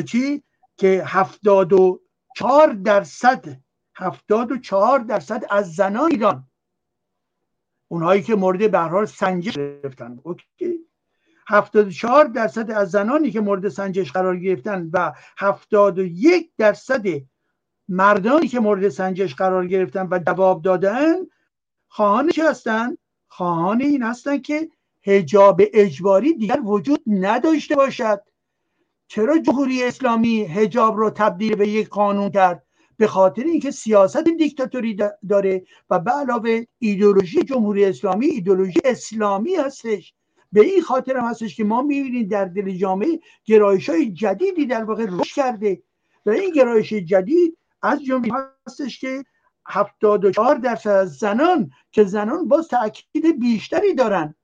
چی؟ 0.05 0.43
که 0.78 1.03
هفتاد 1.05 1.73
و 1.73 2.01
چهار 2.36 2.73
درصد 2.73 3.45
هفتاد 3.95 4.51
و 4.51 4.57
چهار 4.57 4.99
درصد 4.99 5.43
از 5.49 5.76
زنان 5.76 6.11
ایران 6.11 6.47
اونهایی 7.88 8.21
که 8.21 8.36
مورد 8.36 8.71
به 8.71 8.79
حال 8.79 9.05
سنجش 9.05 9.53
گرفتن. 9.53 10.19
اوکی. 10.23 10.79
74 11.47 12.25
درصد 12.25 12.71
از 12.71 12.91
زنانی 12.91 13.31
که 13.31 13.41
مورد 13.41 13.69
سنجش 13.69 14.11
قرار 14.11 14.38
گرفتن 14.38 14.89
و 14.93 15.11
71 15.38 16.51
درصد 16.57 17.05
مردانی 17.89 18.47
که 18.47 18.59
مورد 18.59 18.89
سنجش 18.89 19.36
قرار 19.36 19.67
گرفتن 19.67 20.07
و 20.11 20.19
جواب 20.19 20.61
دادن 20.61 21.15
خواهان 21.88 22.29
چه 22.29 22.49
هستن؟ 22.49 22.97
خواهان 23.27 23.81
این 23.81 24.03
هستن 24.03 24.38
که 24.38 24.69
هجاب 25.03 25.61
اجباری 25.73 26.33
دیگر 26.33 26.59
وجود 26.63 27.01
نداشته 27.07 27.75
باشد. 27.75 28.21
چرا 29.07 29.38
جمهوری 29.38 29.83
اسلامی 29.83 30.41
هجاب 30.41 30.97
رو 30.97 31.09
تبدیل 31.09 31.55
به 31.55 31.67
یک 31.67 31.89
قانون 31.89 32.29
کرد؟ 32.29 32.64
به 32.98 33.08
خاطر 33.08 33.43
اینکه 33.43 33.72
سیاست 33.72 34.24
دیکتاتوری 34.24 34.98
داره 35.30 35.66
و 35.89 36.00
به 36.00 36.12
علاوه 36.12 36.64
ایدولوژی 36.80 37.43
جمهوری 37.43 37.86
اسلامی 37.86 38.26
ایدولوژی 38.26 38.80
اسلامی 38.86 39.56
هستش. 39.56 40.14
به 40.52 40.62
این 40.62 40.82
خاطر 40.82 41.18
هم 41.18 41.26
هستش 41.26 41.56
که 41.56 41.64
ما 41.64 41.82
می‌بینیم 41.82 42.28
در 42.28 42.46
دل 42.46 42.72
جامعه 42.72 43.20
گرایش 43.46 43.89
های 43.89 44.12
جدیدی 44.12 44.66
در 44.66 44.84
واقع 44.84 45.06
رشد 45.10 45.36
کرده 45.36 45.82
و 46.26 46.30
این 46.30 46.52
گرایش 46.52 46.93
جدید 46.93 47.58
از 47.82 48.04
جمله 48.04 48.34
هستش 48.68 49.00
که 49.00 49.24
74 49.68 50.56
درصد 50.56 50.89
از 50.89 51.18
زنان 51.18 51.72
که 51.91 52.04
زنان 52.04 52.48
باز 52.48 52.68
تاکید 52.68 53.39
بیشتری 53.39 53.93
دارن 53.93 54.36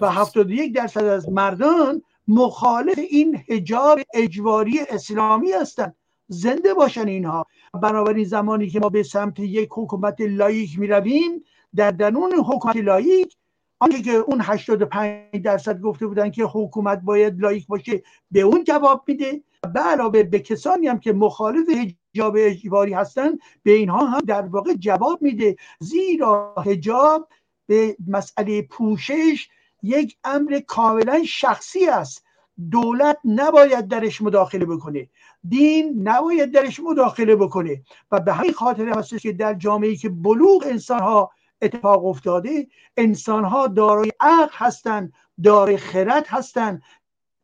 و 0.00 0.10
71 0.10 0.74
درصد 0.74 1.04
از 1.04 1.28
مردان 1.28 2.02
مخالف 2.28 2.98
این 2.98 3.36
حجاب 3.36 3.98
اجباری 4.14 4.80
اسلامی 4.80 5.52
هستند 5.52 5.96
زنده 6.28 6.74
باشن 6.74 7.08
اینها. 7.08 7.46
بنابراین 7.82 8.24
زمانی 8.24 8.70
که 8.70 8.80
ما 8.80 8.88
به 8.88 9.02
سمت 9.02 9.40
یک 9.40 9.68
حکومت 9.72 10.20
لایک 10.20 10.78
می 10.78 10.86
رویم 10.86 11.44
در 11.74 11.90
درون 11.90 12.32
حکومت 12.32 12.76
لایک 12.76 13.36
آنچه 13.78 14.02
که 14.02 14.12
اون 14.12 14.40
85 14.42 15.42
درصد 15.44 15.80
گفته 15.80 16.06
بودن 16.06 16.30
که 16.30 16.44
حکومت 16.44 17.00
باید 17.00 17.40
لایک 17.40 17.66
باشه 17.66 18.02
به 18.30 18.40
اون 18.40 18.64
جواب 18.64 19.04
میده. 19.06 19.42
به 19.74 19.80
علاوه 19.80 20.22
به 20.22 20.38
کسانی 20.38 20.86
هم 20.86 20.98
که 20.98 21.12
مخالف 21.12 21.68
حجاب 21.68 22.34
اجباری 22.38 22.92
هستند 22.92 23.38
به 23.62 23.70
اینها 23.72 24.06
هم 24.06 24.20
در 24.20 24.42
واقع 24.42 24.74
جواب 24.74 25.22
میده. 25.22 25.56
زیرا 25.80 26.54
حجاب 26.66 27.28
به 27.66 27.96
مسئله 28.08 28.62
پوشش 28.62 29.48
یک 29.82 30.16
امر 30.24 30.60
کاملا 30.66 31.22
شخصی 31.26 31.86
است. 31.86 32.24
دولت 32.70 33.18
نباید 33.24 33.88
درش 33.88 34.22
مداخله 34.22 34.64
بکنه. 34.64 35.08
دین 35.48 36.08
نباید 36.08 36.50
درش 36.50 36.80
مداخله 36.80 37.36
بکنه. 37.36 37.82
و 38.10 38.20
به 38.20 38.32
همین 38.32 38.52
خاطر 38.52 38.88
هستش 38.88 39.22
که 39.22 39.32
در 39.32 39.54
جامعه 39.54 39.96
که 39.96 40.08
بلوغ 40.08 40.64
انسان 40.66 41.00
ها 41.00 41.30
اتفاق 41.62 42.06
افتاده 42.06 42.66
انسان 42.96 43.44
ها 43.44 43.66
دارای 43.66 44.12
عقل 44.20 44.52
هستند 44.52 45.12
دارای 45.42 45.76
خرد 45.76 46.26
هستند 46.26 46.82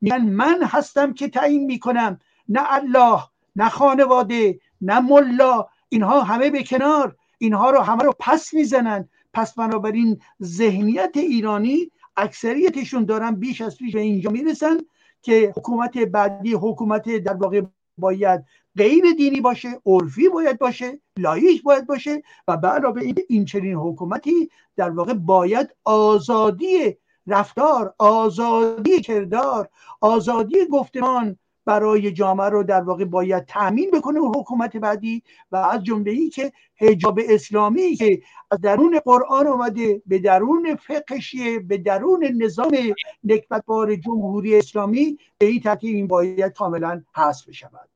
میگن 0.01 0.23
من 0.23 0.63
هستم 0.63 1.13
که 1.15 1.29
تعیین 1.29 1.65
می‌کنم. 1.65 2.19
نه 2.49 2.61
الله 2.73 3.23
نه 3.57 3.69
خانواده 3.69 4.61
نه 4.81 5.01
ملا. 5.01 5.67
اینها 5.89 6.23
همه 6.23 6.51
به 6.51 6.63
کنار. 6.63 7.17
اینها 7.39 7.71
رو 7.71 7.81
همه 7.81 8.03
رو 8.03 8.13
پس 8.19 8.55
می‌زنن. 8.55 9.09
پس 9.35 9.55
بنابراین 9.55 10.21
ذهنیت 10.43 11.11
ایرانی 11.15 11.91
اکثریتشون 12.17 13.05
دارن 13.05 13.35
بیش 13.35 13.61
از 13.61 13.77
پیش 13.77 13.95
به 13.95 14.01
اینجا 14.01 14.31
می‌رسن 14.31 14.77
که 15.23 15.53
حکومت 15.57 15.99
بعدی 15.99 16.55
حکومت 16.55 17.17
در 17.17 17.35
واقع 17.35 17.63
باید 17.99 18.45
غیر 18.77 19.05
دینی 19.17 19.41
باشه 19.41 19.69
عرفی 19.87 20.29
باید 20.29 20.59
باشه 20.59 21.01
لایش 21.19 21.63
باید 21.63 21.87
باشه 21.87 22.23
و 22.49 22.57
به 22.57 22.69
علاوه 22.69 23.03
این 23.03 23.15
این 23.29 23.45
چنین 23.45 23.75
حکومتی 23.75 24.51
در 24.77 24.91
واقع 24.91 25.15
باید 25.15 25.75
آزادی 25.85 26.97
رفتار 27.27 27.95
آزادی 27.99 29.01
کردار 29.01 29.69
آزادی 30.01 30.67
گفتمان 30.67 31.39
برای 31.65 32.13
جامعه 32.13 32.49
رو 32.49 32.63
در 32.63 32.81
واقع 32.81 33.05
باید 33.05 33.45
تأمین 33.45 33.91
بکنه 33.91 34.21
حکومت 34.21 34.77
بعدی 34.77 35.23
و 35.53 35.57
از 35.57 35.85
جمله 35.85 36.11
ای 36.11 36.29
که 36.29 36.53
حجاب 36.77 37.21
اسلامی 37.29 37.95
که 37.95 38.23
از 38.51 38.61
درون 38.61 39.01
قرآن 39.05 39.47
آمده 39.47 40.03
به 40.07 40.19
درون 40.19 40.77
فقهشیه 40.77 41.59
به 41.59 41.79
درون 41.79 42.25
نظام 42.25 42.77
نکبتبار 43.25 43.97
جمهوری 43.97 44.59
اسلامی 44.59 45.19
به 45.39 45.47
این 45.47 45.61
ترتیب 45.61 45.97
این 45.97 46.07
باید 46.07 46.53
کاملا 46.53 47.03
حذف 47.15 47.49
بشود 47.49 47.92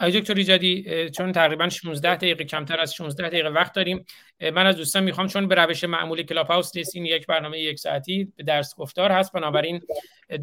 آقای 0.00 0.20
دکتر 0.20 0.34
ایجادی 0.34 1.10
چون 1.10 1.32
تقریبا 1.32 1.68
16 1.68 2.16
دقیقه 2.16 2.44
کمتر 2.44 2.80
از 2.80 2.94
16 2.94 3.28
دقیقه 3.28 3.48
وقت 3.48 3.72
داریم 3.72 4.04
من 4.40 4.66
از 4.66 4.76
دوستان 4.76 5.04
می‌خوام 5.04 5.26
چون 5.26 5.48
به 5.48 5.54
روش 5.54 5.84
معمولی 5.84 6.24
کلاب 6.24 6.46
هاوس 6.46 6.76
نیست 6.76 6.96
این 6.96 7.06
یک 7.06 7.26
برنامه 7.26 7.58
یک 7.58 7.78
ساعتی 7.78 8.32
به 8.36 8.42
درس 8.42 8.74
گفتار 8.76 9.12
هست 9.12 9.32
بنابراین 9.32 9.80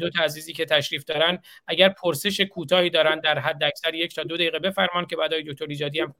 دو 0.00 0.10
تا 0.10 0.24
عزیزی 0.24 0.52
که 0.52 0.64
تشریف 0.64 1.04
دارن 1.04 1.38
اگر 1.66 1.88
پرسش 1.88 2.40
کوتاهی 2.40 2.90
دارن 2.90 3.20
در 3.20 3.38
حد 3.38 3.64
اکثر 3.64 3.94
یک 3.94 4.14
تا 4.14 4.22
دو 4.22 4.36
دقیقه 4.36 4.58
بفرمان 4.58 5.06
که 5.06 5.16
بعد 5.16 5.32
آقای 5.34 5.52
دکتر 5.52 5.66
ایجادی 5.68 6.00
هم 6.00 6.14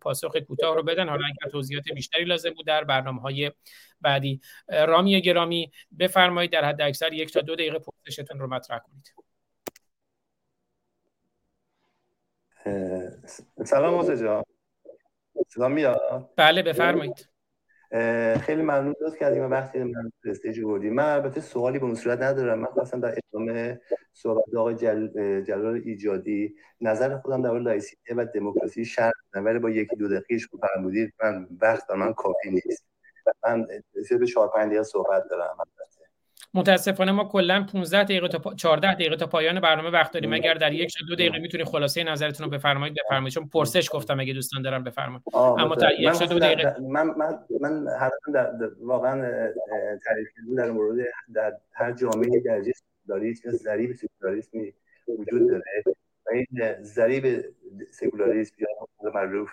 پاسخ 0.00 0.36
کوتاه 0.36 0.76
رو 0.76 0.82
بدن. 0.82 1.08
حالا 1.08 1.26
اگر 1.26 1.50
توضیحات 1.50 1.84
بیشتری 1.94 2.24
لازم 2.24 2.50
بود 2.50 2.66
در 2.66 2.84
برنامه 2.84 3.20
های 3.20 3.50
بعدی 4.00 4.40
رامی 4.68 5.20
گرامی 5.20 5.70
بفرمایید 5.98 6.52
در 6.52 6.64
حد 6.64 6.82
اکثر 6.82 7.12
یک 7.12 7.32
تا 7.32 7.40
دو 7.40 7.54
دقیقه 7.54 7.78
پرسشتون 7.78 8.38
رو 8.38 8.46
مطرح 8.46 8.78
کنید. 8.78 9.29
سلام 13.64 14.14
جان. 14.14 14.44
سلام 15.48 15.72
میاد 15.72 16.30
بله 16.36 16.62
بفرمایید. 16.62 17.28
خیلی 18.40 18.62
ممنون 18.62 18.94
دعوت 19.00 19.18
کردین 19.18 19.50
وقتی 19.50 19.78
من 19.78 20.12
stage 20.24 20.60
بودیم 20.60 20.94
من 20.94 21.04
البته 21.04 21.40
سوالی 21.40 21.78
به 21.78 21.94
صورت 21.94 22.22
ندارم. 22.22 22.58
من 22.58 22.66
خواستم 22.66 23.00
در 23.00 23.14
ادامه 23.32 23.80
صحبت 24.12 24.54
آقای 24.56 24.74
جل... 24.74 25.40
جلال 25.42 25.82
ایجادی 25.84 26.54
نظر 26.80 27.18
خودم 27.18 27.42
در 27.42 27.58
لائیسیته 27.58 28.14
و 28.14 28.26
دموکراسی 28.34 28.84
شرط 28.84 29.14
ولی 29.34 29.58
با 29.58 29.70
یکی 29.70 29.96
دو 29.96 30.08
دقیقه 30.08 30.46
رو 30.52 30.58
فرمودید 30.58 31.14
من 31.22 31.48
وقت 31.60 31.90
من 31.90 32.12
کافی 32.12 32.50
نیست. 32.50 32.86
من 33.44 33.66
به 34.20 34.26
4 34.26 34.48
5 34.48 34.66
دقیقه 34.66 34.82
صحبت 34.82 35.28
دارم. 35.30 35.56
متاسفانه 36.54 37.12
ما 37.12 37.24
کلا 37.24 37.66
15 37.72 38.04
دقیقه 38.04 38.28
تا 38.28 38.54
14 38.54 38.94
دقیقه 38.94 39.16
تا 39.16 39.26
پایان 39.26 39.60
برنامه 39.60 39.90
وقت 39.90 40.12
داریم. 40.12 40.32
اگر 40.32 40.54
در 40.54 40.72
یک 40.72 40.92
تا 40.98 41.06
دو 41.08 41.14
دقیقه 41.14 41.38
می‌تونید 41.38 41.66
خلاصه 41.66 42.04
نظرتون 42.04 42.44
رو 42.44 42.50
بفرمایید 42.50 42.96
بفرمایید. 43.04 43.34
چون 43.34 43.48
پرسش 43.48 43.88
گفتم 43.92 44.20
اگه 44.20 44.32
دوستان 44.32 44.62
دارن 44.62 44.84
بفرمایید. 44.84 45.22
اما 45.34 45.74
تا 45.74 45.92
یک 45.92 46.22
دو 46.22 46.38
دقیقه 46.38 46.76
من 46.80 47.06
من 47.06 47.38
من 47.60 47.84
در 48.34 48.50
واقعا 48.80 49.22
تعریف 50.04 50.28
در 50.56 50.70
مورد 50.70 51.06
در 51.34 51.56
هر 51.72 51.92
جامعه 51.92 52.40
درجه 52.40 52.72
سکولاریسم 52.72 53.48
یا 53.48 53.56
ضریب 53.56 53.92
سکولاریسمی 53.92 54.72
وجود 55.18 55.48
داره. 55.48 55.64
این 56.32 56.82
ضریب 56.82 57.44
سکولاریسم 57.90 58.54
یا 58.58 58.68
معروف 59.14 59.50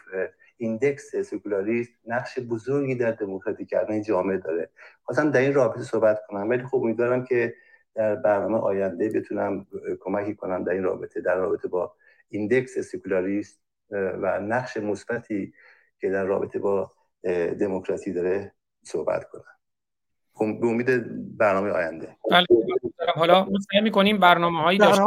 index 0.57 1.15
سکولاریسم 1.15 1.91
نقش 2.07 2.39
بزرگی 2.39 2.95
در 2.95 3.11
دموکراتی 3.11 3.65
کردن 3.65 4.01
جامعه 4.01 4.37
داره. 4.37 4.69
خواستم 5.03 5.31
در 5.31 5.39
این 5.39 5.53
رابطه 5.53 5.81
صحبت 5.83 6.19
کنم 6.27 6.49
ولی 6.49 6.63
خب 6.63 6.77
امیدوارم 6.77 7.25
که 7.25 7.55
در 7.95 8.15
برنامه 8.15 8.57
آینده 8.57 9.09
بتونم 9.09 9.67
کمکی 9.99 10.35
کنم 10.35 10.63
در 10.63 10.71
این 10.71 10.83
رابطه 10.83 11.21
در 11.21 11.35
رابطه 11.35 11.67
با 11.67 11.93
index 12.29 12.79
سکولاریسم 12.79 13.57
و 13.91 14.39
نقش 14.39 14.77
مثبتی 14.77 15.53
که 15.99 16.09
در 16.09 16.25
رابطه 16.25 16.59
با 16.59 16.91
دموکراسی 17.59 18.13
داره 18.13 18.53
صحبت 18.83 19.29
کنم. 19.29 19.43
به 20.61 20.67
امید 20.67 20.87
برنامه 21.37 21.69
آینده. 21.69 22.17
بله 22.31 22.45
حالا 23.15 23.47
سعی 23.71 23.81
می‌کنیم 23.81 24.17
برنامه 24.17 24.61
هایی 24.61 24.79
داشته 24.79 25.03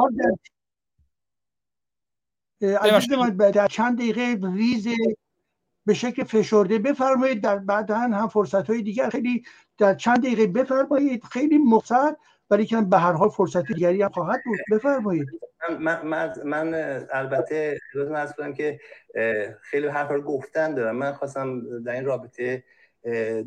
در 3.54 3.66
چند 3.66 3.98
دقیقه 3.98 4.38
ریز 4.54 4.88
به 5.86 5.94
شکل 5.94 6.24
فشرده 6.24 6.78
بفرمایید. 6.78 7.42
در 7.42 7.58
بعدا 7.58 7.98
هم 7.98 8.28
فرصت 8.28 8.70
های 8.70 8.82
دیگر 8.82 9.08
خیلی 9.10 9.42
در 9.78 9.94
چند 9.94 10.18
دقیقه 10.18 10.46
بفرمایید. 10.46 11.24
خیلی 11.24 11.58
مختصر 11.58 12.14
ولی 12.50 12.66
که 12.66 12.80
به 12.80 12.98
هر 12.98 13.12
حال 13.12 13.28
فرصت 13.28 13.66
دیگری 13.66 14.02
هم 14.02 14.08
خواهد 14.08 14.40
بود. 14.44 14.58
بفرمایید. 14.70 15.28
من, 15.80 16.06
من, 16.06 16.32
من 16.44 16.74
البته 17.12 17.78
عرض 18.14 18.32
کنم 18.32 18.52
که 18.52 18.80
خیلی 19.60 19.86
حرفا 19.86 20.14
رو 20.14 20.22
گفتن 20.22 20.74
دارم. 20.74 20.96
من 20.96 21.12
خواستم 21.12 21.82
در 21.82 21.92
این 21.92 22.04
رابطه 22.04 22.64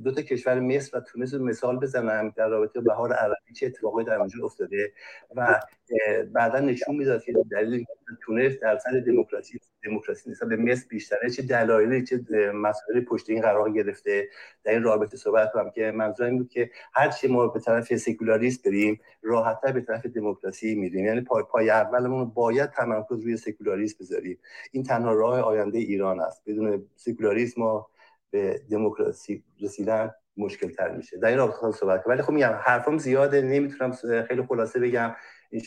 دو 0.04 0.12
تا 0.12 0.22
کشور 0.22 0.60
مصر 0.60 0.98
و 0.98 1.02
تونس 1.02 1.34
رو 1.34 1.46
مثال 1.46 1.80
بزنم 1.80 2.34
در 2.36 2.48
رابطه 2.48 2.82
بهار 2.82 3.14
عربی 3.14 3.54
چه 3.56 3.66
اتفاقی 3.66 4.04
در 4.04 4.16
اونجا 4.16 4.46
افتاده 4.46 4.92
و 5.36 5.60
بعدا 6.34 6.60
نشون 6.60 6.96
می‌داد 6.96 7.24
که 7.24 7.34
دلیل 7.52 7.86
تونس 8.22 8.60
درصد 8.62 9.00
دموکراسی 9.06 9.60
دموکراسی 9.86 10.32
نسبت 10.32 10.50
به 10.50 10.56
مصر 10.56 10.86
بیشتره 10.90 11.30
چه 11.30 11.42
دلایلی 11.42 12.04
چه 12.04 12.26
مسائلی 12.54 13.02
پشت 13.06 13.30
این 13.30 13.42
قرار 13.42 13.72
گرفته 13.72 14.30
در 14.64 14.72
این 14.72 14.84
رابطه 14.84 15.18
صحبت 15.18 15.52
کنم 15.52 15.70
که 15.70 15.92
منظور 15.92 16.26
این 16.26 16.38
بود 16.38 16.50
که 16.50 16.70
هر 16.94 17.10
چی 17.10 17.28
ما 17.28 17.48
به 17.48 17.60
طرف 17.60 17.96
سکولاریست 17.96 18.68
بریم 18.68 19.00
راحتتر 19.22 19.72
به 19.72 19.82
طرف 19.82 20.06
دموکراسی 20.06 20.76
میریم. 20.76 21.06
یعنی 21.06 21.22
پای, 21.22 21.44
پای 21.44 21.70
اولمون 21.70 22.26
باید 22.30 22.70
تمرکز 22.70 23.22
روی 23.22 23.38
سکولاریسم 23.38 23.98
بذاریم. 24.00 24.40
این 24.72 24.84
تنها 24.84 25.14
راه 25.14 25.40
آینده 25.40 25.78
ایران 25.78 26.20
است. 26.20 26.42
بدون 26.46 26.86
سکولاریسم 26.96 27.62
ما 27.62 27.90
به 28.34 28.62
دموکراسی 28.72 29.44
رسیدن 29.62 30.12
مشکل 30.38 30.70
تر 30.70 30.92
میشه. 30.92 31.18
در 31.18 31.28
این 31.28 31.38
رابطه 31.38 31.72
صحبت 31.72 32.04
ولی 32.08 32.22
خب 32.22 32.32
میگم 32.32 32.60
حرفم 32.64 32.98
زیاده 32.98 33.42
نمی‌تونم 33.42 33.92
خیلی 34.28 34.44
خلاصه 34.50 34.80
بگم. 34.80 35.16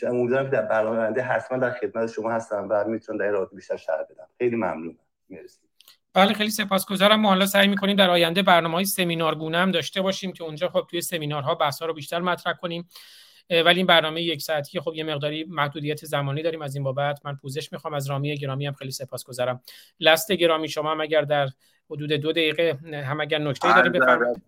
امیدوارم 0.07 0.45
که 0.45 0.51
در 0.51 0.63
برنامه 0.63 0.99
آینده 0.99 1.23
حتما 1.23 1.59
در 1.59 1.71
خدمت 1.71 2.11
شما 2.11 2.31
هستم 2.31 2.67
و 2.71 2.85
می‌تونم 2.85 3.19
در 3.19 3.25
این 3.25 3.35
رابطه 3.35 3.57
بیشتر 3.57 3.77
شرح 3.77 4.03
بدم. 4.11 4.27
خیلی 4.39 4.57
ممنونم. 4.57 4.99
مرسی. 5.31 5.61
بله 6.15 6.33
خیلی 6.33 6.51
سپاسگزارم. 6.51 7.21
ما 7.21 7.29
حالا 7.29 7.47
سعی 7.47 7.69
می‌کنیم 7.69 7.97
در 7.97 8.11
آینده 8.11 8.43
برنامه 8.43 8.75
های 8.75 8.85
سمینارگونه 8.85 9.59
هم 9.59 9.71
داشته 9.71 10.03
باشیم 10.03 10.33
که 10.33 10.45
اونجا 10.45 10.69
خب 10.69 10.87
توی 10.91 11.01
سمینارها 11.01 11.55
بحث 11.55 11.83
رو 11.83 11.95
بیشتر 11.95 12.21
مطرح 12.21 12.53
کنیم. 12.53 12.89
ولی 13.51 13.77
این 13.77 13.87
برنامه 13.87 14.23
یک 14.23 14.43
ساعتی 14.43 14.81
خب 14.81 14.93
یه 14.95 15.05
مقداری 15.05 15.45
محدودیت 15.49 16.05
زمانی 16.05 16.43
داریم 16.43 16.63
از 16.63 16.75
این 16.75 16.85
بابت. 16.85 17.21
من 17.25 17.37
پوزش 17.37 17.73
می‌خوام 17.73 17.95
از 17.95 18.11
رامی 18.11 18.37
گرامی 18.37 18.67
هم 18.67 18.73
خیلی 18.73 18.91
سپاسگزارم. 18.91 19.63
لست 20.01 20.33
گرامی 20.33 20.69
شما 20.69 20.91
هم 20.91 21.01
اگر 21.01 21.23
در 21.23 21.49
حدود 21.91 22.13
دو 22.13 22.33
دقیقه 22.33 22.79
هم 22.93 23.21
اگر 23.21 23.39
نکته 23.39 23.75
داره 23.75 23.91
بفرمایید. 23.91 24.43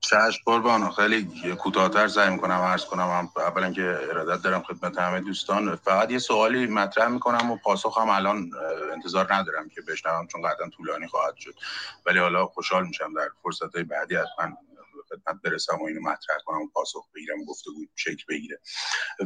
چشم 0.00 0.42
قربان 0.46 0.90
خیلی 0.90 1.28
کوتاهتر 1.58 2.08
سعی 2.08 2.30
می‌کنم 2.30 2.54
عرض 2.54 2.84
کنم. 2.84 3.08
هم 3.08 3.30
اولا 3.36 3.72
که 3.72 3.82
ارادت 3.82 4.42
دارم 4.42 4.62
خدمت 4.62 4.98
همه 4.98 5.20
دوستان. 5.20 5.76
فقط 5.76 6.10
یه 6.10 6.18
سوالی 6.18 6.66
مطرح 6.66 7.08
می‌کنم 7.08 7.50
و 7.50 7.56
پاسخ 7.56 7.98
هم 7.98 8.08
الان 8.08 8.50
انتظار 8.92 9.34
ندارم 9.34 9.68
که 9.68 9.80
بشنوم 9.80 10.26
چون 10.26 10.42
قطعا 10.42 10.68
طولانی 10.68 11.06
خواهد 11.06 11.36
شد. 11.36 11.54
ولی 12.06 12.18
حالا 12.18 12.46
خوشحال 12.46 12.86
میشم 12.86 13.14
در 13.14 13.28
فرصت 13.42 13.76
بعدی 13.76 14.14
حتما 14.14 14.56
خدمت 15.08 15.42
برسم 15.42 15.78
و 15.80 15.84
اینو 15.84 16.00
مطرح 16.00 16.36
کنم 16.44 16.62
و 16.62 16.68
پاسخ 16.74 17.06
بگیرم 17.14 17.44
گفتگو 17.44 17.84
شکل 17.96 18.24
بگیره. 18.28 18.60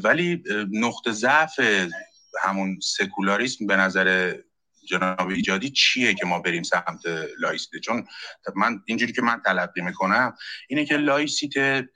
ولی 0.04 0.42
نقطه 0.72 1.12
ضعف 1.12 1.60
همون 2.42 2.78
سکولاریسم 2.82 3.66
به 3.66 3.76
نظر 3.76 4.34
جناب 4.88 5.28
ایجادی 5.28 5.70
چیه 5.70 6.14
که 6.14 6.26
ما 6.26 6.38
بریم 6.38 6.62
سمت 6.62 7.00
لایسیته 7.38 7.80
چون 7.80 8.04
من 8.56 8.82
اینجوری 8.86 9.12
که 9.12 9.22
من 9.22 9.40
تلقی 9.44 9.80
می‌کنم 9.80 10.34
اینه 10.68 10.84
که 10.84 10.96
لایسیته 10.96 11.88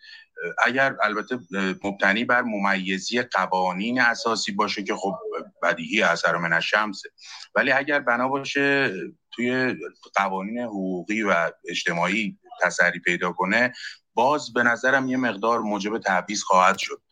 اگر 0.65 0.97
البته 1.03 1.39
مبتنی 1.85 2.25
بر 2.25 2.43
ممیزی 2.43 3.23
قوانین 3.23 4.01
اساسی 4.01 4.53
باشه 4.53 4.83
که 4.83 4.95
خب 4.95 5.15
بدیهی 5.63 6.03
اثر 6.03 6.37
من 6.37 6.61
شمسه. 6.61 7.11
ولی 7.55 7.73
اگر 7.73 8.01
بنا 8.01 8.29
باشه 8.29 8.95
توی 9.31 9.77
قوانین 10.15 10.59
حقوقی 10.59 11.23
و 11.23 11.51
اجتماعی 11.69 12.39
تسری 12.63 13.01
پیدا 13.01 13.33
کنه 13.33 13.73
باز 14.15 14.53
به 14.53 14.63
نظرم 14.63 15.09
یه 15.09 15.17
مقدار 15.17 15.61
موجب 15.61 15.99
تعویض 15.99 16.43
خواهد 16.43 16.79
شد. 16.79 17.03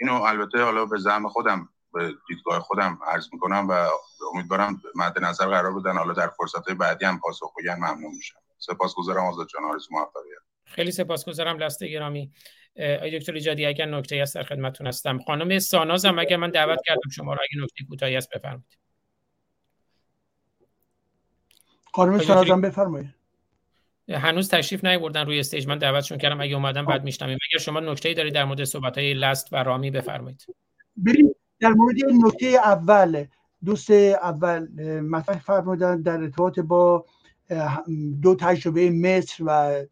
اینو 0.00 0.22
البته 0.22 0.62
حالا 0.62 0.86
به 0.86 0.98
زعم 0.98 1.28
خودم 1.28 1.68
به 1.92 2.12
دیدگاه 2.28 2.60
خودم 2.60 2.98
عرض 3.06 3.28
می‌کنم 3.32 3.68
و 3.68 3.88
امیدوارم 4.34 4.82
مد 4.94 5.24
نظر 5.24 5.46
قرار 5.46 5.80
بدن. 5.80 5.96
حالا 5.96 6.12
در 6.12 6.28
فرصت 6.28 6.70
بعدی 6.70 7.04
هم 7.04 7.20
پاسخ 7.20 7.52
بگن 7.58 7.74
ممنون 7.74 8.14
میشم. 8.14 8.38
سپاسگزارم 8.58 9.24
آزاد 9.24 9.46
جان 9.48 9.64
آرزو 9.64 9.88
موفقیت. 9.90 10.42
خیلی 10.64 10.90
سپاسگزارم 10.90 11.58
لست 11.58 11.84
گرامی. 11.84 12.32
آقای 12.76 13.18
دکتر 13.18 13.32
ایجادی 13.32 13.66
اگر 13.66 13.86
نکته 13.86 14.22
هست 14.22 14.34
در 14.34 14.42
خدمتتون 14.42 14.86
هستم. 14.86 15.18
خانم 15.18 15.58
ساناز 15.58 16.04
هم 16.04 16.18
اگر 16.18 16.36
من 16.36 16.50
دعوت 16.50 16.78
کردم 16.86 17.10
شما 17.10 17.34
رو 17.34 17.38
اگه 17.42 17.62
نکته 17.62 17.84
کوتاهی 17.88 18.16
هست 18.16 18.30
بفرمایید. 18.34 18.78
خانم 21.94 22.18
ساناز 22.18 22.50
هم 22.50 22.60
بفرمایید. 22.60 23.14
هنوز 24.08 24.48
تشریف 24.48 24.84
نیوردن 24.84 25.26
روی 25.26 25.40
استیج. 25.40 25.66
من 25.66 25.78
دعوتشون 25.78 26.18
کردم 26.18 26.40
اگه 26.40 26.54
اومدن 26.54 26.84
بعد 26.84 27.04
میشنویم. 27.04 27.38
اگر 27.52 27.62
شما 27.62 27.80
نکته 27.80 28.14
دارید 28.14 28.34
در 28.34 28.44
مورد 28.44 28.64
صحبت 28.64 28.98
های 28.98 29.14
لست 29.14 29.52
و 29.52 29.56
رامی 29.56 29.90
بفرمایید. 29.90 30.46
بریم. 30.96 31.34
در 31.62 31.72
مورد 31.72 31.96
نکته 32.24 32.46
اول 32.46 33.24
دوست 33.64 33.90
اول 33.90 34.68
مطرح 35.00 35.38
فرمودن 35.38 36.02
در 36.02 36.20
ارتباط 36.20 36.60
با 36.60 37.04
دو 38.22 38.34
تجربه 38.34 38.90
مصر 38.90 39.44
و 39.46 39.82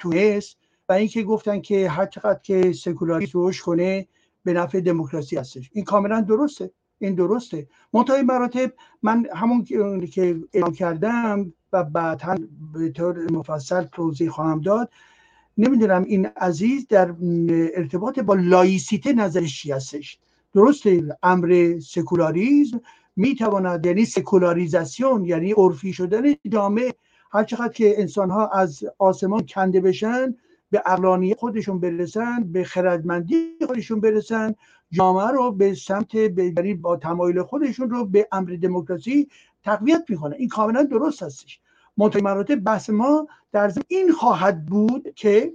تونس 0.00 0.56
و 0.88 0.92
اینکه 0.92 1.22
گفتن 1.22 1.60
که 1.60 1.88
هر 1.88 2.06
چقدر 2.06 2.38
که 2.42 2.72
سکولاریسم 2.72 3.38
روش 3.38 3.62
کنه 3.62 4.06
به 4.44 4.52
نفع 4.52 4.80
دموکراسی 4.80 5.36
هستش. 5.36 5.70
این 5.72 5.84
کاملا 5.84 6.20
درسته. 6.20 6.70
این 6.98 7.14
درسته. 7.14 7.68
منتهای 7.92 8.22
مراتب 8.22 8.72
من 9.02 9.26
همون 9.34 9.64
که 10.06 10.40
اعلام 10.52 10.72
کردم 10.72 11.52
و 11.72 11.84
بعدا 11.84 12.36
به 12.72 12.88
طور 12.88 13.32
مفصل 13.32 13.82
توضیح 13.82 14.30
خواهم 14.30 14.60
داد 14.60 14.92
نمی‌دونم 15.58 16.04
این 16.04 16.26
عزیز 16.26 16.86
در 16.88 17.14
ارتباط 17.74 18.18
با 18.18 18.34
لایسیته 18.34 19.12
نظرش 19.12 19.62
چی 19.62 19.72
هستش. 19.72 20.18
درسته 20.54 21.16
امر 21.22 21.78
سکولاریزم 21.82 22.80
می‌تواند 23.16 23.86
یعنی 23.86 24.04
سکولاریزاسیون 24.04 25.24
یعنی 25.24 25.52
عرفی 25.52 25.92
شدن 25.92 26.22
جامعه. 26.48 26.94
هر 27.32 27.44
چقدر 27.44 27.72
که 27.72 28.00
انسان 28.00 28.30
ها 28.30 28.48
از 28.48 28.84
آسمان 28.98 29.46
کنده 29.46 29.80
بشن 29.80 30.36
به 30.70 30.82
اقلانی 30.86 31.34
خودشون 31.34 31.80
برسن 31.80 32.42
به 32.52 32.64
خردمندی 32.64 33.56
خودشون 33.66 34.00
برسن 34.00 34.54
جامعه 34.90 35.26
رو 35.26 35.52
به 35.52 35.74
سمت 35.74 36.14
یعنی 36.14 36.74
با 36.74 36.96
تمایل 36.96 37.42
خودشون 37.42 37.90
رو 37.90 38.04
به 38.04 38.28
امر 38.32 38.58
دموکراسی 38.62 39.28
تقویت 39.64 40.04
می‌کنه. 40.08 40.36
این 40.36 40.48
کاملا 40.48 40.82
درست 40.82 41.22
هستش. 41.22 41.60
منتهی 41.96 42.22
مراتب 42.22 42.54
بحث 42.54 42.90
ما 42.90 43.26
در 43.52 43.72
این 43.88 44.12
خواهد 44.12 44.66
بود 44.66 45.14
که 45.14 45.52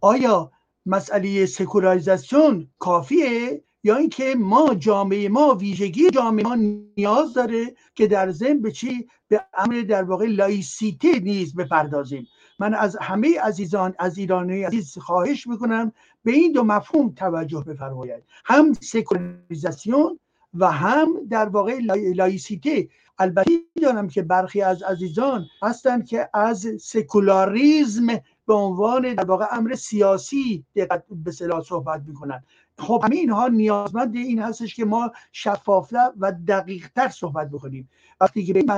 آیا 0.00 0.52
مسئله 0.90 1.46
سکولاریزاسیون 1.46 2.68
کافیه 2.78 3.62
یا 3.84 3.96
اینکه 3.96 4.34
ما 4.38 4.74
جامعه 4.74 5.28
ما 5.28 5.54
ویژگی 5.54 6.10
جامعه 6.10 6.44
ما 6.44 6.56
نیاز 6.96 7.34
داره 7.34 7.74
که 7.94 8.06
در 8.06 8.30
ضمن 8.30 8.62
به 8.62 8.72
چی؟ 8.72 9.08
به 9.28 9.44
امر 9.54 9.80
در 9.88 10.02
واقع 10.02 10.26
لایسیته 10.26 11.20
نیز 11.20 11.54
بپردازیم. 11.54 12.26
من 12.58 12.74
از 12.74 12.96
همه 13.00 13.40
عزیزان 13.40 13.94
از 13.98 14.18
ایرانی 14.18 14.62
عزیز 14.62 14.98
خواهش 14.98 15.46
می‌کنم 15.46 15.92
به 16.24 16.32
این 16.32 16.52
دو 16.52 16.64
مفهوم 16.64 17.12
توجه 17.16 17.64
بفرمایید. 17.66 18.24
هم 18.44 18.72
سکولاریزاسیون 18.72 20.18
و 20.54 20.70
هم 20.70 21.08
در 21.30 21.48
واقع 21.48 21.78
لایسیته. 22.14 22.88
البته 23.18 23.50
دانم 23.82 24.08
که 24.08 24.22
برخی 24.22 24.62
از 24.62 24.82
عزیزان 24.82 25.46
هستند 25.62 26.06
که 26.06 26.28
از 26.34 26.66
سکولاریزم 26.80 28.06
به 28.50 28.56
عنوان 28.56 29.14
در 29.14 29.24
واقع 29.24 29.46
امر 29.52 29.74
سیاسی 29.74 30.64
دقت 30.76 31.04
به 31.10 31.32
صلاح 31.32 31.62
صحبت 31.62 32.02
می‌کنن. 32.06 32.42
خب 32.78 33.00
همه 33.04 33.16
اینها 33.16 33.48
نیازمند 33.48 34.16
این 34.16 34.38
هستش 34.38 34.74
که 34.74 34.84
ما 34.84 35.12
شفافتر 35.32 36.12
و 36.20 36.32
دقیقتر 36.32 37.08
صحبت 37.08 37.50
بکنیم. 37.50 37.90
وقتی 38.20 38.44
که 38.44 38.52
به 38.52 38.58
این 38.60 38.72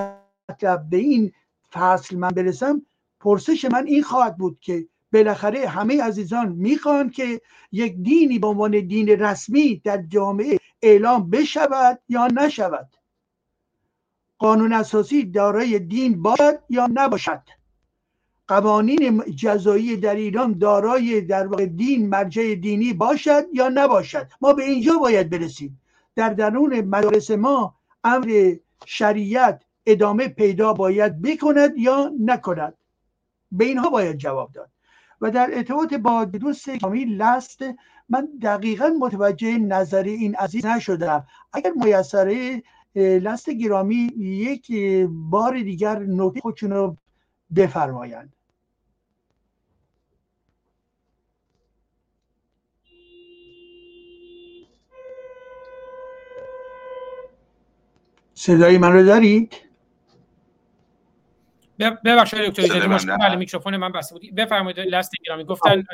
مطلب 0.51 0.91
به 0.91 0.97
این 0.97 1.33
فصل 1.73 2.17
من 2.17 2.29
برسم 2.29 2.83
پرسش 3.21 3.65
من 3.65 3.87
این 3.87 4.03
خواهد 4.03 4.37
بود 4.37 4.59
که 4.61 4.87
بالاخره 5.13 5.69
همه 5.69 6.03
عزیزان 6.03 6.49
می‌خوان 6.53 7.11
که 7.11 7.41
یک 7.73 7.97
دینی 7.97 8.39
به 8.39 8.47
عنوان 8.47 8.87
دین 8.87 9.09
رسمی 9.09 9.81
در 9.85 10.03
جامعه 10.03 10.59
اعلام 10.83 11.31
بشود 11.31 11.99
یا 12.09 12.27
نشود. 12.27 12.97
قانون 14.39 14.73
اساسی 14.73 15.25
دارای 15.25 15.79
دین 15.79 16.23
باشد 16.23 16.59
یا 16.71 16.89
نباشد. 16.95 17.62
قوانین 18.49 19.23
جزایی 19.37 19.97
در 19.97 20.15
ایران 20.15 20.59
دارای 20.59 21.21
در 21.21 21.47
واقع 21.47 21.67
دین 21.67 22.09
مرجع 22.09 22.55
دینی 22.55 22.93
باشد 22.93 23.45
یا 23.53 23.69
نباشد؟ 23.69 24.29
ما 24.41 24.53
به 24.53 24.65
اینجا 24.65 24.99
باید 24.99 25.31
برسیم. 25.31 25.81
در 26.17 26.29
درون 26.29 26.81
مدارس 26.81 27.31
ما 27.31 27.75
امر 28.05 28.55
شریعت 28.87 29.65
ادامه 29.87 30.29
پیدا 30.29 30.73
باید 30.73 31.23
بکند 31.23 31.77
یا 31.77 32.13
نکند؟ 32.21 32.75
به 33.53 33.65
اینها 33.65 33.91
باید 33.91 34.17
جواب 34.17 34.53
داد. 34.53 34.71
و 35.21 35.31
در 35.31 35.51
ارتباط 35.53 35.95
با 35.95 36.25
دوست 36.25 36.71
کامی 36.71 37.05
لست 37.05 37.59
من 38.09 38.29
دقیقا 38.43 38.89
متوجه 39.01 39.59
نظر 39.59 40.03
این 40.03 40.35
عزیز 40.35 40.67
نشدم. 40.67 41.27
اگر 41.53 41.71
میسره 41.71 42.63
لست 42.97 43.51
گرامی 43.51 44.11
یک 44.19 44.73
بار 45.09 45.61
دیگر 45.61 45.99
نکته 45.99 46.41
خودشون 46.41 46.71
رو 46.71 46.97
بفرمایند. 47.57 48.33
صدای 58.35 58.79
من 58.79 58.93
رو 58.93 59.03
دارید؟ 59.03 59.55
ببخشید 62.05 62.41
دکتر 62.49 62.63
ایجادی 62.63 62.87
مشکل 62.87 63.17
بله 63.17 63.37
میکروفون 63.37 63.77
من 63.77 63.93
بسته 63.93 64.15
بود. 64.15 64.35
بفرمایید 64.35 64.81
لست 64.81 65.11
گرامی. 65.27 65.45
گفتن 65.45 65.75
لست 65.77 65.87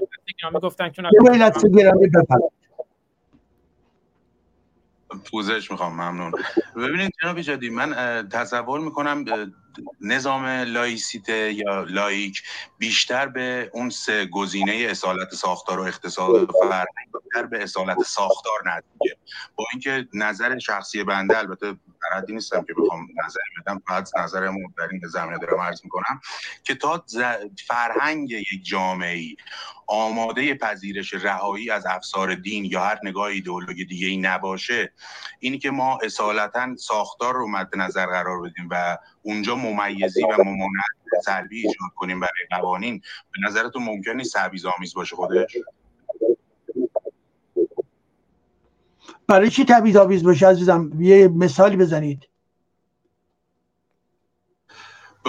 گرامی 0.43 0.61
گفتن 0.61 0.91
چون 0.91 1.07
لست 1.07 1.67
گرامی 1.67 2.07
بفرمایید. 2.07 2.53
پوزش 5.31 5.71
می‌خوام 5.71 5.93
ممنون. 5.93 6.33
ببینید 6.77 7.13
جناب 7.23 7.37
ایجادی 7.37 7.71
من 7.71 8.29
تصور 8.29 8.81
می‌کنم 8.81 9.25
نظام 10.01 10.47
لائیسیته 10.47 11.53
یا 11.53 11.83
لائیک 11.83 12.43
بیشتر 12.79 13.27
به 13.27 13.71
اون 13.75 13.91
سه 13.91 14.27
گزینه 14.27 14.73
اصالت 14.91 15.35
ساختار 15.35 15.81
و 15.81 15.83
اقتصاد 15.83 16.51
فرهنگ 16.51 17.09
بیشتر 17.25 17.47
به 17.47 17.63
اصالت 17.63 18.03
ساختار 18.03 18.59
نزدیکه 18.67 19.17
با 19.57 19.65
اینکه 19.73 20.09
نظر 20.15 20.59
شخصی 20.59 21.05
بنده 21.05 21.39
البته 21.39 21.77
در 22.13 22.25
نیستم 22.29 22.65
که 22.65 22.75
بخوام 22.75 23.09
نظر 23.25 23.41
بعدا 23.67 23.81
فقط 23.87 24.11
نظر 24.19 24.41
در 24.79 24.89
این 24.93 25.01
زمینه 25.09 25.39
دارم 25.39 25.61
عرض 25.61 25.81
می‌کنم 25.85 26.21
که 26.65 26.75
تا 26.75 27.05
فرهنگ 27.67 28.31
یک 28.31 28.65
جامعه 28.65 29.37
آماده 29.87 30.55
پذیرش 30.55 31.15
رهایی 31.15 31.71
از 31.71 31.87
افسار 31.87 32.35
دین 32.35 32.65
یا 32.65 32.85
هر 32.85 32.99
نگاه 33.03 33.25
ایدئولوژی 33.25 33.85
دیگه 33.85 34.07
ای 34.07 34.17
نباشه 34.17 34.93
اینی 35.39 35.59
که 35.59 35.71
ما 35.71 35.99
اصالتا 36.03 36.77
ساختار 36.77 37.35
رو 37.35 37.49
مد 37.49 37.77
نظر 37.77 38.07
قرار 38.07 38.43
بدیم 38.43 38.69
و 38.71 38.99
اونجا 39.29 39.57
ممیزی 39.57 40.23
و 40.23 40.45
ممانعت 40.45 41.25
سلبی 41.25 41.57
ایجاد 41.57 41.91
کنیم 41.97 42.21
برای 42.21 42.63
قوانین. 42.63 43.03
به 43.33 43.49
نظرتون 43.49 43.83
ممکن 43.83 44.11
نیست 44.11 44.37
آمیز 44.77 44.95
باشه 44.95 45.17
خودش؟ 45.17 45.57
برای 49.27 49.51
چی 49.51 49.65
تبعیض 49.65 49.97
آمیز 49.97 50.23
باشه 50.23 50.47
عزیزم؟ 50.47 50.91
یه 50.99 51.29
مثالی 51.29 51.77
بزنید. 51.77 52.29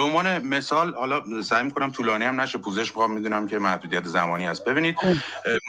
به 0.00 0.06
عنوان 0.06 0.38
مثال 0.38 0.94
حالا 0.94 1.42
سعی 1.42 1.64
می‌کنم 1.64 1.90
طولانی 1.90 2.24
هم 2.24 2.40
نشه 2.40 2.58
پوزش 2.58 2.90
بخوام 2.90 3.12
می‌دونم 3.12 3.48
که 3.48 3.58
محدودیت 3.58 4.04
زمانی 4.04 4.46
هست. 4.46 4.64
ببینید 4.64 4.96
خب. 4.96 5.14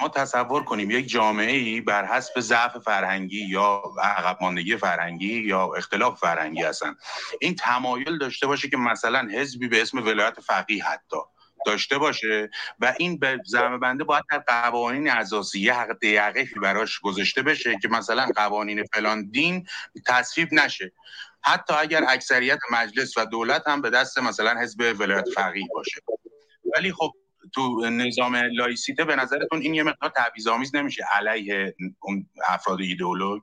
ما 0.01 0.09
تصور 0.09 0.63
کنیم 0.63 0.91
یک 0.91 1.07
جامعه 1.07 1.51
ای 1.51 1.81
بر 1.81 2.05
حسب 2.05 2.39
ضعف 2.39 2.77
فرهنگی 2.77 3.45
یا 3.45 3.83
عقب 4.03 4.37
ماندگی 4.41 4.77
فرهنگی 4.77 5.41
یا 5.41 5.73
اختلاف 5.77 6.19
فرهنگی 6.19 6.63
هستن. 6.63 6.95
این 7.41 7.55
تمایل 7.55 8.17
داشته 8.17 8.47
باشه 8.47 8.69
که 8.69 8.77
مثلا 8.77 9.27
حزبی 9.33 9.67
به 9.67 9.81
اسم 9.81 9.97
ولایت 9.97 10.39
فقیه 10.39 10.85
حتی 10.85 11.17
داشته 11.65 11.97
باشه 11.97 12.49
و 12.79 12.93
این 12.99 13.19
به 13.19 13.39
زمه 13.45 13.77
بنده 13.77 14.03
باید 14.03 14.23
در 14.29 14.39
قوانین 14.47 15.09
اساسی 15.09 15.59
یه 15.59 15.73
حق 15.73 15.99
دیقفی 15.99 16.59
براش 16.59 16.99
گذاشته 16.99 17.41
بشه 17.41 17.77
که 17.81 17.87
مثلا 17.87 18.27
قوانین 18.35 18.83
فلان 18.93 19.29
دین 19.29 19.67
تصویب 20.07 20.53
نشه. 20.53 20.91
حتی 21.43 21.73
اگر 21.73 22.03
اکثریت 22.07 22.59
مجلس 22.71 23.17
و 23.17 23.25
دولت 23.25 23.67
هم 23.67 23.81
به 23.81 23.89
دست 23.89 24.17
مثلا 24.17 24.61
حزب 24.61 24.95
ولایت 24.99 25.29
فقیه 25.35 25.67
باشه. 25.73 26.01
ولی 26.75 26.93
خب 26.93 27.11
تو 27.53 27.89
نظام 27.89 28.35
لایسیته 28.35 29.05
به 29.05 29.15
نظرتون 29.15 29.61
این 29.61 29.73
یه 29.73 29.83
مقدار 29.83 30.11
تبعیض‌آمیز 30.15 30.75
نمیشه 30.75 31.03
علیه 31.11 31.75
اون 31.99 32.29
افراد 32.47 32.81
ایدئولوژ 32.81 33.41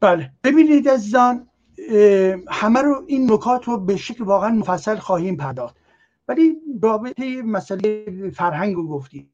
بله. 0.00 0.32
ببینید 0.44 0.88
عزیزان 0.88 1.48
همه 2.50 2.82
رو 2.82 3.04
این 3.06 3.32
نکات 3.32 3.64
رو 3.64 3.78
به 3.78 3.96
شکل 3.96 4.24
واقعا 4.24 4.50
مفصل 4.50 4.96
خواهیم 4.96 5.36
پرداخت. 5.36 5.76
ولی 6.28 6.56
رابطه 6.82 7.42
مسئله 7.42 8.06
فرهنگ 8.30 8.74
رو 8.74 8.88
گفتید. 8.88 9.32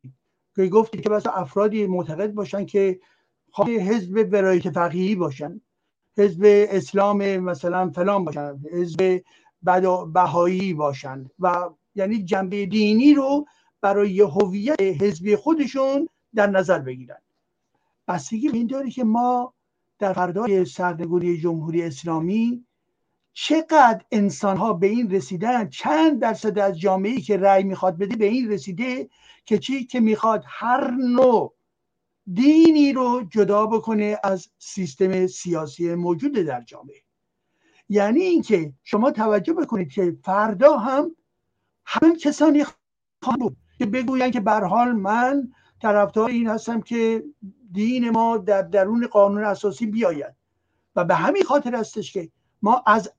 که 0.57 0.67
گفتید 0.67 1.01
که 1.01 1.09
بس 1.09 1.27
افرادی 1.27 1.87
معتقد 1.87 2.33
باشن 2.33 2.67
که 2.67 3.01
حزب 3.57 4.23
برایت 4.23 4.71
فقیهی 4.71 5.15
باشن. 5.15 5.61
حزب 6.19 6.43
اسلام 6.45 7.37
مثلا 7.37 7.91
فلان 7.91 8.25
باشن. 8.25 8.61
حزب 8.73 9.23
بهایی 10.13 10.75
باشن. 10.75 11.31
و 11.41 11.71
یعنی 11.95 12.23
جنبه 12.23 12.67
دینی 12.67 13.15
رو 13.15 13.47
برای 13.81 14.21
هویت 14.21 14.81
حزبی 14.81 15.37
خودشون 15.37 16.09
در 16.35 16.47
نظر 16.47 16.79
بگیرن. 16.79 17.19
بستگی 18.09 18.49
به 18.49 18.57
این 18.57 18.67
داره 18.67 18.91
که 18.91 19.05
ما 19.05 19.55
در 19.99 20.13
فردای 20.13 20.65
سرنگونی 20.65 21.37
جمهوری 21.37 21.83
اسلامی 21.83 22.65
چقدر 23.33 24.05
انسان 24.11 24.57
ها 24.57 24.73
به 24.73 24.87
این 24.87 25.11
رسیدن 25.11 25.69
چند 25.69 26.21
درصد 26.21 26.59
از 26.59 26.81
جامعه 26.81 27.21
که 27.21 27.37
رأی 27.37 27.63
می‌خواد 27.63 27.99
بده 27.99 28.17
به 28.17 28.25
این 28.25 28.51
رسیده 28.51 29.09
که 29.45 29.59
چی؟ 29.59 29.85
که 29.85 30.01
می‌خواد 30.01 30.45
هر 30.47 30.91
نوع 30.91 31.55
دینی 32.33 32.93
رو 32.93 33.23
جدا 33.31 33.67
بکنه 33.67 34.19
از 34.25 34.49
سیستم 34.59 35.27
سیاسی 35.27 35.95
موجود 35.95 36.33
در 36.33 36.61
جامعه. 36.61 37.03
یعنی 37.89 38.21
اینکه 38.21 38.73
شما 38.83 39.11
توجه 39.11 39.53
بکنید 39.53 39.93
که 39.93 40.17
فردا 40.25 40.77
هم 40.77 41.17
همین 41.87 42.17
کسانی 42.17 42.65
خواهند 43.23 43.57
که 43.79 43.87
بگوین 43.87 44.31
که 44.31 44.41
به 44.41 44.53
حال 44.53 44.93
من 44.93 45.53
طرفدار 45.83 46.31
این 46.31 46.47
هستم 46.47 46.81
که 46.81 47.25
دین 47.73 48.11
ما 48.11 48.37
در 48.37 48.63
درون 48.63 49.07
قانون 49.07 49.45
اساسی 49.45 49.87
بیاید. 49.87 50.35
و 50.97 51.05
به 51.05 51.15
همین 51.15 51.43
خاطر 51.43 51.75
هستش 51.75 52.13
که 52.13 52.29
ما 52.63 52.83
از 52.87 53.13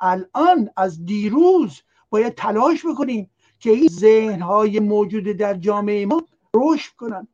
الان 0.00 0.70
از 0.76 1.04
دیروز 1.04 1.82
باید 2.10 2.34
تلاش 2.34 2.86
بکنیم 2.86 3.30
که 3.58 3.70
این 3.70 3.88
ذهن 3.88 4.42
های 4.42 4.80
موجود 4.80 5.24
در 5.24 5.54
جامعه 5.54 6.06
ما 6.06 6.22
رشد 6.54 6.92
کنن 6.96 7.28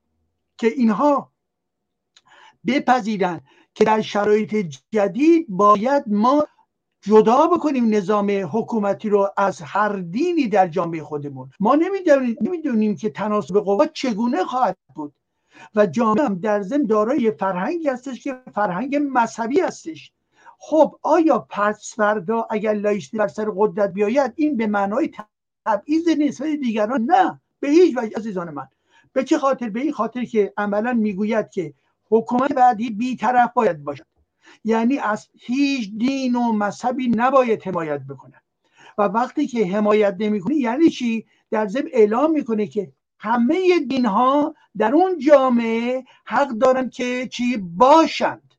که 0.58 0.66
اینها 0.66 1.32
بپذیرن 2.66 3.40
که 3.74 3.84
در 3.84 4.00
شرایط 4.00 4.54
جدید 4.92 5.46
باید 5.48 6.04
ما 6.06 6.46
جدا 7.02 7.46
بکنیم 7.46 7.94
نظام 7.94 8.30
حکومتی 8.52 9.08
رو 9.08 9.30
از 9.36 9.62
هر 9.62 9.92
دینی 9.96 10.48
در 10.48 10.68
جامعه 10.68 11.02
خودمون. 11.02 11.50
ما 11.60 11.74
نمی‌دونیم 12.40 12.96
که 12.96 13.10
تناسب 13.10 13.58
قوت 13.60 13.92
چگونه 13.92 14.44
خواهد 14.44 14.76
بود 14.94 15.14
و 15.74 15.86
جامعه 15.86 16.24
هم 16.24 16.34
در 16.34 16.62
ضمن 16.62 16.86
دارای 16.86 17.30
فرهنگی 17.30 17.88
هستش 17.88 18.22
که 18.22 18.40
فرهنگ 18.54 18.96
مذهبی 19.10 19.60
هستش. 19.60 20.12
خب 20.58 20.98
آیا 21.02 21.46
پس 21.50 21.94
فردا 21.96 22.46
اگر 22.50 22.74
لایستی 22.74 23.18
بر 23.18 23.28
سر 23.28 23.52
قدرت 23.56 23.92
بیاید 23.92 24.32
این 24.36 24.56
به 24.56 24.66
معنای 24.66 25.10
تبعیض 25.66 26.08
نسبت 26.08 26.48
دیگران 26.48 27.02
نه. 27.02 27.40
به 27.60 27.68
هیچ 27.68 27.96
وجه 27.96 28.16
عزیزان 28.16 28.50
من. 28.50 28.68
به 29.14 29.24
چه 29.24 29.38
خاطر؟ 29.38 29.68
به 29.70 29.80
این 29.80 29.92
خاطر 29.92 30.24
که 30.24 30.52
عملا 30.56 30.92
می‌گوید 30.92 31.50
که 31.50 31.74
حکومت 32.10 32.52
بعدی 32.52 32.90
بیطرف 32.90 33.52
باید 33.54 33.84
باشد. 33.84 34.06
یعنی 34.64 34.98
از 34.98 35.28
هیچ 35.38 35.90
دین 35.96 36.36
و 36.36 36.52
مذهبی 36.52 37.08
نباید 37.08 37.62
حمایت 37.62 38.00
بکنه 38.00 38.42
و 38.98 39.02
وقتی 39.02 39.46
که 39.46 39.66
حمایت 39.66 40.16
نمی‌کنه 40.18 40.54
یعنی 40.54 40.90
چی؟ 40.90 41.26
در 41.50 41.66
ضمن 41.66 41.88
اعلام 41.92 42.32
می‌کنه 42.32 42.66
که 42.66 42.92
همه 43.18 43.78
دین 43.88 44.06
ها 44.06 44.54
در 44.76 44.94
اون 44.94 45.18
جامعه 45.18 46.04
حق 46.24 46.48
دارن 46.48 46.90
که 46.90 47.28
چی؟ 47.32 47.56
باشند. 47.56 48.54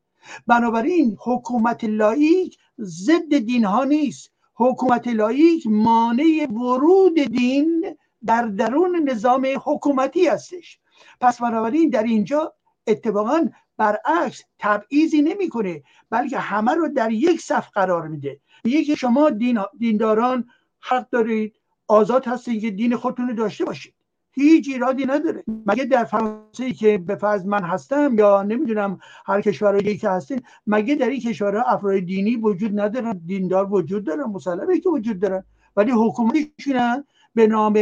بنابراین 0.47 1.17
حکومت 1.23 1.83
لایک 1.83 2.57
ضد 2.79 3.37
دین 3.37 3.65
ها 3.65 3.83
نیست. 3.83 4.31
حکومت 4.55 5.07
لایک 5.07 5.67
مانع 5.67 6.47
ورود 6.51 7.19
دین 7.19 7.95
در 8.25 8.41
درون 8.41 9.09
نظام 9.09 9.47
حکومتی 9.65 10.27
هستش. 10.27 10.79
پس 11.21 11.41
بنابراین 11.41 11.89
در 11.89 12.03
اینجا 12.03 12.53
اتفاقا 12.87 13.49
برعکس 13.77 14.43
تبعیضی 14.59 15.21
نمی‌کنه 15.21 15.83
بلکه 16.09 16.39
همه 16.39 16.73
رو 16.73 16.87
در 16.87 17.11
یک 17.11 17.41
صف 17.41 17.69
قرار 17.69 18.07
میده. 18.07 18.39
یکی 18.63 18.95
شما 18.95 19.29
دین 19.29 19.59
دینداران 19.79 20.49
حق 20.81 21.09
دارید 21.09 21.55
آزاد 21.87 22.25
هستید 22.25 22.61
که 22.61 22.71
دین 22.71 22.95
خودتون 22.95 23.27
رو 23.27 23.33
داشته 23.33 23.65
باشید. 23.65 23.93
هیچ 24.31 24.67
ایرادی 24.67 25.05
نداره. 25.05 25.43
مگه 25.65 25.85
در 25.85 26.03
فرانسه 26.03 26.73
که 26.73 26.97
به 26.97 27.15
فرض 27.15 27.45
من 27.45 27.63
هستم 27.63 28.15
یا 28.17 28.43
نمی‌دونم 28.43 28.99
هر 29.25 29.41
کشورهایی 29.41 29.97
که 29.97 30.09
هستین 30.09 30.41
مگه 30.67 30.95
در 30.95 31.09
این 31.09 31.21
کشورها 31.21 31.63
افراد 31.63 31.99
دینی 31.99 32.35
وجود 32.35 32.79
ندارن؟ 32.79 33.21
دیندار 33.25 33.73
وجود 33.73 34.05
دارن 34.05 34.23
مسلمه 34.23 34.79
که 34.79 34.89
وجود 34.89 35.19
دارن 35.19 35.43
ولی 35.75 35.91
حکومتشونن 35.91 37.05
به 37.35 37.47
نام 37.47 37.73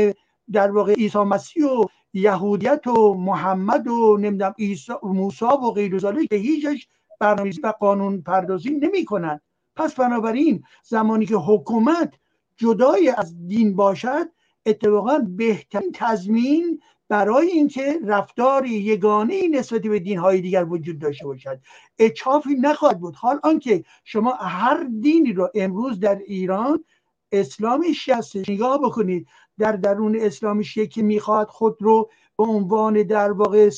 در 0.51 0.71
واقع 0.71 0.93
عیسی 0.93 1.17
مسیح 1.17 1.65
و 1.65 1.85
یهودیت 2.13 2.87
و 2.87 3.13
محمد 3.13 3.87
و 3.87 4.17
نمی‌دونم 4.17 4.53
عیسی 4.59 4.93
موسی 5.03 5.45
و 5.45 5.71
غیر 5.71 5.99
که 6.29 6.35
هیچش 6.35 6.87
برنامه‌ریزی 7.19 7.61
و 7.61 7.73
قانون 7.79 8.21
پردازی 8.21 8.69
نمی‌کنن 8.69 9.39
پس 9.75 9.95
بنابراین 9.95 10.63
زمانی 10.83 11.25
که 11.25 11.35
حکومت 11.35 12.13
جدای 12.57 13.09
از 13.09 13.47
دین 13.47 13.75
باشد 13.75 14.29
اتفاقا 14.65 15.19
بهترین 15.37 15.91
تضمین 15.93 16.81
برای 17.09 17.47
اینکه 17.47 17.99
رفتار 18.05 18.65
یگانه 18.65 19.47
نسبت 19.47 19.81
به 19.81 19.99
دین 19.99 20.17
های 20.17 20.41
دیگر 20.41 20.65
وجود 20.65 20.99
داشته 20.99 21.25
باشد. 21.25 21.59
اچافی 21.99 22.55
نخواهد 22.55 22.99
بود. 22.99 23.15
حال 23.15 23.39
آنکه 23.43 23.83
شما 24.03 24.33
هر 24.33 24.83
دینی 25.01 25.33
رو 25.33 25.49
امروز 25.55 25.99
در 25.99 26.15
ایران 26.15 26.83
اسلام 27.31 27.91
شیعه 27.93 28.21
نگاه 28.49 28.81
بکنید 28.81 29.27
در 29.59 29.71
درون 29.71 30.17
اسلام 30.19 30.61
شیعه 30.61 30.87
که 30.87 31.01
می‌خواد 31.01 31.47
خود 31.47 31.77
رو 31.81 32.09
به 32.37 32.43
عنوان 32.43 33.03
در 33.03 33.31
واقع 33.31 33.69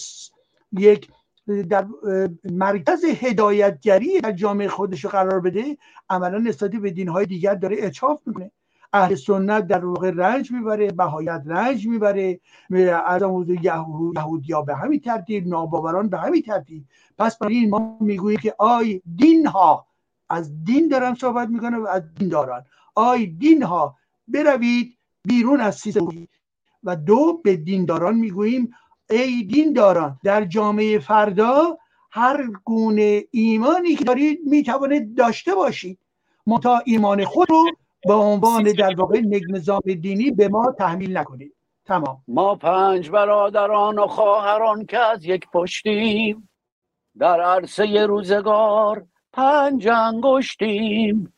یک 0.71 1.09
در 1.69 1.88
مرکز 2.51 3.05
هدایتگری 3.05 4.21
در 4.21 4.32
جامعه 4.32 4.67
خودش 4.67 5.05
قرار 5.05 5.39
بده 5.39 5.78
عملا 6.09 6.38
نسبت 6.38 6.71
به 6.71 6.91
دینهای 6.91 7.26
دیگر 7.26 7.55
داره 7.55 7.76
اچاف 7.80 8.21
می‌کنه. 8.26 8.51
اهل 8.93 9.15
سنت 9.15 9.67
در 9.67 9.86
واقع 9.86 10.11
رنج 10.15 10.51
می‌بره 10.51 10.91
بهایت 10.91 11.43
رنج 11.45 11.88
می‌بره. 11.88 12.39
از 13.05 13.21
یهودیا 13.61 14.61
به 14.61 14.76
همین 14.76 14.99
ترتیب 14.99 15.47
ناباوران 15.47 16.09
به 16.09 16.17
همین 16.17 16.41
ترتیب. 16.41 16.86
پس 17.17 17.38
برای 17.38 17.55
این 17.55 17.69
ما 17.69 17.97
می‌گوییم 18.01 18.39
که 18.39 18.55
آی 18.57 19.01
دین 19.15 19.47
ها 19.47 19.88
از 20.30 20.63
دین 20.63 20.88
دارن 20.88 21.13
صحبت 21.13 21.49
می‌کنه 21.49 21.78
و 21.78 21.88
از 21.88 22.13
دین 22.13 22.30
دارن. 22.30 22.65
آی 22.95 23.28
دین 23.28 23.63
ها 23.63 23.95
بروید 24.28 24.94
بیرون 25.28 25.61
از 25.61 25.76
سیستم 25.76 26.28
و 26.84 26.95
دو 26.95 27.41
به 27.43 27.55
دینداران 27.55 28.15
می‌گوییم 28.15 28.71
ای 29.09 29.43
دینداران 29.43 30.19
در 30.23 30.45
جامعه 30.45 30.99
فردا 30.99 31.78
هر 32.11 32.47
گونه 32.63 33.23
ایمانی 33.32 33.95
که 33.95 34.03
دارید 34.03 34.39
می‌توانید 34.45 35.15
داشته 35.15 35.55
باشید. 35.55 35.99
متا 36.47 36.82
ایمان 36.86 37.26
خود 37.26 37.49
رو 37.49 37.65
به 38.07 38.13
عنوان 38.13 38.63
در 38.63 38.95
واقع 38.95 39.21
نظام 39.49 39.82
دینی 39.86 40.32
به 40.32 40.47
ما 40.47 40.71
تحمیل 40.71 41.17
نکنید. 41.17 41.53
تمام. 41.86 42.21
ما 42.28 42.55
پنج 42.55 43.09
برادران 43.09 43.99
و 43.99 44.07
خواهران 44.07 44.86
که 44.86 44.99
از 44.99 45.26
یک 45.26 45.47
پشتیم 45.53 46.49
در 47.17 47.41
عرصه 47.41 48.05
روزگار 48.05 49.05
پنج 49.34 49.88
انگشتیم. 49.88 51.34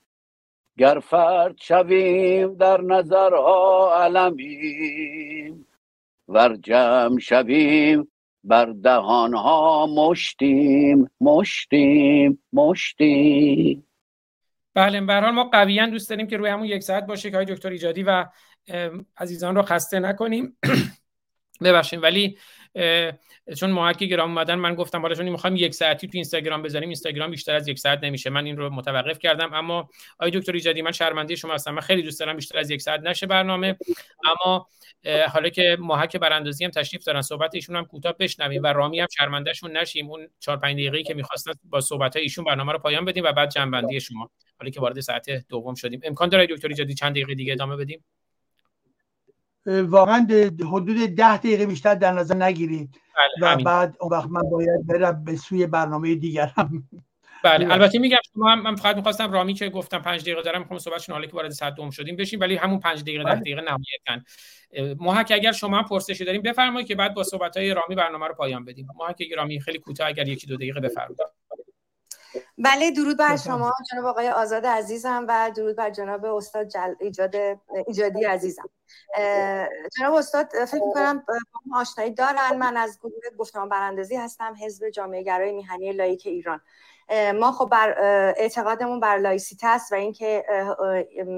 گر 0.78 1.00
فرد 1.00 1.56
شویم 1.62 2.56
در 2.56 2.82
نظرها 2.82 4.04
علمیم 4.04 5.68
ور 6.28 6.56
جمع 6.56 7.20
شویم 7.20 8.12
بر 8.44 8.66
دهانها 8.66 9.88
مشتیم 9.88 11.10
مشتیم 11.22 12.44
مشتیم. 12.54 13.84
بله 14.74 15.02
به 15.02 15.32
ما 15.32 15.44
قویا 15.44 15.86
دوست 15.86 16.10
داریم 16.10 16.28
که 16.28 16.38
روی 16.38 16.50
همون 16.50 16.66
یک 16.66 16.84
ساعت 16.84 17.06
باشه 17.06 17.32
که 17.32 17.38
های 17.38 17.46
دکتر 17.46 17.70
ایجادی 17.70 18.04
و 18.04 18.26
عزیزان 19.18 19.56
رو 19.56 19.62
خسته 19.62 20.00
نکنیم. 20.00 20.58
ببخشید 21.64 22.04
ولی 22.04 22.38
چون 23.58 23.72
محک 23.72 23.98
گرام 23.98 24.30
اومدن 24.30 24.56
من 24.56 24.76
گفتم 24.76 25.02
حالا 25.02 25.16
چون 25.16 25.30
می‌خوایم 25.30 25.56
یک 25.56 25.74
ساعتی 25.74 26.08
تو 26.08 26.12
اینستاگرام 26.14 26.62
بذاریم 26.62 26.90
اینستاگرام 26.90 27.32
بیشتر 27.32 27.56
از 27.56 27.68
یک 27.68 27.80
ساعت 27.80 28.04
نمیشه. 28.04 28.30
من 28.30 28.46
این 28.46 28.58
رو 28.58 28.70
متوقف 28.70 29.20
کردم. 29.20 29.54
اما 29.54 29.90
آقای 30.20 30.32
دکتر 30.32 30.54
ایجادی 30.54 30.82
من 30.82 30.92
شرمنده 30.92 31.36
شما 31.36 31.54
هستم. 31.54 31.74
من 31.74 31.82
خیلی 31.82 32.02
دوست 32.02 32.20
دارم 32.20 32.36
بیشتر 32.36 32.58
از 32.58 32.72
یک 32.72 32.82
ساعت 32.82 33.02
نشه 33.02 33.28
برنامه. 33.28 33.78
اما 34.26 34.68
حالا 35.34 35.50
که 35.50 35.78
محک 35.80 36.18
براندازی 36.18 36.66
هم 36.66 36.72
تشریف 36.72 37.04
دارن 37.04 37.22
صحبت 37.22 37.56
ایشون 37.56 37.76
هم 37.76 37.86
کوتاه 37.86 38.14
بشنویم 38.20 38.64
و 38.64 38.68
رامی 38.68 39.00
هم 39.00 39.08
شرمندهشون 39.18 39.78
نشیم. 39.78 40.10
اون 40.10 40.28
4 40.40 40.58
5 40.58 40.74
دقیقه‌ای 40.74 41.04
که 41.04 41.14
می‌خواستن 41.14 41.52
با 41.64 41.82
صحبت 41.82 42.16
های 42.16 42.24
ایشون 42.24 42.46
برنامه 42.46 42.72
رو 42.72 42.80
پایان 42.80 43.06
بدیم 43.06 43.24
و 43.24 43.32
بعد 43.32 43.50
جنبندی 43.50 44.00
شما. 44.00 44.30
حالا 44.60 44.72
که 44.72 44.80
وارد 44.80 45.00
ساعت 45.00 45.30
دوم 45.50 45.76
شدیم. 45.76 46.00
امکان 46.04 46.30
داره 46.30 46.48
دکتر 46.50 46.68
ایجادی 46.68 46.94
چند 46.94 47.12
دقیقه 47.12 47.36
دیگه 47.36 47.54
ادامه 47.54 47.76
بدیم؟ 47.76 48.04
واقعا 49.68 50.28
حدود 50.72 51.16
ده 51.16 51.38
دقیقه 51.38 51.66
بیشتر 51.66 51.96
در 51.96 52.12
نظر 52.12 52.36
نگیرید. 52.36 53.02
بله، 53.42 53.54
و 53.54 53.64
بعد 53.64 53.98
اون 54.00 54.12
وقت 54.12 54.30
من 54.30 54.42
باید 54.42 54.88
برم 54.88 55.24
به 55.24 55.36
سوی 55.36 55.68
برنامه 55.68 56.16
دیگرم. 56.16 56.90
بله 57.44 57.68
البته 57.74 58.00
میگم 58.00 58.18
شما 58.34 58.52
هم 58.52 58.62
من 58.62 58.76
فقط 58.76 58.96
می‌خواستم 58.96 59.32
رامی 59.32 59.54
که 59.54 59.70
گفتم 59.70 60.00
پنج 60.00 60.22
دقیقه 60.22 60.42
دارم 60.42 60.60
می‌خوام 60.60 60.80
صحبتشون 60.80 61.14
حالا 61.14 61.28
که 61.28 61.34
وارد 61.34 61.52
ساعت 61.52 61.76
دوم 61.76 61.90
شدیم 61.90 62.16
بشیم 62.16 62.40
ولی 62.40 62.56
همون 62.56 62.80
پنج 62.80 63.02
دقیقه 63.02 63.24
ده 63.24 63.30
بله. 63.30 63.40
دقیقه 63.40 63.62
نهایتاً. 63.62 64.26
محک 65.00 65.32
اگر 65.36 65.52
شما 65.52 65.78
هم 65.78 65.86
پرسشی 65.86 66.26
داریم 66.26 66.42
بفرمایید 66.42 66.88
که 66.88 66.96
بعد 66.96 67.14
با 67.14 67.24
صحبت 67.24 67.58
های 67.58 67.74
رامی 67.74 67.96
برنامه 67.96 68.28
رو 68.28 68.34
پایان 68.34 68.66
بدیم. 68.66 68.88
محک 69.00 69.24
رامی 69.38 69.62
خیلی 69.62 69.80
کوتاه 69.80 70.08
اگر 70.08 70.28
یکی 70.28 70.48
دو 70.48 70.56
دقیقه 70.56 70.80
بفرمایید. 70.80 71.18
بله 72.58 72.92
درود 72.92 73.18
بر 73.18 73.38
شما 73.38 73.74
جناب 73.92 74.06
آقای 74.06 74.30
آزاد 74.30 74.66
عزیزم 74.66 75.26
و 75.30 75.52
درود 75.56 75.76
بر 75.76 75.90
جناب 75.90 76.26
استاد 76.26 76.68
جل... 76.68 76.94
ایجاد... 77.00 77.36
ایجادی 77.88 78.24
عزیزم. 78.24 78.70
جناب 79.98 80.14
استاد 80.14 80.50
فکر 80.66 80.84
می‌کنم 80.84 81.24
آشنایی 81.76 82.12
دارن. 82.12 82.58
من 82.58 82.78
از 82.78 83.00
گروه 83.00 83.14
گفتمان 83.38 83.70
براندازی 83.70 84.16
هستم 84.16 84.56
حزب 84.62 84.90
جامعه 84.90 85.24
گرای 85.24 85.52
میهنی 85.52 85.94
لائیک 85.94 86.24
ایران. 86.26 86.62
ما 87.40 87.52
خب 87.52 87.70
بر 87.72 87.96
اعتقادمون 88.38 89.00
بر 89.00 89.18
لائیسیته 89.18 89.60
است 89.64 89.92
و 89.92 89.96
اینکه 89.96 90.46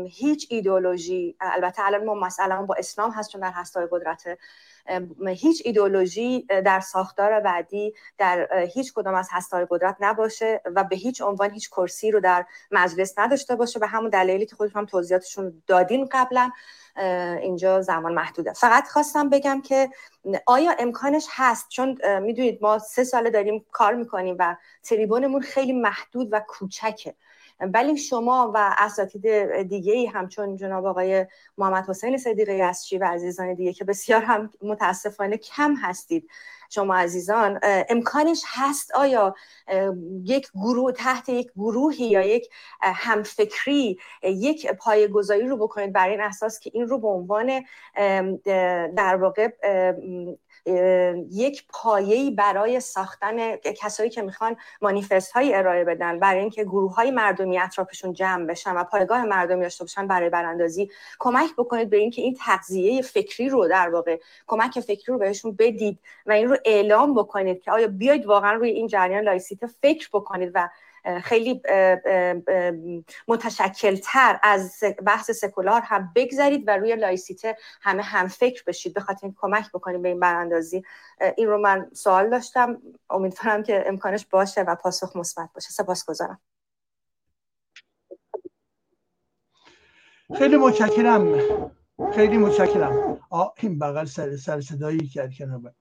هیچ 0.09 0.47
ایدئولوژی 0.49 1.35
البته 1.41 1.85
الان 1.85 2.05
ما 2.05 2.13
مسئله 2.13 2.61
با 2.61 2.75
اسلام 2.77 3.11
هست 3.11 3.31
چون 3.31 3.41
در 3.41 3.51
هسته‌های 3.51 3.87
قدرت 3.91 4.37
هیچ 5.27 5.61
ایدئولوژی 5.65 6.47
در 6.65 6.79
ساختار 6.79 7.39
بعدی 7.39 7.93
در 8.17 8.47
هیچ 8.73 8.93
کدام 8.93 9.15
از 9.15 9.27
هسته‌های 9.31 9.67
قدرت 9.69 9.95
نباشه 9.99 10.61
و 10.65 10.83
به 10.83 10.95
هیچ 10.95 11.21
عنوان 11.21 11.51
هیچ 11.51 11.69
کرسی 11.69 12.11
رو 12.11 12.19
در 12.19 12.45
مجلس 12.71 13.19
نداشته 13.19 13.55
باشه. 13.55 13.79
به 13.79 13.87
همون 13.87 14.09
دلیلی 14.09 14.45
که 14.45 14.55
خودتون 14.55 14.79
هم 14.79 14.85
توضیحاتشون 14.85 15.63
دادین 15.67 16.09
قبلا 16.11 16.51
اینجا 17.41 17.81
زمان 17.81 18.13
محدوده. 18.13 18.53
فقط 18.53 18.87
خواستم 18.87 19.29
بگم 19.29 19.61
که 19.61 19.89
آیا 20.45 20.75
امکانش 20.79 21.27
هست؟ 21.29 21.69
چون 21.69 21.97
می‌دونید 22.21 22.59
ما 22.61 22.79
سه 22.79 23.03
ساله 23.03 23.29
داریم 23.29 23.65
کار 23.71 23.95
می‌کنیم 23.95 24.35
و 24.39 24.55
تریبونمون 24.83 25.41
خیلی 25.41 25.73
محدود 25.73 26.29
و 26.31 26.39
کوچکه. 26.47 27.15
ولی 27.59 27.97
شما 27.97 28.51
و 28.55 28.75
اساتید 28.77 29.61
دیگه 29.61 29.93
ای 29.93 30.05
همچون 30.05 30.55
جناب 30.55 30.85
آقای 30.85 31.25
محمد 31.57 31.89
حسین 31.89 32.17
صدیقه 32.17 32.53
یسچی 32.53 32.97
و 32.97 33.05
عزیزان 33.05 33.53
دیگه 33.53 33.73
که 33.73 33.83
بسیار 33.83 34.21
هم 34.21 34.49
متاسفانه 34.61 35.37
کم 35.37 35.75
هستید. 35.75 36.29
شما 36.69 36.95
عزیزان 36.95 37.59
امکانش 37.63 38.43
هست 38.47 38.91
آیا 38.95 39.35
یک 40.23 40.49
گروه 40.55 40.91
تحت 40.91 41.29
یک 41.29 41.51
گروهی 41.55 42.05
یا 42.05 42.21
یک 42.21 42.49
همفکری 42.81 43.99
یک 44.23 44.71
پایگذاری 44.71 45.47
رو 45.47 45.57
بکنید 45.57 45.93
برای 45.93 46.11
این 46.11 46.21
اساس 46.21 46.59
که 46.59 46.71
این 46.73 46.87
رو 46.87 46.99
به 46.99 47.07
عنوان 47.07 47.65
در 48.95 49.15
واقع 49.15 49.49
یک 51.31 51.63
پایه‌ای 51.69 52.31
برای 52.31 52.79
ساختن 52.79 53.55
کسایی 53.55 54.09
که 54.09 54.21
می‌خوان 54.21 54.55
مانیفست 54.81 55.31
های 55.31 55.55
ارائه 55.55 55.83
بدن 55.83 56.19
برای 56.19 56.39
اینکه 56.39 56.63
گروه 56.63 56.95
های 56.95 57.11
مردمی 57.11 57.59
اطرافشون 57.59 58.13
جمع 58.13 58.45
بشن 58.45 58.73
و 58.75 58.83
پایگاه 58.83 59.25
مردمی 59.25 59.61
داشته 59.61 59.83
باشن 59.83 60.07
برای 60.07 60.29
براندازی 60.29 60.91
کمک 61.19 61.49
بکنید 61.57 61.89
به 61.89 61.97
اینکه 61.97 62.21
این 62.21 62.37
تغذیه 62.39 63.01
فکری 63.01 63.49
رو 63.49 63.67
در 63.67 63.89
واقع 63.89 64.19
کمک 64.47 64.79
فکری 64.79 65.13
رو 65.13 65.17
بهشون 65.17 65.51
بدید 65.51 65.99
و 66.25 66.31
این 66.31 66.49
رو 66.49 66.57
اعلام 66.65 67.13
بکنید 67.13 67.61
که 67.61 67.71
آیا 67.71 67.87
بیاید 67.87 68.25
واقعا 68.25 68.53
روی 68.53 68.69
این 68.69 68.87
جریان 68.87 69.23
لائیسیته 69.23 69.65
فکر 69.65 70.09
بکنید 70.13 70.51
و 70.53 70.69
خیلی 71.23 71.61
متشکلتر 73.27 74.39
از 74.43 74.83
بحث 75.05 75.31
سکولار 75.31 75.81
هم 75.81 76.11
بگذارید 76.15 76.63
و 76.67 76.77
روی 76.77 76.95
لائیسیته 76.95 77.57
همه 77.81 78.03
هم 78.03 78.27
فکر 78.27 78.63
بشید 78.67 78.93
بخاطر 78.93 79.19
این 79.23 79.35
کمک 79.37 79.71
بکنید 79.71 80.01
به 80.01 80.09
این 80.09 80.19
براندازی. 80.19 80.83
این 81.37 81.47
رو 81.47 81.57
من 81.57 81.89
سوال 81.93 82.29
داشتم. 82.29 82.81
امیدوارم 83.09 83.63
که 83.63 83.83
امکانش 83.87 84.25
باشه 84.25 84.61
و 84.61 84.75
پاسخ 84.75 85.15
مثبت 85.15 85.49
باشه. 85.55 85.69
سپاسگزارم 85.69 86.39
خیلی 90.37 90.57
متشکرم. 90.57 91.41
خیلی 92.13 92.37
متشکرم. 92.37 93.19
این 93.57 93.79
بغل 93.79 94.05
سر, 94.05 94.35
سر 94.35 94.61
صدایی 94.61 95.07
کرد 95.07 95.33
کنار 95.37 95.73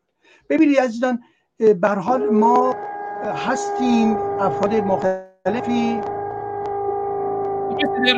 ببینید 0.48 0.78
عزیزان 0.78 1.22
به 1.58 1.88
حال 1.88 2.28
ما 2.28 2.76
هستیم 3.24 4.16
افراد 4.16 4.74
مختلفی. 4.74 6.00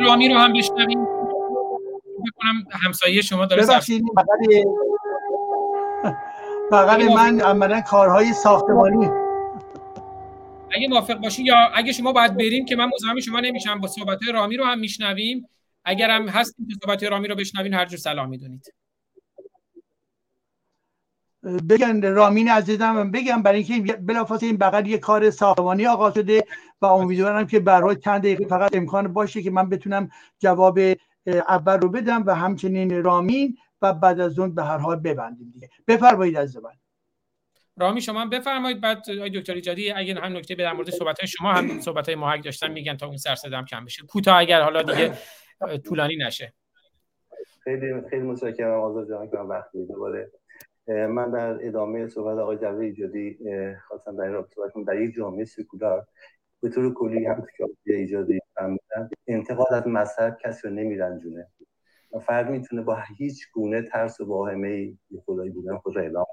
رامی 0.07 0.29
رو 0.29 0.37
هم 0.37 0.53
بشنویم 0.53 1.03
بکنم 2.27 2.63
همسایه 2.71 3.21
شما 3.21 3.45
داره 3.45 3.63
ببخشید 3.63 4.03
بغل 6.71 7.13
من 7.13 7.41
عملا 7.41 7.81
کارهای 7.81 8.33
ساختمانی. 8.33 9.09
اگه 10.71 10.87
موافق 10.89 11.13
باشی 11.13 11.43
یا 11.43 11.55
اگه 11.75 11.91
شما 11.91 12.11
باید 12.11 12.37
بریم 12.37 12.65
که 12.65 12.75
من 12.75 12.89
مزاحم 12.95 13.19
شما 13.19 13.39
نمیشم 13.39 13.79
با 13.79 13.87
صحبت 13.87 14.19
رامی 14.33 14.57
رو 14.57 14.65
هم 14.65 14.79
میشنویم. 14.79 15.49
اگر 15.85 16.09
هم 16.09 16.27
هستیم 16.27 16.67
که 16.67 16.75
صحبت 16.83 17.03
رامی 17.03 17.27
رو 17.27 17.35
بشنوین 17.35 17.73
هر 17.73 17.85
جور 17.85 17.99
سلام 17.99 18.29
می‌دونید. 18.29 18.73
بگن 21.43 22.13
رامین 22.13 22.49
عزیزم 22.49 23.11
بگم 23.11 23.43
برای 23.43 23.63
اینکه 23.63 23.93
بلافاصله 23.93 24.49
این 24.49 24.57
بغل 24.57 24.87
یه 24.87 24.97
کار 24.97 25.29
ساختمانی 25.29 25.87
آغاز 25.87 26.13
شده 26.13 26.43
و 26.81 26.85
امیدوارم 26.85 27.47
که 27.47 27.59
برای 27.59 27.95
چند 27.95 28.21
دقیقه 28.21 28.45
فقط 28.45 28.75
امکان 28.75 29.13
باشه 29.13 29.41
که 29.41 29.51
من 29.51 29.69
بتونم 29.69 30.09
جواب 30.39 30.79
اول 31.27 31.79
رو 31.79 31.89
بدم 31.89 32.23
و 32.25 32.35
همچنین 32.35 33.03
رامین 33.03 33.57
و 33.81 33.93
بعد 33.93 34.19
از 34.19 34.39
اون 34.39 34.55
به 34.55 34.63
هر 34.63 34.77
حال 34.77 34.99
ببندیم 34.99 35.51
دیگه. 35.53 35.69
بفرمایید 35.87 36.37
از 36.37 36.57
من. 36.57 36.71
رامی 37.77 38.01
شما 38.01 38.25
بفرمایید. 38.25 38.81
بعد 38.81 39.01
دکتر 39.35 39.53
ایجادی 39.53 39.91
اگه 39.91 40.21
هم 40.21 40.37
نکته 40.37 40.55
در 40.55 40.73
مورد 40.73 40.89
صحبت 40.89 41.19
های 41.19 41.27
شما 41.27 41.53
هم 41.53 41.81
صحبت 41.81 42.05
های 42.05 42.15
محق 42.15 42.41
داشتن 42.41 42.71
میگن 42.71 42.97
تا 42.97 43.07
اون 43.07 43.17
سر 43.17 43.35
صدام 43.35 43.65
کم 43.65 43.85
بشه. 43.85 44.03
کوتاه 44.03 44.37
اگر 44.37 44.61
حالا 44.61 44.81
دیگه 44.81 45.13
طولانی 45.85 46.15
نشه. 46.15 46.53
خیلی 47.63 48.01
خیلی 48.09 48.23
متشکرم 48.23 48.79
آزاد 48.79 49.09
جان 49.09 49.29
که 49.29 49.37
وقت 49.37 49.71
دوباره 49.87 50.31
من 50.87 51.31
در 51.31 51.67
ادامه 51.67 52.07
صحبت 52.07 52.37
آقای 52.37 52.57
جواد 52.57 52.79
ایجادی 52.79 53.37
خواستم 53.87 54.15
در 54.15 54.23
این 54.23 54.33
رابطه 54.33 54.61
در 54.87 55.01
یک 55.01 55.15
جامعه 55.15 55.45
سکولار 55.45 56.07
به 56.61 56.69
طور 56.69 56.93
کلی 56.93 57.25
هم 57.25 57.45
که 57.85 57.93
ایجادی 57.93 58.39
فرمودن 58.55 59.09
انتقاد 59.27 59.73
از 59.73 59.87
مذهب 59.87 60.37
کسی 60.43 60.67
رو 60.67 60.73
نمیرنجونه. 60.73 61.47
و 62.13 62.19
فرد 62.19 62.49
می‌تونه 62.49 62.81
با 62.81 62.97
هیچ 63.17 63.51
گونه 63.53 63.81
ترس 63.81 64.21
و 64.21 64.25
واهمه 64.25 64.93
خدایی 65.25 65.49
بودن 65.49 65.77
خود 65.77 65.95
را 65.95 66.01
اعلام 66.01 66.25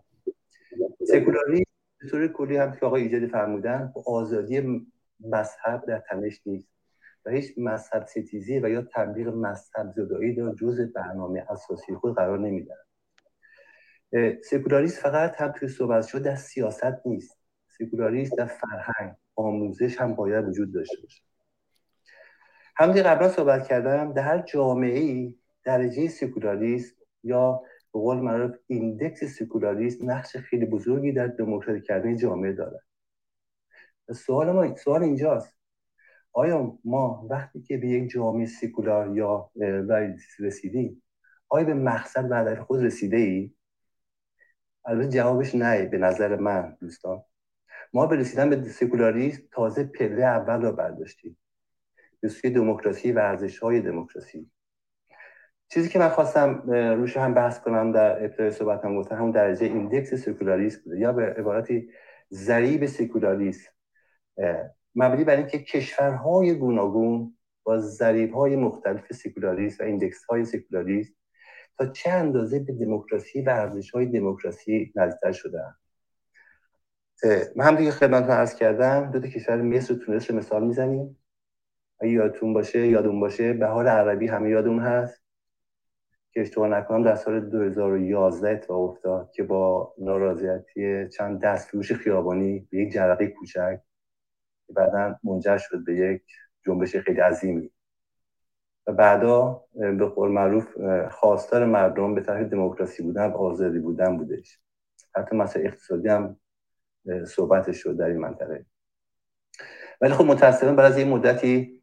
سکولاری 1.04 1.64
به 2.00 2.08
طور 2.08 2.28
کلی 2.28 2.56
هم 2.56 2.72
که 2.72 2.86
آقای 2.86 3.02
ایجادی 3.02 3.26
فرمودن 3.26 3.92
با 3.94 4.02
آزادی 4.06 4.86
مذهب 5.20 5.84
در 5.86 6.02
تنش 6.10 6.40
نیست. 6.46 6.68
و 7.24 7.30
هیچ 7.30 7.54
مذهب 7.58 8.06
ستیزی 8.06 8.58
و 8.58 8.68
یا 8.68 8.82
تبلیغ 8.94 9.28
مذهب 9.28 9.92
زدایی 9.96 10.34
در 10.34 10.54
جز 10.54 10.80
برنامه 10.80 11.46
اساسی 11.50 11.94
خود 11.94 12.14
قرار 12.14 12.38
نمیدن 12.38 12.74
سکولاریسم 14.44 15.02
فقط 15.02 15.40
هم 15.40 15.52
توی 15.52 15.68
صحبت 15.68 16.06
شد 16.06 16.22
در 16.22 16.36
سیاست 16.36 17.06
نیست. 17.06 17.38
سکولاریسم 17.78 18.36
در 18.36 18.46
فرهنگ. 18.46 19.14
آموزش 19.36 20.00
هم 20.00 20.14
باید 20.14 20.48
وجود 20.48 20.74
داشته 20.74 20.96
باشه. 21.02 21.22
همونطور 22.76 23.02
قبلا 23.02 23.28
صحبت 23.28 23.68
کردم 23.68 24.12
در 24.12 24.22
هر 24.22 24.42
جامعه 24.42 24.98
ای 24.98 25.34
درجه 25.64 26.08
سکولاریسم 26.08 26.96
یا 27.22 27.62
به 27.92 28.00
قول 28.00 28.16
معروف 28.16 28.56
index 28.66 29.24
سکولاریسم 29.24 30.10
نقش 30.10 30.36
خیلی 30.36 30.66
بزرگی 30.66 31.12
در 31.12 31.26
دموکراتیک 31.26 31.84
کردن 31.84 32.16
جامعه 32.16 32.52
داره 32.52 32.80
سوال 34.12 34.52
ما 34.52 34.76
سوال 34.76 35.02
اینجاست. 35.02 35.58
آیا 36.32 36.78
ما 36.84 37.26
وقتی 37.30 37.62
که 37.62 37.76
به 37.76 37.88
یک 37.88 38.10
جامعه 38.10 38.46
سکولار 38.46 39.16
یا 39.16 39.50
رسیدیم 40.38 41.02
آیا 41.48 41.64
به 41.64 41.74
مقصد 41.74 42.28
بعد 42.28 42.60
خود 42.60 42.84
رسیده 42.84 43.16
ای؟ 43.16 43.54
البته 44.88 45.08
جوابش 45.08 45.54
نه 45.54 45.86
به 45.86 45.98
نظر 45.98 46.36
من 46.36 46.76
دوستان. 46.80 47.22
ما 47.92 48.06
به 48.06 48.16
رسیدن 48.16 48.50
به 48.50 48.68
سکولاریسم 48.68 49.42
تازه 49.52 49.84
پله 49.84 50.24
اول 50.24 50.62
را 50.62 50.72
برداشتیم. 50.72 51.38
به 52.20 52.50
دموکراسی 52.50 53.12
و 53.12 53.18
ارزش 53.18 53.58
های 53.58 53.80
دموکراسی. 53.80 54.50
چیزی 55.68 55.88
که 55.88 55.98
من 55.98 56.08
خواستم 56.08 56.62
روش 56.72 57.16
هم 57.16 57.34
بحث 57.34 57.60
کنم 57.60 57.92
در 57.92 58.24
ابتدای 58.24 58.50
صحبتم 58.50 58.96
گفتم 58.96 59.16
همون 59.16 59.30
درجه 59.30 59.66
ایندکس 59.66 60.14
سکولاریسم 60.14 60.96
یا 60.96 61.12
به 61.12 61.22
عبارتی 61.22 61.90
ضریب 62.30 62.86
سکولاریسم. 62.86 63.70
مبنی 64.94 65.24
بر 65.24 65.36
اینکه 65.36 65.58
کشورهای 65.58 66.54
گوناگون 66.54 67.36
با 67.62 67.78
ضریب 67.78 68.34
های 68.34 68.56
مختلف 68.56 69.12
سکولاریسم 69.12 69.84
و 69.84 69.86
index 69.86 70.24
های 70.24 70.44
سکولاریسم 70.44 71.14
تا 71.78 71.86
چه 71.86 72.10
اندازه 72.10 72.58
به 72.58 72.72
دموکراسی 72.72 73.42
و 73.42 73.50
ارزش 73.50 73.90
های 73.90 74.06
دموکراسی 74.06 74.92
نزدیکتر 74.96 75.32
شدن 75.32 75.74
من 77.56 77.64
هم 77.64 77.76
دیگه 77.76 77.90
خدمتتون 77.90 78.30
عرض 78.30 78.54
کردم 78.54 79.10
دو 79.10 79.20
تا 79.20 79.28
کشور 79.28 79.62
مصر 79.62 79.94
و 79.94 79.96
تونس 79.96 80.30
رو 80.30 80.36
مثال 80.36 80.66
می‌زنیم. 80.66 81.18
اگه 82.00 82.12
یادتون 82.12 82.52
باشه 82.52 82.86
یادون 82.86 83.20
باشه 83.20 83.52
بهار 83.52 83.86
عربی 83.86 84.26
همه 84.26 84.50
یادون 84.50 84.78
هست. 84.78 85.22
که 86.30 86.40
اشتباه 86.40 86.68
نکنم 86.68 87.02
در 87.02 87.14
سال 87.14 87.40
2011 87.40 88.50
اتفاق 88.50 88.90
افتاد 88.90 89.30
که 89.30 89.42
با 89.42 89.94
ناراضیتی 89.98 91.08
چند 91.08 91.40
دستفروش 91.40 91.92
خیابانی 91.92 92.68
به 92.70 92.78
یک 92.78 92.92
جرقه 92.92 93.26
کوچک 93.26 93.80
بعدا 94.74 95.18
منجر 95.24 95.56
شد 95.56 95.84
به 95.84 95.94
یک 95.94 96.22
جنبش 96.66 96.96
خیلی 96.96 97.20
عظیمی. 97.20 97.70
و 98.88 98.92
بعدا 98.92 99.64
به 99.74 100.06
قول 100.06 100.30
معروف 100.30 100.66
خواستار 101.10 101.64
مردم 101.64 102.14
به 102.14 102.20
طرف 102.20 102.46
دموکراسی 102.46 103.02
بودن 103.02 103.26
و 103.26 103.36
آزادی 103.36 103.78
بودن 103.78 104.16
بودش. 104.16 104.60
حتی 105.14 105.36
مسئله 105.36 105.66
اقتصادی 105.66 106.08
هم 106.08 106.36
صحبتش 107.26 107.82
شد 107.82 107.96
در 107.96 108.06
این 108.06 108.18
منطقه. 108.18 108.64
ولی 110.00 110.12
خب 110.12 110.24
متاسفانه 110.24 110.72
بعد 110.72 110.92
از 110.92 110.98
یه 110.98 111.04
مدتی 111.04 111.82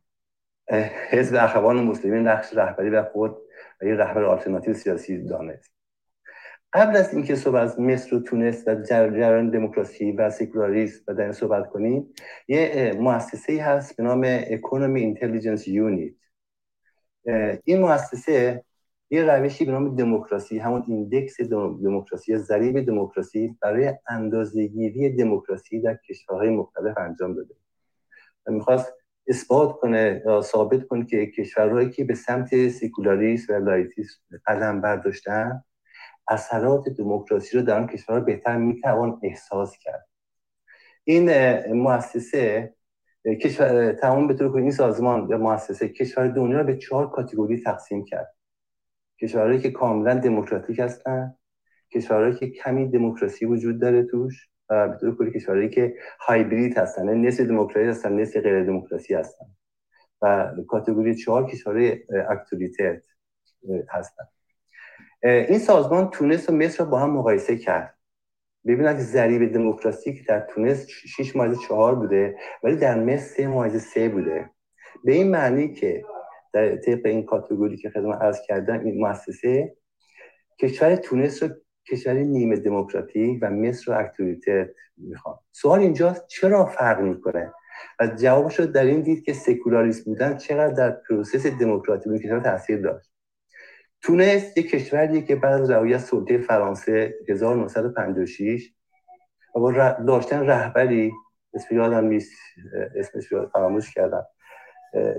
حزب 1.09 1.35
اخوان 1.39 1.83
مسلمین 1.83 2.27
نقش 2.27 2.53
رهبری 2.53 2.89
و 2.89 3.03
خود 3.03 3.37
و 3.81 3.85
یه 3.85 3.95
رهبر 3.95 4.23
آلترناتیو 4.23 4.73
سیاسی 4.73 5.23
دانست. 5.23 5.75
قبل 6.73 6.95
از 6.95 7.13
اینکه 7.13 7.35
صحبت 7.35 7.61
از 7.61 7.79
مصر 7.79 8.15
و 8.15 8.19
تونس 8.19 8.67
و 8.67 8.75
جریان 8.75 9.49
دموکراسی 9.49 10.11
و 10.11 10.29
سکولاریسم 10.29 11.03
و 11.07 11.13
در 11.13 11.23
این 11.23 11.31
صحبت 11.31 11.69
کنیم 11.69 12.13
یه 12.47 12.93
مؤسسه 12.99 13.63
هست 13.63 13.97
به 13.97 14.03
نام 14.03 14.21
Economy 14.51 15.01
Intelligence 15.01 15.67
Unit 15.67 16.13
این 17.63 17.81
مؤسسه 17.81 18.63
یه 19.09 19.23
روشی 19.23 19.65
به 19.65 19.71
نام 19.71 19.95
دموکراسی 19.95 20.59
همون 20.59 20.83
index 20.87 21.41
دموکراسی 21.41 22.31
یا 22.31 22.37
ضریب 22.37 22.85
دموکراسی 22.85 23.57
برای 23.61 23.93
اندازهگیری 24.07 25.09
دموکراسی 25.09 25.81
در 25.81 25.99
کشورهای 26.09 26.49
مختلف 26.49 26.97
انجام 26.97 27.33
داده. 27.33 27.55
و 28.47 28.51
می‌خواست 28.51 28.93
اثبات 29.27 29.79
کنه 29.79 30.21
یا 30.25 30.41
ثابت 30.41 30.87
کنه 30.87 31.05
که 31.05 31.25
کشورهایی 31.25 31.89
که 31.89 32.03
به 32.03 32.15
سمت 32.15 32.67
سکولاریسم 32.67 33.53
و 33.53 33.59
لائیسیسم 33.59 34.19
قدم 34.47 34.81
برداشتن 34.81 35.63
اثرات 36.27 36.89
دموکراسی 36.89 37.57
رو 37.57 37.63
در 37.63 37.77
آن 37.77 37.87
کشورها 37.87 38.21
بهتر 38.25 38.57
می‌توان 38.57 39.19
احساس 39.23 39.77
کرد. 39.77 40.07
این 41.03 41.29
مؤسسه 41.73 42.73
کشور 43.33 43.93
تمام 43.93 44.27
به 44.27 44.33
طور 44.33 44.57
این 44.57 44.71
سازمان 44.71 45.29
یا 45.29 45.37
مؤسسه 45.37 45.89
کشور 45.89 46.27
دنیا 46.27 46.57
رو 46.57 46.63
به 46.63 46.77
چهار 46.77 47.09
کاتگوری 47.09 47.61
تقسیم 47.61 48.05
کرد. 48.05 48.35
کشورهایی 49.21 49.59
که 49.59 49.71
کاملا 49.71 50.13
دموکراتیک 50.13 50.79
هستن 50.79 51.35
کشورهایی 51.93 52.35
که 52.35 52.49
کمی 52.49 52.89
دموکراسی 52.89 53.45
وجود 53.45 53.81
داره 53.81 54.03
توش 54.03 54.49
و 54.69 54.87
به 54.87 54.97
طور 54.97 55.17
کلی 55.17 55.31
کشورهایی 55.31 55.69
که 55.69 55.95
هایبرید 56.19 56.77
هستن 56.77 57.07
یعنی 57.07 57.27
نصف 57.27 57.43
دموکراسی 57.43 57.89
هستن 57.89 58.13
نصف 58.13 58.37
غیر 58.37 58.63
دموکراسی 58.63 59.13
هستن. 59.13 59.45
و 60.21 60.51
کاتگوری 60.67 61.15
چهار 61.15 61.45
کشورهای 61.45 61.99
اکتوریتت 62.29 63.03
هستن. 63.89 64.23
این 65.23 65.59
سازمان 65.59 66.09
تونس 66.09 66.49
و 66.49 66.53
مصر 66.53 66.83
رو 66.83 66.89
با 66.89 66.99
هم 66.99 67.09
مقایسه 67.09 67.57
کرد. 67.57 67.94
ببینید 68.67 68.97
ضریب 68.97 69.53
دموکراسی 69.53 70.13
که 70.13 70.23
در 70.27 70.39
تونس 70.39 70.87
6 70.87 71.35
ممیز 71.35 71.59
4 71.67 71.95
بوده 71.95 72.35
ولی 72.63 72.75
در 72.75 72.99
مصر 72.99 73.25
3 73.25 73.47
ممیز 73.47 73.81
3 73.81 74.09
بوده. 74.09 74.49
به 75.03 75.11
این 75.11 75.31
معنی 75.31 75.73
که 75.73 76.03
در 76.53 76.75
طبق 76.75 77.05
این 77.05 77.25
category 77.25 77.77
که 77.77 77.89
خدمت 77.89 78.21
عرض 78.21 78.41
کردم 78.47 78.79
این 78.85 79.07
مؤسسه 79.07 79.75
کشور 80.61 80.95
تونس 80.95 81.43
رو 81.43 81.49
کشور 81.91 82.13
نیمه 82.13 82.55
دموکراتیک 82.55 83.39
و 83.41 83.49
مصر 83.49 83.93
رو 83.93 83.99
اتوریته 83.99 84.75
می‌خوان 84.97 85.35
سوال 85.51 85.79
اینجا 85.79 86.15
چرا 86.27 86.65
فرق 86.65 87.01
می‌کنه؟ 87.01 87.53
و 87.99 88.07
جوابش 88.07 88.59
رو 88.59 88.65
در 88.65 88.83
این 88.83 89.01
دید 89.01 89.23
که 89.23 89.33
سکولاریسم 89.33 90.03
بودن 90.03 90.37
چقدر 90.37 90.73
در 90.73 90.91
process 90.91 91.47
دموکراتی 91.47 92.19
کشور 92.19 92.39
تاثیر 92.39 92.81
داشت. 92.81 93.14
تونس 94.05 94.57
یک 94.57 94.69
کشوریه 94.69 95.21
که 95.21 95.35
بعد 95.35 95.61
از 95.61 95.69
از 95.69 96.03
سلطه 96.03 96.37
فرانسه 96.37 97.15
1956 97.29 98.73
و 99.55 99.59
با 99.59 99.71
داشتن 100.07 100.45
رهبری 100.45 101.13
اسم 101.53 101.75
یادم 101.75 102.05
نیست 102.05 102.33
اسمش 102.95 103.25
رو 103.25 103.49
فراموش 103.53 103.93
کردم 103.93 104.25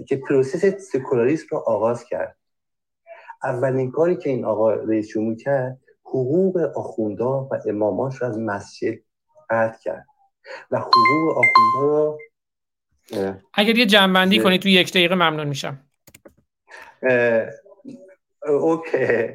که 0.09 0.17
process 0.17 0.65
سکولاریسم 0.93 1.47
رو 1.51 1.59
آغاز 1.59 2.05
کرد. 2.05 2.37
اولین 3.43 3.91
کاری 3.91 4.17
که 4.17 4.31
این 4.31 4.45
آقا 4.45 4.75
رئیس 4.75 5.09
جمهور 5.09 5.37
کرد 5.37 5.81
حقوق 6.05 6.57
آخوندا 6.77 7.45
و 7.45 7.51
اماماش 7.67 8.23
رو 8.23 8.29
از 8.29 8.39
مسجد 8.39 8.99
قطع 9.51 9.79
کرد 9.79 10.07
و 10.71 10.79
حقوق 10.79 11.39
آخوندا 11.39 11.81
رو 11.81 12.19
اگر 13.55 13.79
یه 13.79 13.87
جمع‌بندی 13.87 14.39
کنید 14.39 14.63
تو 14.63 14.69
یک 14.69 14.91
دقیقه 14.91 15.15
ممنون 15.15 15.49
میشم. 15.49 15.79
OK. 18.49 19.29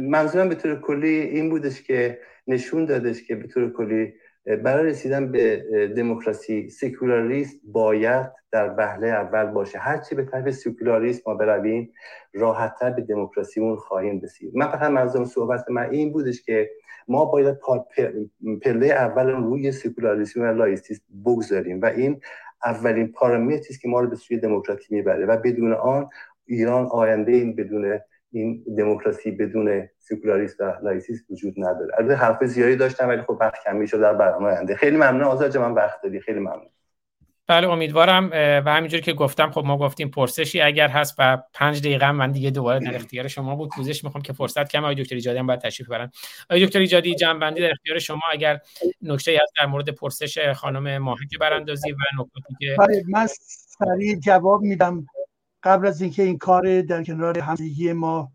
منظورم 0.00 0.48
به 0.48 0.54
طور 0.54 0.80
کلی 0.80 1.08
این 1.08 1.50
بودش 1.50 1.82
که 1.82 2.18
نشون 2.46 2.84
دادش 2.84 3.22
که 3.22 3.34
به 3.34 3.46
طور 3.46 3.72
کلی 3.72 4.14
برای 4.64 4.86
رسیدن 4.86 5.32
به 5.32 5.64
دموکراسی 5.96 6.70
سکولاریسم 6.70 7.58
باید 7.64 8.30
در 8.52 8.68
پله 8.68 9.06
اول 9.06 9.44
باشه. 9.44 9.78
هرچی 9.78 10.14
به 10.14 10.24
طرف 10.24 10.50
سکولاریسم 10.50 11.22
ما 11.26 11.34
برویم 11.34 11.92
راحتتر 12.34 12.90
به 12.90 13.02
دموکراسیمون 13.02 13.76
خواهیم 13.76 14.20
رسید. 14.20 14.56
من 14.56 14.66
فقط 14.66 14.90
منظورم 14.90 15.24
صحبت 15.24 15.70
من 15.70 15.90
این 15.90 16.12
بودش 16.12 16.42
که 16.42 16.70
ما 17.08 17.24
باید 17.24 17.56
پله 18.62 18.86
اول 18.86 19.30
روی 19.30 19.72
سکولاریسم 19.72 20.40
و 20.40 20.44
لایستیسم 20.44 21.02
بگذاریم 21.24 21.80
و 21.80 21.86
این 21.86 22.20
اولین 22.64 23.12
پارامتری 23.12 23.58
است 23.58 23.80
که 23.80 23.88
ما 23.88 24.00
رو 24.00 24.10
به 24.10 24.16
سوی 24.16 24.38
دموکراسی 24.38 24.94
می‌بره 24.94 25.26
و 25.26 25.36
بدون 25.36 25.72
آن 25.72 26.08
ایران 26.46 26.86
آینده 26.86 27.32
این 27.32 27.56
بدون 27.56 28.00
این 28.32 28.64
دموکراسی 28.78 29.30
بدون 29.30 29.88
سکولاریسم 29.98 30.64
و 30.64 30.84
لایسیسم 30.84 31.24
وجود 31.30 31.54
نداره. 31.56 31.94
البته 31.98 32.14
حرف 32.14 32.44
زیادی 32.44 32.76
داشتم 32.76 33.08
ولی 33.08 33.22
خب 33.22 33.36
وقت 33.40 33.64
کمی 33.64 33.86
شد 33.86 34.00
در 34.00 34.14
برنامه 34.14 34.46
آینده. 34.46 34.74
خیلی 34.74 34.96
ممنون 34.96 35.22
آزاد 35.22 35.56
من 35.56 35.72
وقت 35.72 36.02
دادی. 36.02 36.20
خیلی 36.20 36.40
ممنون. 36.40 36.70
بله 37.48 37.68
امیدوارم 37.68 38.30
و 38.66 38.74
همینجوری 38.76 39.02
که 39.02 39.12
گفتم 39.12 39.50
خب 39.50 39.64
ما 39.64 39.78
گفتیم 39.78 40.08
پرسشی 40.08 40.60
اگر 40.60 40.88
هست 40.88 41.14
و 41.18 41.38
پنج 41.54 41.80
دقیقه 41.80 42.12
من 42.12 42.32
دیگه 42.32 42.50
دوباره 42.50 42.78
در 42.80 42.94
اختیار 42.94 43.28
شما 43.28 43.56
بود 43.56 43.70
پوزش 43.70 44.04
می‌خوام 44.04 44.22
که 44.22 44.32
فرصت 44.32 44.68
کم. 44.68 44.84
آقای 44.84 44.94
دکتر 44.94 45.14
ایجادی 45.14 45.38
هم 45.38 45.46
باید 45.46 45.60
تشریف 45.60 45.88
برن 45.88 46.10
آقای 46.50 46.66
دکتر 46.66 46.78
ایجادی 46.78 47.14
جنبندی 47.14 47.60
در 47.60 47.70
اختیار 47.70 47.98
شما 47.98 48.20
اگر 48.32 48.60
نکته 49.02 49.38
هست 49.42 49.52
در 49.58 49.66
مورد 49.66 49.90
پرسش 49.90 50.52
خانم 50.52 50.98
ماهک 50.98 51.38
براندازی 51.40 51.92
و 51.92 51.96
نکاتی 52.14 52.54
که 52.60 52.76
بله، 52.78 53.02
من 53.08 53.26
سریع 53.78 54.18
جواب 54.18 54.60
میدم. 54.60 55.06
قبل 55.62 55.86
از 55.86 56.00
اینکه 56.00 56.22
این 56.22 56.38
کار 56.38 56.82
در 56.82 57.04
کنار 57.04 57.38
همدیگی 57.38 57.92
ما 57.92 58.32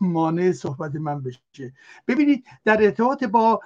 مانع 0.00 0.52
صحبت 0.52 0.94
من 0.94 1.22
بشه. 1.22 1.72
ببینید 2.08 2.44
در 2.64 2.82
ارتباط 2.82 3.24
با 3.24 3.60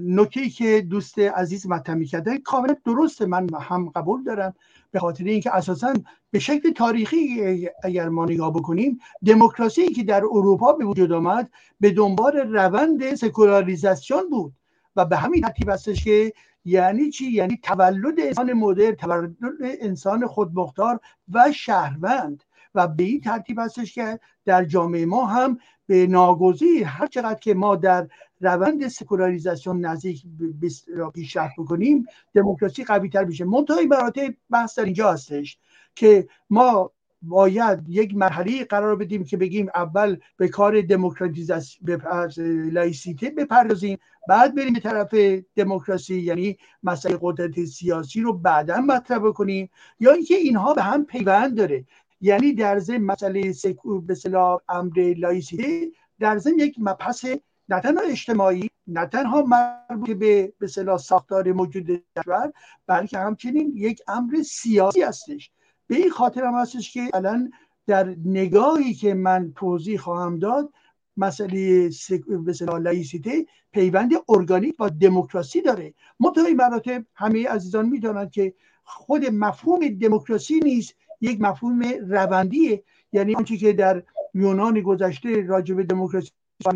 نکته 0.00 0.48
که 0.48 0.80
دوست 0.80 1.18
عزیز 1.18 1.66
مطرح 1.66 2.02
کرده 2.02 2.38
کاملا 2.38 2.76
درسته 2.84 3.26
من 3.26 3.48
هم 3.60 3.88
قبول 3.88 4.24
دارم. 4.24 4.54
به 4.90 4.98
خاطر 5.00 5.24
اینکه 5.24 5.54
اساسا 5.54 5.94
به 6.30 6.38
شکل 6.38 6.72
تاریخی 6.72 7.68
اگر 7.82 8.08
ما 8.08 8.24
نگاه 8.24 8.52
بکنیم 8.52 8.98
دموکراسی 9.26 9.88
که 9.88 10.02
در 10.02 10.22
اروپا 10.24 10.72
به 10.72 10.84
وجود 10.84 11.12
آمد 11.12 11.50
به 11.80 11.90
دنبال 11.90 12.36
روند 12.36 13.14
سکولاریزاسیون 13.14 14.30
بود 14.30 14.52
و 14.96 15.04
به 15.04 15.16
همین 15.16 15.42
ترتیب 15.42 15.70
هستش 15.70 16.04
که 16.04 16.32
یعنی 16.64 17.10
چی؟ 17.10 17.30
یعنی 17.30 17.60
تولد 17.62 18.20
انسان 18.20 18.52
مدرن 18.52 18.94
تولد 18.94 19.36
انسان 19.60 20.26
خودمختار 20.26 21.00
و 21.32 21.52
شهروند. 21.52 22.44
و 22.76 22.88
به 22.88 23.04
این 23.04 23.20
ترتیب 23.20 23.58
هستش 23.58 23.94
که 23.94 24.20
در 24.44 24.64
جامعه 24.64 25.06
ما 25.06 25.26
هم 25.26 25.58
به 25.86 26.06
ناگزیر 26.06 26.84
هر 26.84 27.06
چقدر 27.06 27.38
که 27.38 27.54
ما 27.54 27.76
در 27.76 28.08
روند 28.40 28.88
سکولاریزاسیون 28.88 29.86
نزدیک 29.86 30.22
پیشرفت 31.14 31.54
بکنیم 31.58 32.06
دموکراسی 32.34 32.84
قوی 32.84 33.08
تر 33.08 33.24
میشه. 33.24 33.44
منتهای 33.44 33.86
مراتب 33.86 34.34
بحث 34.50 34.78
در 34.78 34.84
اینجا 34.84 35.12
هستش 35.12 35.58
که 35.94 36.28
ما 36.50 36.90
باید 37.22 37.88
یک 37.88 38.16
مرحله 38.16 38.64
قرار 38.64 38.96
بدیم 38.96 39.24
که 39.24 39.36
بگیم 39.36 39.68
اول 39.74 40.16
به 40.36 40.48
کار 40.48 40.80
دموکراتیزاسیون 40.80 42.00
لایسیته 42.72 43.30
بپردازیم 43.30 43.98
بعد 44.28 44.54
بریم 44.54 44.72
به 44.72 44.80
طرف 44.80 45.14
دموکراسی 45.56 46.20
یعنی 46.20 46.56
مسئله 46.82 47.18
قدرت 47.20 47.64
سیاسی 47.64 48.20
رو 48.20 48.32
بعدا 48.32 48.80
مطرح 48.80 49.18
بکنیم. 49.18 49.70
یا 50.00 50.12
اینکه 50.12 50.34
اینها 50.34 50.74
به 50.74 50.82
هم 50.82 51.04
پیوند 51.04 51.56
داره. 51.56 51.84
یعنی 52.20 52.52
در 52.52 52.78
ضمن 52.78 53.00
مسئله 53.00 53.54
به 54.06 54.16
امر 54.68 55.14
لایسیته 55.16 55.90
در 56.20 56.38
ضمن 56.38 56.58
یک 56.58 56.76
مبحث 56.78 57.24
نه 57.68 57.80
تنها 57.80 58.02
اجتماعی 58.02 58.70
نه 58.86 59.06
تنها 59.06 59.42
مربوط 59.42 60.10
به 60.10 60.52
به 60.58 60.66
ساختار 60.98 61.52
موجود 61.52 62.02
کشور 62.16 62.52
بلکه 62.86 63.18
همچنین 63.18 63.72
یک 63.76 64.02
امر 64.08 64.42
سیاسی 64.42 65.02
هستش. 65.02 65.50
به 65.86 65.96
این 65.96 66.10
خاطر 66.10 66.44
هم 66.44 66.54
هستش 66.54 66.92
که 66.92 67.10
الان 67.14 67.52
در 67.86 68.16
نگاهی 68.24 68.94
که 68.94 69.14
من 69.14 69.52
توضیح 69.56 69.98
خواهم 69.98 70.38
داد 70.38 70.72
مسئله 71.16 71.90
به 72.44 72.52
لایسیته 72.78 73.46
پیوند 73.72 74.12
ارگانیک 74.28 74.76
با 74.76 74.88
دموکراسی 74.88 75.62
داره. 75.62 75.94
منتهای 76.20 76.54
مراتب 76.54 77.04
همه 77.14 77.48
عزیزان 77.48 77.88
می‌دانند 77.88 78.30
که 78.30 78.54
خود 78.84 79.24
مفهوم 79.26 79.88
دموکراسی 79.88 80.60
نیست 80.60 80.94
یک 81.20 81.40
مفهوم 81.40 81.82
روندیه. 82.08 82.82
یعنی 83.12 83.34
آنچه 83.34 83.56
که 83.56 83.72
در 83.72 84.02
یونان 84.34 84.80
گذشته 84.80 85.46
راجع 85.46 85.74
به 85.74 85.82
دموکراسی 85.82 86.30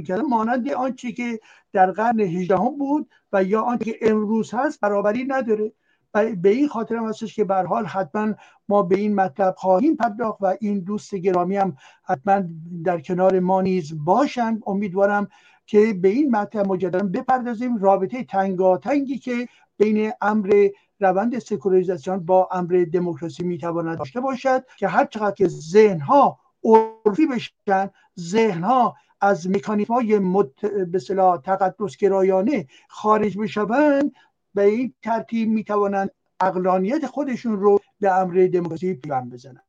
کردن 0.06 0.22
مانند 0.22 0.72
آنچه 0.72 1.12
که 1.12 1.40
در 1.72 1.90
قرن 1.90 2.20
هجدهم 2.20 2.78
بود 2.78 3.10
و 3.32 3.44
یا 3.44 3.62
آنچه 3.62 3.84
که 3.84 3.98
امروز 4.02 4.54
هست 4.54 4.80
برابری 4.80 5.24
نداره. 5.24 5.72
به 6.12 6.48
این 6.48 6.68
خاطر 6.68 6.96
هم 6.96 7.08
هستش 7.08 7.36
که 7.36 7.44
به 7.44 7.54
حال 7.54 7.86
حتما 7.86 8.34
ما 8.68 8.82
به 8.82 8.96
این 8.96 9.14
مطلب 9.14 9.54
خواهیم 9.58 9.96
پرداخت 9.96 10.38
و 10.40 10.56
این 10.60 10.80
دوست 10.80 11.14
گرامی 11.14 11.56
هم 11.56 11.76
حتما 12.04 12.42
در 12.84 13.00
کنار 13.00 13.40
ما 13.40 13.62
نیز 13.62 14.04
باشند 14.04 14.62
امیدوارم 14.66 15.28
که 15.66 15.94
به 16.02 16.08
این 16.08 16.30
مطلب 16.30 16.66
مجددا 16.66 17.06
بپردازیم. 17.06 17.76
رابطه 17.78 18.24
تنگاتنگی 18.24 19.18
که 19.18 19.48
بین 19.76 20.12
امر 20.20 20.68
روند 21.00 21.38
سکولاریزاسیون 21.38 22.18
با 22.18 22.48
امر 22.52 22.86
دموکراسی 22.92 23.44
می‌تواند 23.44 23.98
داشته 23.98 24.20
باشد 24.20 24.64
که 24.76 24.88
هر 24.88 25.04
چقدر 25.04 25.34
که 25.34 25.48
ذهن 25.48 26.00
ها 26.00 26.38
عرفی 26.64 27.26
بشن 27.26 27.90
ذهن 28.20 28.62
ها 28.62 28.96
از 29.20 29.50
مکانیزم 29.50 29.94
های 29.94 30.18
مت... 30.18 30.66
به 30.66 30.98
تقدس 31.44 31.96
گرایانه 31.96 32.66
خارج 32.88 33.38
بشوند 33.38 34.12
به 34.54 34.62
این 34.62 34.94
ترتیب 35.02 35.48
می‌توانند 35.48 36.10
اقلانیت 36.40 37.06
خودشون 37.06 37.60
رو 37.60 37.78
به 38.00 38.12
امر 38.12 38.48
دموکراسی 38.52 38.94
پیوند 38.94 39.32
بزنند. 39.32 39.64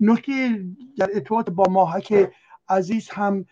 نکته 0.00 0.64
در 0.98 1.10
ارتباط 1.14 1.50
با 1.50 1.64
ماهک 1.70 2.32
عزیز 2.68 3.08
هم 3.10 3.44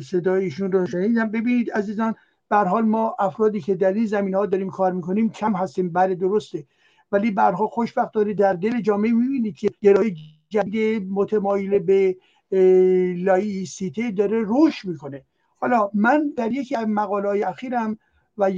صدایشون 0.00 0.72
رو 0.72 0.86
شنیدم. 0.86 1.30
ببینید 1.30 1.70
عزیزان 1.70 2.14
بر 2.54 2.64
حال 2.64 2.84
ما 2.84 3.16
افرادی 3.18 3.60
که 3.60 3.74
در 3.74 3.92
این 3.92 4.06
زمین 4.06 4.34
ها 4.34 4.46
داریم 4.46 4.70
کار 4.70 4.92
می‌کنیم 4.92 5.30
کم 5.30 5.52
هستیم 5.52 5.92
بله 5.92 6.14
درسته. 6.14 6.66
ولی 7.12 7.30
برها 7.30 7.66
خوشبختانه 7.66 8.34
در 8.34 8.52
دل 8.52 8.80
جامعه 8.80 9.12
می‌بینید 9.12 9.56
که 9.56 9.68
گرای 9.82 10.14
جدید 10.48 11.10
متمایل 11.10 11.78
به 11.78 12.16
لایسیته 13.24 14.10
داره 14.10 14.44
رشد 14.46 14.88
می‌کنه. 14.88 15.24
حالا 15.56 15.90
من 15.94 16.32
در 16.36 16.52
یکی 16.52 16.76
از 16.76 16.88
مقاله 16.88 17.28
های 17.28 17.42
اخیرم 17.42 17.98
و 18.38 18.50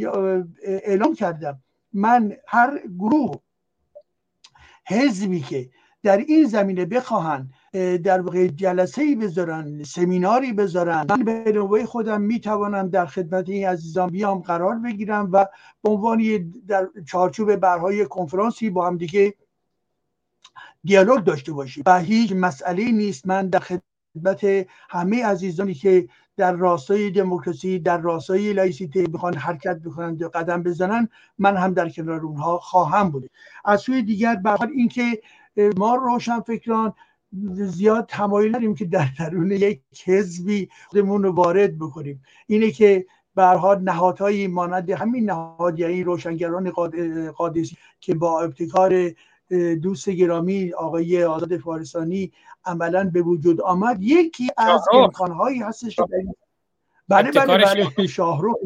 اعلام 0.63 1.15
کردم. 1.15 1.59
من 1.93 2.33
هر 2.47 2.81
گروه 2.99 3.41
حزبی 4.89 5.41
که 5.41 5.71
در 6.03 6.17
این 6.17 6.45
زمینه 6.45 6.85
بخواهند 6.85 7.51
در 8.05 8.21
واقع 8.21 8.47
جلسه 8.47 9.03
ای 9.03 9.15
بذارن 9.15 9.83
سمیناری 9.83 10.53
بذارن. 10.53 11.07
من 11.11 11.25
به 11.25 11.53
نوبه 11.55 11.87
خودم 11.87 12.21
می‌توانم 12.21 12.89
در 12.89 13.07
خدمت 13.07 13.49
این 13.49 13.69
عزیزان 13.69 14.11
بیام 14.11 14.39
قرار 14.39 14.75
بگیرم 14.75 15.29
و 15.33 15.47
به 15.83 15.91
عنوان 15.91 16.53
در 16.69 16.89
چارچوب 17.07 17.57
برهای 17.57 18.07
کنفرانسی 18.07 18.71
با 18.71 18.87
هم 18.87 18.97
دیگه 18.97 19.35
دیالوگ 20.85 21.25
داشته 21.25 21.53
باشیم. 21.53 21.83
و 21.87 22.01
هیچ 22.01 22.33
مسئله 22.33 22.93
نیست. 22.93 23.27
من 23.27 23.49
در 23.49 23.59
خدمت 23.59 24.67
همه 24.91 25.25
عزیزانی 25.25 25.75
که 25.75 26.09
در 26.37 26.53
راستای 26.53 27.11
دموکراسی 27.11 27.79
در 27.79 27.99
راستای 27.99 28.53
لایسیته 28.53 29.03
بخوان 29.07 29.35
حرکت 29.35 29.79
بکنن 29.79 30.17
و 30.21 30.29
قدم 30.29 30.63
بزنن 30.63 31.09
من 31.39 31.57
هم 31.57 31.75
در 31.75 31.89
کنار 31.89 32.21
اونها 32.21 32.59
خواهم 32.59 33.11
بود 33.11 33.31
از 33.65 33.81
سوی 33.81 34.03
دیگر 34.03 34.35
به 34.37 34.63
اینکه 34.63 35.21
ما 35.77 35.95
روشن 35.95 36.41
فکران 36.41 36.93
زیاد 37.53 38.07
تمایل 38.09 38.53
داریم 38.53 38.75
که 38.75 38.85
در 38.85 39.09
درون 39.19 39.51
یک 39.51 39.81
حزبی 40.05 40.69
خودمون 40.89 41.23
رو 41.23 41.33
وارد 41.33 41.79
بکنیم. 41.79 42.23
اینه 42.47 42.71
که 42.71 43.07
برها 43.35 43.75
نهادهایی 43.75 44.47
مانند 44.47 44.91
همین 44.91 45.31
نهاد 45.31 45.79
یعنی 45.79 46.05
روشنگران 46.05 46.71
قادسی 47.37 47.77
که 48.01 48.15
با 48.15 48.41
ابتکار 48.41 49.11
دوست 49.83 50.11
گرامی 50.11 50.73
آقای 50.73 51.25
آزاد 51.25 51.57
فارسانی 51.57 52.33
عملا 52.65 53.11
به 53.13 53.23
وجود 53.23 53.61
آمد 53.61 53.99
یکی 54.01 54.51
از 54.57 54.81
امکانهایی 54.93 55.59
هستش 55.59 55.97
بله 57.09 57.31
بله 57.33 57.65
بله. 57.97 58.07
شاهروخ 58.07 58.57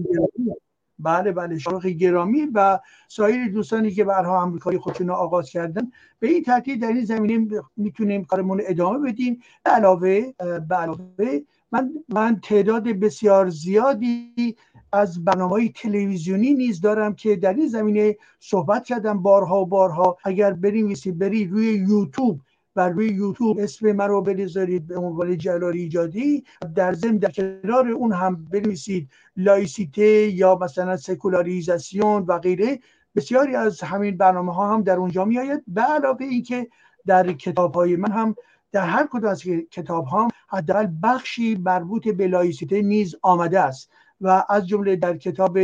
بله 1.03 1.33
بله 1.33 1.59
شاهروخ 1.59 1.87
گرامی 1.87 2.47
و 2.55 2.79
سایر 3.09 3.49
دوستانی 3.49 3.91
که 3.91 4.05
برها 4.05 4.43
آمریکایی 4.43 4.79
خودشون 4.79 5.11
آغاز 5.11 5.51
کردن 5.51 5.91
به 6.19 6.29
این 6.29 6.43
ترتیب 6.43 6.81
در 6.81 6.89
این 6.89 7.05
زمینه 7.05 7.63
می‌تونیم 7.77 8.25
کارمون 8.25 8.63
ادامه 8.65 9.13
بدیم. 9.13 9.41
علاوه 9.67 10.33
به 10.69 10.75
علاوه 10.77 11.41
من 11.73 11.91
من 12.09 12.41
تعداد 12.43 12.89
بسیار 12.89 13.49
زیادی 13.49 14.57
از 14.93 15.25
برنامه 15.25 15.51
های 15.51 15.69
تلویزیونی 15.69 16.55
نیز 16.55 16.81
دارم 16.81 17.15
که 17.15 17.37
در 17.37 17.55
این 17.55 17.69
زمینه 17.69 18.17
صحبت 18.41 18.85
کردم 18.85 19.23
بارها 19.23 19.63
و 19.63 19.67
بارها. 19.67 20.17
اگر 20.25 20.53
بریم 20.53 20.95
بری 21.19 21.47
روی 21.47 21.67
یوتیوب 21.67 22.41
و 22.77 22.89
روی 22.89 23.07
یوتیوب 23.07 23.59
اسم 23.59 23.93
من 23.93 24.09
رو 24.09 24.23
بذارید 24.23 24.87
به 24.87 24.97
عنوان 24.97 25.39
جلال 25.39 25.73
ایجادی. 25.73 26.45
در 26.75 26.93
ضمن 26.93 27.17
در 27.17 27.31
کنار 27.31 27.89
اون 27.89 28.13
هم 28.13 28.45
بنویسید 28.45 29.11
لایسیته 29.37 30.31
یا 30.31 30.59
مثلا 30.63 30.97
سکولاریزاسیون 30.97 32.23
و 32.23 32.39
غیره. 32.39 32.79
بسیاری 33.17 33.55
از 33.57 33.81
همین 33.81 34.17
برنامه 34.17 34.55
ها 34.55 34.75
هم 34.75 34.83
در 34.83 34.97
اونجا 34.97 35.25
می 35.25 35.39
آید. 35.39 35.63
به 35.67 35.81
علاوه 35.81 36.25
اینکه 36.25 36.69
در 37.07 37.33
کتاب 37.33 37.75
های 37.75 37.97
من 37.97 38.13
هم 38.13 38.35
در 38.73 38.87
هر 38.87 39.09
کدوم 39.11 39.31
از 39.31 39.43
کتاب 39.71 40.05
ها 40.05 40.29
حداقل 40.49 40.87
بخشی 41.03 41.55
مربوط 41.55 42.09
به 42.09 42.27
لایسیته 42.27 42.83
نیز 42.83 43.17
آمده 43.23 43.61
است. 43.61 43.91
و 44.21 44.45
از 44.49 44.69
جمله 44.69 44.97
در 44.97 45.17
کتاب 45.17 45.59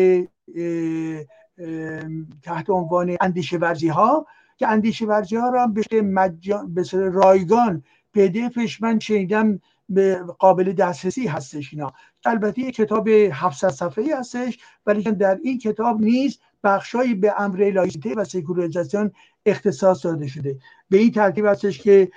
تحت 2.42 2.70
عنوان 2.70 3.16
اندیشه 3.20 3.56
ورزی 3.58 3.88
ها 3.88 4.26
که 4.56 4.68
اندیشه 4.68 5.06
ورزی 5.06 5.36
ها 5.36 5.48
را 5.48 5.62
هم 5.62 5.74
به 5.74 6.02
مجان 6.02 6.74
رایگان 6.92 7.82
پدیفش 8.14 8.82
من 8.82 8.98
شنیدم 8.98 9.60
به 9.88 10.22
قابل 10.38 10.72
دسترسی 10.72 11.26
هستش 11.26 11.72
اینا. 11.72 11.92
البته 12.24 12.60
یک 12.60 12.74
کتاب 12.74 13.08
700 13.32 13.68
صفحه 13.68 14.18
هستش 14.18 14.58
ولی 14.86 15.02
در 15.02 15.38
این 15.42 15.58
کتاب 15.58 16.00
نیز 16.00 16.38
بخشایی 16.64 17.14
به 17.14 17.34
امر 17.38 17.70
لایسیته 17.70 18.14
و 18.14 18.24
سکولاریزاسیون 18.24 19.10
اختصاص 19.46 20.04
داده 20.04 20.26
شده. 20.26 20.58
به 20.90 20.98
این 20.98 21.10
ترتیب 21.10 21.46
هستش 21.46 21.78
که 21.78 22.10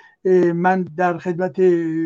من 0.54 0.82
در 0.82 1.18
خدمت 1.18 1.60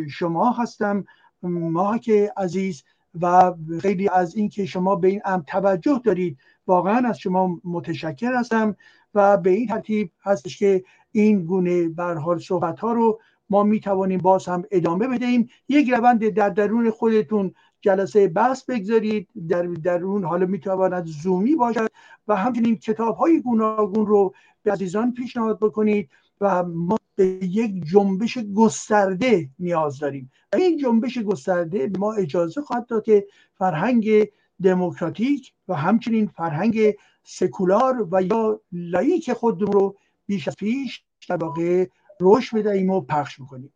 شما 0.08 0.50
هستم 0.50 1.04
ما 1.42 1.98
که 1.98 2.32
عزیز 2.36 2.84
و 3.20 3.54
خیلی 3.80 4.08
از 4.08 4.36
اینکه 4.36 4.66
شما 4.66 4.96
به 4.96 5.08
این 5.08 5.20
امر 5.24 5.42
توجه 5.42 6.00
دارید 6.04 6.38
واقعا 6.66 7.08
از 7.08 7.18
شما 7.18 7.60
متشکر 7.64 8.34
هستم. 8.34 8.76
و 9.14 9.36
به 9.36 9.50
این 9.50 9.66
ترتیب 9.66 10.10
هستش 10.22 10.58
که 10.58 10.84
این 11.12 11.44
گونه 11.44 11.88
برحال 11.88 12.38
صحبت 12.38 12.80
ها 12.80 12.92
رو 12.92 13.20
ما 13.50 13.62
می 13.62 13.80
توانیم 13.80 14.20
باز 14.20 14.46
هم 14.46 14.64
ادامه 14.70 15.08
بدهیم. 15.08 15.48
یک 15.68 15.90
روند 15.90 16.28
در 16.28 16.48
درون 16.48 16.90
خودتون 16.90 17.54
جلسه 17.80 18.28
بحث 18.28 18.64
بگذارید. 18.64 19.28
در 19.48 19.62
درون 19.62 20.24
حالا 20.24 20.46
می‌تواند 20.46 21.06
زومی 21.06 21.54
باشد 21.54 21.88
و 22.28 22.36
همچنین 22.36 22.76
کتاب 22.76 23.16
های 23.16 23.40
گوناگون 23.40 24.06
رو 24.06 24.34
به 24.62 24.72
عزیزان 24.72 25.12
پیشنهاد 25.12 25.58
بکنید 25.58 26.10
و 26.40 26.64
ما 26.64 26.98
به 27.16 27.26
یک 27.42 27.84
جنبش 27.84 28.38
گسترده 28.38 29.48
نیاز 29.58 29.98
داریم. 29.98 30.30
و 30.52 30.56
این 30.56 30.78
جنبش 30.78 31.18
گسترده 31.18 31.90
ما 31.98 32.12
اجازه 32.12 32.60
خواهد 32.60 32.86
داد 32.86 33.04
که 33.04 33.26
فرهنگ 33.54 34.28
دموکراتیک 34.62 35.52
و 35.68 35.74
همچنین 35.74 36.26
فرهنگ 36.26 36.94
سکولار 37.22 38.08
و 38.10 38.22
یا 38.22 38.60
لایک 38.72 39.32
خودمون 39.32 39.72
رو 39.72 39.96
بیش 40.26 40.48
از 40.48 40.56
پیش 40.56 41.02
در 41.28 41.36
واقع 41.36 41.86
رشد 42.20 42.56
بدهیم 42.56 42.90
و 42.90 43.00
پخش 43.00 43.40
بکنیم 43.40 43.72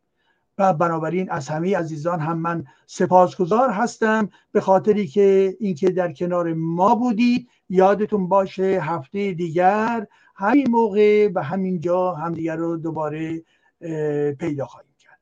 و 0.57 0.73
بنابراین 0.73 1.31
از 1.31 1.47
همه 1.47 1.77
عزیزان 1.77 2.19
هم 2.19 2.37
من 2.37 2.65
سپاسگزار 2.85 3.69
هستم 3.69 4.29
به 4.51 4.61
خاطری 4.61 5.07
که 5.07 5.57
اینکه 5.59 5.89
در 5.89 6.13
کنار 6.13 6.53
ما 6.53 6.95
بودید 6.95 7.49
یادتون 7.69 8.27
باشه 8.27 8.79
هفته 8.81 9.33
دیگر 9.33 10.07
همین 10.35 10.69
موقع 10.69 11.29
و 11.35 11.43
همین 11.43 11.79
جا 11.79 12.13
همدیگر 12.13 12.55
رو 12.55 12.77
دوباره 12.77 13.43
پیدا 14.39 14.65
خواهیم 14.65 14.93
کرد. 14.99 15.19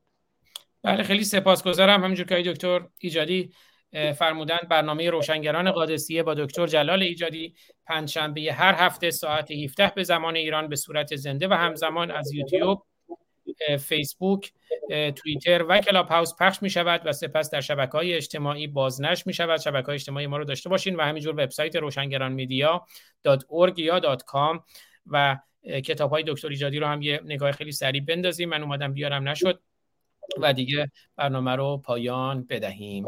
بله 0.83 1.03
خیلی 1.03 1.23
سپاسگزارم. 1.23 2.03
همینجور 2.03 2.25
که 2.25 2.51
دکتر 2.51 2.87
ایجادی 2.97 3.51
فرمودن 3.93 4.57
برنامه 4.69 5.09
روشنگران 5.09 5.71
قادسیه 5.71 6.23
با 6.23 6.33
دکتر 6.33 6.67
جلال 6.67 7.03
ایجادی 7.03 7.55
پنجشنبه 7.85 8.53
هر 8.53 8.75
هفته 8.77 9.11
ساعت 9.11 9.51
17 9.51 9.91
به 9.95 10.03
زمان 10.03 10.35
ایران 10.35 10.67
به 10.67 10.75
صورت 10.75 11.15
زنده 11.15 11.47
و 11.47 11.53
همزمان 11.53 12.11
از 12.11 12.33
یوتیوب 12.33 12.85
فیسبوک 13.79 14.53
توییتر 15.15 15.65
و 15.69 15.81
کلاب 15.81 16.07
هاوس 16.07 16.33
پخش 16.39 16.61
می 16.61 16.69
شود 16.69 17.01
و 17.05 17.13
سپس 17.13 17.49
در 17.49 17.61
شبکه 17.61 17.91
های 17.91 18.13
اجتماعی 18.13 18.67
بازنش 18.67 19.27
می 19.27 19.33
شود 19.33 19.59
شبکه 19.59 19.85
های 19.85 19.95
اجتماعی 19.95 20.27
ما 20.27 20.37
رو 20.37 20.45
داشته 20.45 20.69
باشین 20.69 20.95
و 20.95 21.01
همینجور 21.01 21.33
وبسایت 21.33 21.75
روشنگران 21.75 22.31
میدیا 22.31 22.85
یا 23.77 24.17
.com 24.17 24.59
و 25.07 25.37
کتاب 25.63 26.11
های 26.11 26.23
دکتر 26.27 26.47
ایجادی 26.47 26.79
رو 26.79 26.87
هم 26.87 27.01
یه 27.01 27.21
نگاه 27.25 27.51
خیلی 27.51 27.71
سریع 27.71 28.01
بندازیم. 28.01 28.49
من 28.49 28.63
اومدم 28.63 28.93
بیارم 28.93 29.29
نشد. 29.29 29.59
و 30.39 30.53
دیگه 30.53 30.91
برنامه 31.15 31.55
رو 31.55 31.77
پایان 31.77 32.43
بدهیم. 32.43 33.05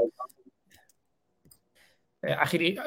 اخیری 2.23 2.79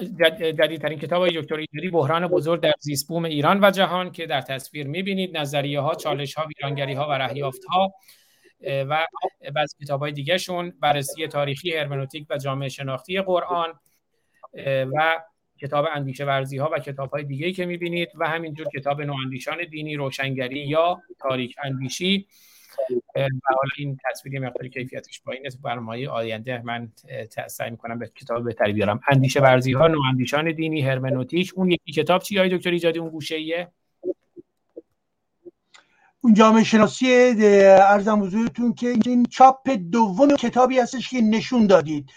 جدیدترین 0.59 0.99
کتاب 0.99 1.29
دکتر 1.29 1.55
ایجادی 1.55 1.91
بحران 1.91 2.27
بزرگ 2.27 2.61
در 2.61 2.73
زیست 2.81 3.09
بوم 3.09 3.25
ایران 3.25 3.65
و 3.65 3.71
جهان 3.71 4.13
که 4.13 4.27
در 4.27 4.41
تصویر 4.41 4.87
می‌بینید 4.87 5.37
نظریه 5.37 5.81
ها 5.81 5.95
چالش 5.95 6.35
ها 6.35 6.47
ویرانگری 6.47 6.93
ها 6.93 7.09
و 7.09 7.13
رهیافت 7.13 7.65
ها 7.65 7.95
و 8.67 9.07
بعضی 9.55 9.77
کتاب 9.85 10.01
های 10.01 10.13
دیگه 10.13 10.39
شون 10.39 10.73
بررسی 10.81 11.27
تاریخی 11.27 11.77
هرمنوتیک 11.77 12.27
و 12.31 12.39
جامعه 12.39 12.69
شناختی 12.69 13.21
قرآن 13.21 13.75
و 14.67 15.21
کتاب 15.61 15.87
اندیشه 15.95 16.25
ورزی 16.25 16.59
ها 16.59 16.71
و 16.73 16.79
کتاب 16.79 17.11
های 17.11 17.25
دیگه 17.25 17.53
که 17.53 17.67
می‌بینید 17.67 18.09
و 18.15 18.29
همینجور 18.29 18.67
کتاب 18.75 19.03
نواندیشان 19.03 19.65
دینی 19.71 19.97
روشنگری 19.97 20.61
یا 20.61 21.01
تاریک 21.21 21.57
اندیشی. 21.65 22.27
و 23.17 23.29
حالا 23.45 23.71
این 23.77 23.99
تصویری 24.11 24.39
مقداری 24.39 24.71
کیفیتش 24.71 25.23
پایینه 25.23 25.51
تو 25.51 25.59
برنامه 25.59 26.09
آینده 26.09 26.63
من 26.65 26.93
سعی 27.49 27.71
می‌کنم 27.71 27.99
به 27.99 28.09
کتاب 28.15 28.45
بهتری 28.45 28.73
بیارم. 28.73 29.01
اندیشه 29.09 29.41
ورزی 29.41 29.73
ها 29.73 29.89
نواندیشان 29.89 30.53
دینی 30.53 30.81
هرمنوتیک 30.81 31.53
اون 31.57 31.71
یکی 31.71 31.93
کتاب 31.93 32.23
چی؟ 32.23 32.49
دکتر 32.49 32.71
ایجادی 32.71 32.99
اون 32.99 33.11
گوشه 33.11 33.35
ایه 33.35 33.69
اون 36.21 36.35
جامعه 36.35 36.65
شناسی 36.65 37.07
ارزم 37.81 38.23
حضورتون 38.23 38.73
که 38.75 38.89
این 39.07 39.27
چاپ 39.27 39.71
دوم 39.71 40.37
کتابی 40.37 40.79
هستش 40.79 41.11
که 41.11 41.21
نشون 41.21 41.67
دادید. 41.67 42.11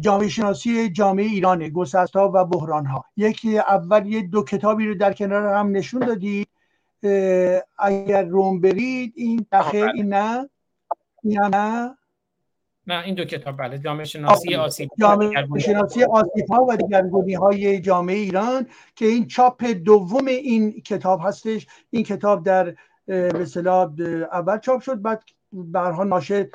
جامعه 0.00 0.28
شناسی 0.28 0.88
جامعه 0.88 1.26
ایرانه 1.26 1.70
گسست 1.70 2.16
و 2.16 2.44
بحران 2.44 2.86
ها 2.86 3.04
یکی 3.16 3.58
اول 3.58 4.06
یه 4.06 4.22
دو 4.22 4.44
کتابی 4.44 4.86
رو 4.86 4.94
در 4.94 5.12
کنار 5.12 5.54
هم 5.54 5.76
نشون 5.76 6.00
دادید. 6.00 6.48
اگر 7.78 8.24
روم 8.24 8.60
برید 8.60 9.12
این 9.16 9.46
دخل 9.52 9.90
این 9.94 10.14
نه 10.14 10.48
نه. 11.24 11.96
نه 12.86 13.02
این 13.04 13.14
دو 13.14 13.24
کتاب 13.24 13.56
بله. 13.56 13.78
جامعه 13.78 14.04
شناسی 14.04 14.54
آسیب 14.54 14.90
جامعه 14.98 15.58
شناسی 15.58 16.04
آسیب 16.04 16.46
ها 16.50 16.66
و 16.68 16.76
دیگرگونی 16.76 17.34
های 17.34 17.80
جامعه 17.80 18.16
ایران 18.16 18.66
که 18.94 19.06
این 19.06 19.26
چاپ 19.26 19.64
دوم 19.64 20.26
این 20.26 20.80
کتاب 20.80 21.20
هستش. 21.24 21.66
این 21.90 22.02
کتاب 22.02 22.44
در 22.44 22.74
به 23.06 24.28
اول 24.32 24.58
چاپ 24.58 24.80
شد 24.80 25.02
بعد 25.02 25.22
برها 25.52 26.04
ناشر 26.04 26.46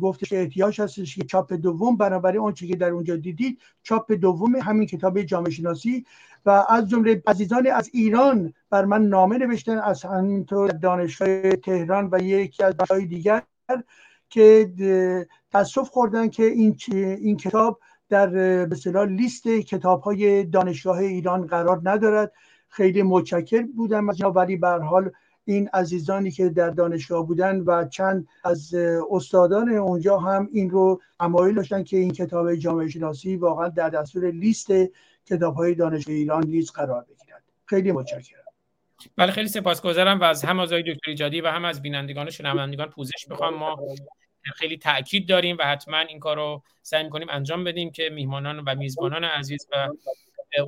گفتش 0.00 0.28
که 0.28 0.40
احتیاج 0.40 0.80
هستش 0.80 1.16
که 1.16 1.24
چاپ 1.24 1.52
دوم 1.52 1.96
بنابراین 1.96 2.40
اون 2.40 2.52
که 2.52 2.76
در 2.76 2.90
اونجا 2.90 3.16
دیدید 3.16 3.58
چاپ 3.82 4.12
دوم 4.12 4.56
همین 4.56 4.86
کتاب 4.86 5.22
جامعه 5.22 5.50
شناسی. 5.50 6.06
و 6.46 6.64
از 6.68 6.88
جمله 6.88 7.22
عزیزان 7.26 7.66
از 7.66 7.90
ایران 7.92 8.54
بر 8.70 8.84
من 8.84 9.06
نامه 9.06 9.38
نوشتن 9.38 9.78
از 9.78 10.02
همینطور 10.02 10.68
دانشگاه 10.68 11.56
تهران 11.56 12.08
و 12.12 12.22
یکی 12.22 12.62
از 12.62 12.74
جای 12.90 13.06
دیگر 13.06 13.42
که 14.30 14.72
تصف 15.52 15.88
خوردن 15.88 16.28
که 16.28 16.44
این 16.44 16.76
این 16.90 17.36
کتاب 17.36 17.80
در 18.08 18.26
به 18.66 19.04
لیست 19.08 19.48
کتاب 19.48 20.00
های 20.00 20.44
دانشگاه 20.44 20.98
ایران 20.98 21.46
قرار 21.46 21.80
ندارد. 21.84 22.32
خیلی 22.68 23.02
متشکر 23.02 23.62
بودم 23.76 24.08
از 24.08 24.22
ولی 24.22 24.56
به 24.56 24.68
حال 24.68 25.10
این 25.44 25.68
عزیزانی 25.68 26.30
که 26.30 26.48
در 26.48 26.70
دانشگاه 26.70 27.26
بودن 27.26 27.60
و 27.60 27.88
چند 27.88 28.28
از 28.44 28.74
استادان 29.10 29.68
اونجا 29.68 30.18
هم 30.18 30.48
این 30.52 30.70
رو 30.70 31.00
امایل 31.20 31.54
داشتن 31.54 31.82
که 31.82 31.96
این 31.96 32.10
کتاب 32.10 32.54
جامعه 32.54 32.88
شناسی 32.88 33.36
واقعا 33.36 33.68
در 33.68 33.88
دستور 33.88 34.30
لیست 34.30 34.68
کتاب 35.26 35.54
های 35.54 35.74
دانشگاه 35.74 36.14
ایران 36.14 36.46
نیز 36.46 36.70
قرار 36.70 37.04
بگیرد. 37.04 37.42
خیلی 37.66 37.92
متشکرم. 37.92 38.40
بله 39.16 39.32
خیلی 39.32 39.48
سپاسگزارم 39.48 40.20
و 40.20 40.24
از 40.24 40.44
هم 40.44 40.60
از 40.60 40.72
دکتر 40.72 41.10
ایجادی 41.10 41.40
و 41.40 41.48
هم 41.48 41.64
از 41.64 41.82
بینندگان 41.82 42.28
و 42.28 42.30
شنوندگان 42.30 42.88
پوزش 42.88 43.28
می‌خوام. 43.28 43.54
ما 43.54 43.78
خیلی 44.54 44.76
تاکید 44.78 45.28
داریم 45.28 45.56
و 45.58 45.62
حتما 45.62 45.98
این 45.98 46.20
کار 46.20 46.36
رو 46.36 46.62
سعی 46.82 47.04
می‌کنیم 47.04 47.28
انجام 47.30 47.64
بدیم 47.64 47.90
که 47.90 48.10
میهمانان 48.10 48.58
و 48.58 48.74
میزبانان 48.74 49.24
عزیز 49.24 49.66
و 49.72 49.88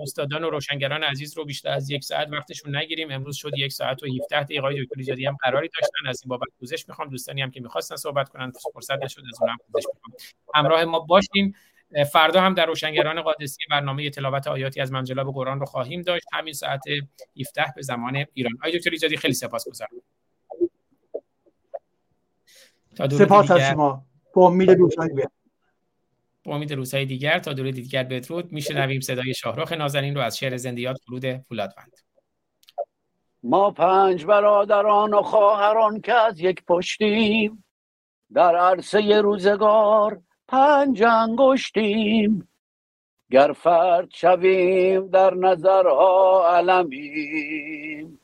استادان 0.00 0.44
و 0.44 0.50
روشنگران 0.50 1.02
عزیز 1.02 1.38
رو 1.38 1.44
بیشتر 1.44 1.70
از 1.70 1.90
یک 1.90 2.04
ساعت 2.04 2.28
وقتشون 2.30 2.76
نگیریم. 2.76 3.10
امروز 3.10 3.36
شد 3.36 3.50
یک 3.56 3.72
ساعت 3.72 4.02
و 4.02 4.06
17 4.06 4.42
دقیقه. 4.42 4.60
آقای 4.60 4.84
دکتر 4.84 4.94
ایجادی 4.98 5.26
هم 5.26 5.36
قراری 5.42 5.68
داشتن. 5.68 6.08
از 6.08 6.22
این 6.24 6.28
بابت 6.28 6.48
پوزش 6.60 6.88
می‌خوام. 6.88 7.08
دوستانی 7.08 7.42
هم 7.42 7.50
که 7.50 7.60
می‌خواستن 7.60 7.96
صحبت 7.96 8.28
کنن 8.28 8.52
فرصت 8.74 9.02
نشد 9.04 9.22
از 9.32 9.42
اونم 9.42 9.56
پوزش 9.66 9.86
می‌خوام. 9.94 10.16
همراه 10.54 10.84
ما 10.84 11.00
باشین. 11.00 11.54
فردا 12.12 12.40
هم 12.40 12.54
در 12.54 12.66
روشنگران 12.66 13.22
قادسی 13.22 13.58
برنامه 13.70 14.10
تلاوت 14.10 14.46
آیاتی 14.46 14.80
از 14.80 14.92
منجلاب 14.92 15.34
قرآن 15.34 15.60
رو 15.60 15.66
خواهیم 15.66 16.02
داشت. 16.02 16.26
همین 16.32 16.52
ساعت 16.52 16.82
17 17.40 17.72
به 17.76 17.82
زمان 17.82 18.24
ایران. 18.34 18.52
آقای 18.60 18.78
دکتر 18.78 18.90
ایجادی 18.90 19.16
خیلی 19.16 19.34
سپاسگزارم 19.34 19.90
سپاس 23.10 23.50
از 23.50 23.60
شما. 23.60 24.06
با 24.34 24.46
امید 24.46 24.70
روزهای 24.70 25.08
با 26.44 26.54
امید 26.54 26.72
روزهای 26.72 27.04
دیگر. 27.04 27.38
تا 27.38 27.52
دور 27.52 27.70
دیگر 27.70 28.02
بدرود 28.02 28.52
میشنویم 28.52 29.00
صدای 29.00 29.34
شاهرخ 29.34 29.72
نازنین 29.72 30.14
رو 30.14 30.20
از 30.20 30.38
شعر 30.38 30.56
زندیات 30.56 30.96
فرود 31.06 31.36
فولادوند. 31.36 31.92
ما 33.42 33.70
پنج 33.70 34.24
برادران 34.24 35.14
و 35.14 35.22
خواهران 35.22 36.00
که 36.00 36.14
از 36.14 36.40
یک 36.40 36.64
پشتیم 36.64 37.64
در 38.34 38.56
عرصه 38.56 39.20
روزگار 39.20 40.22
پنج 40.48 41.02
انگشتیم 41.02 42.48
گر 43.30 43.52
فرد 43.52 44.10
شویم 44.14 45.08
در 45.08 45.34
نظرها 45.34 46.44
علمیم. 46.56 48.20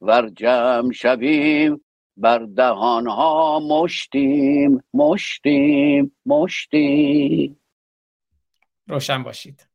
ور 0.00 0.28
جمع 0.28 0.92
شویم 0.92 1.84
بر 2.16 2.38
دهانها 2.38 3.60
مشتیم 3.60 4.82
مشتیم 4.94 6.16
مشتیم. 6.26 7.60
روشن 8.88 9.22
باشید. 9.22 9.71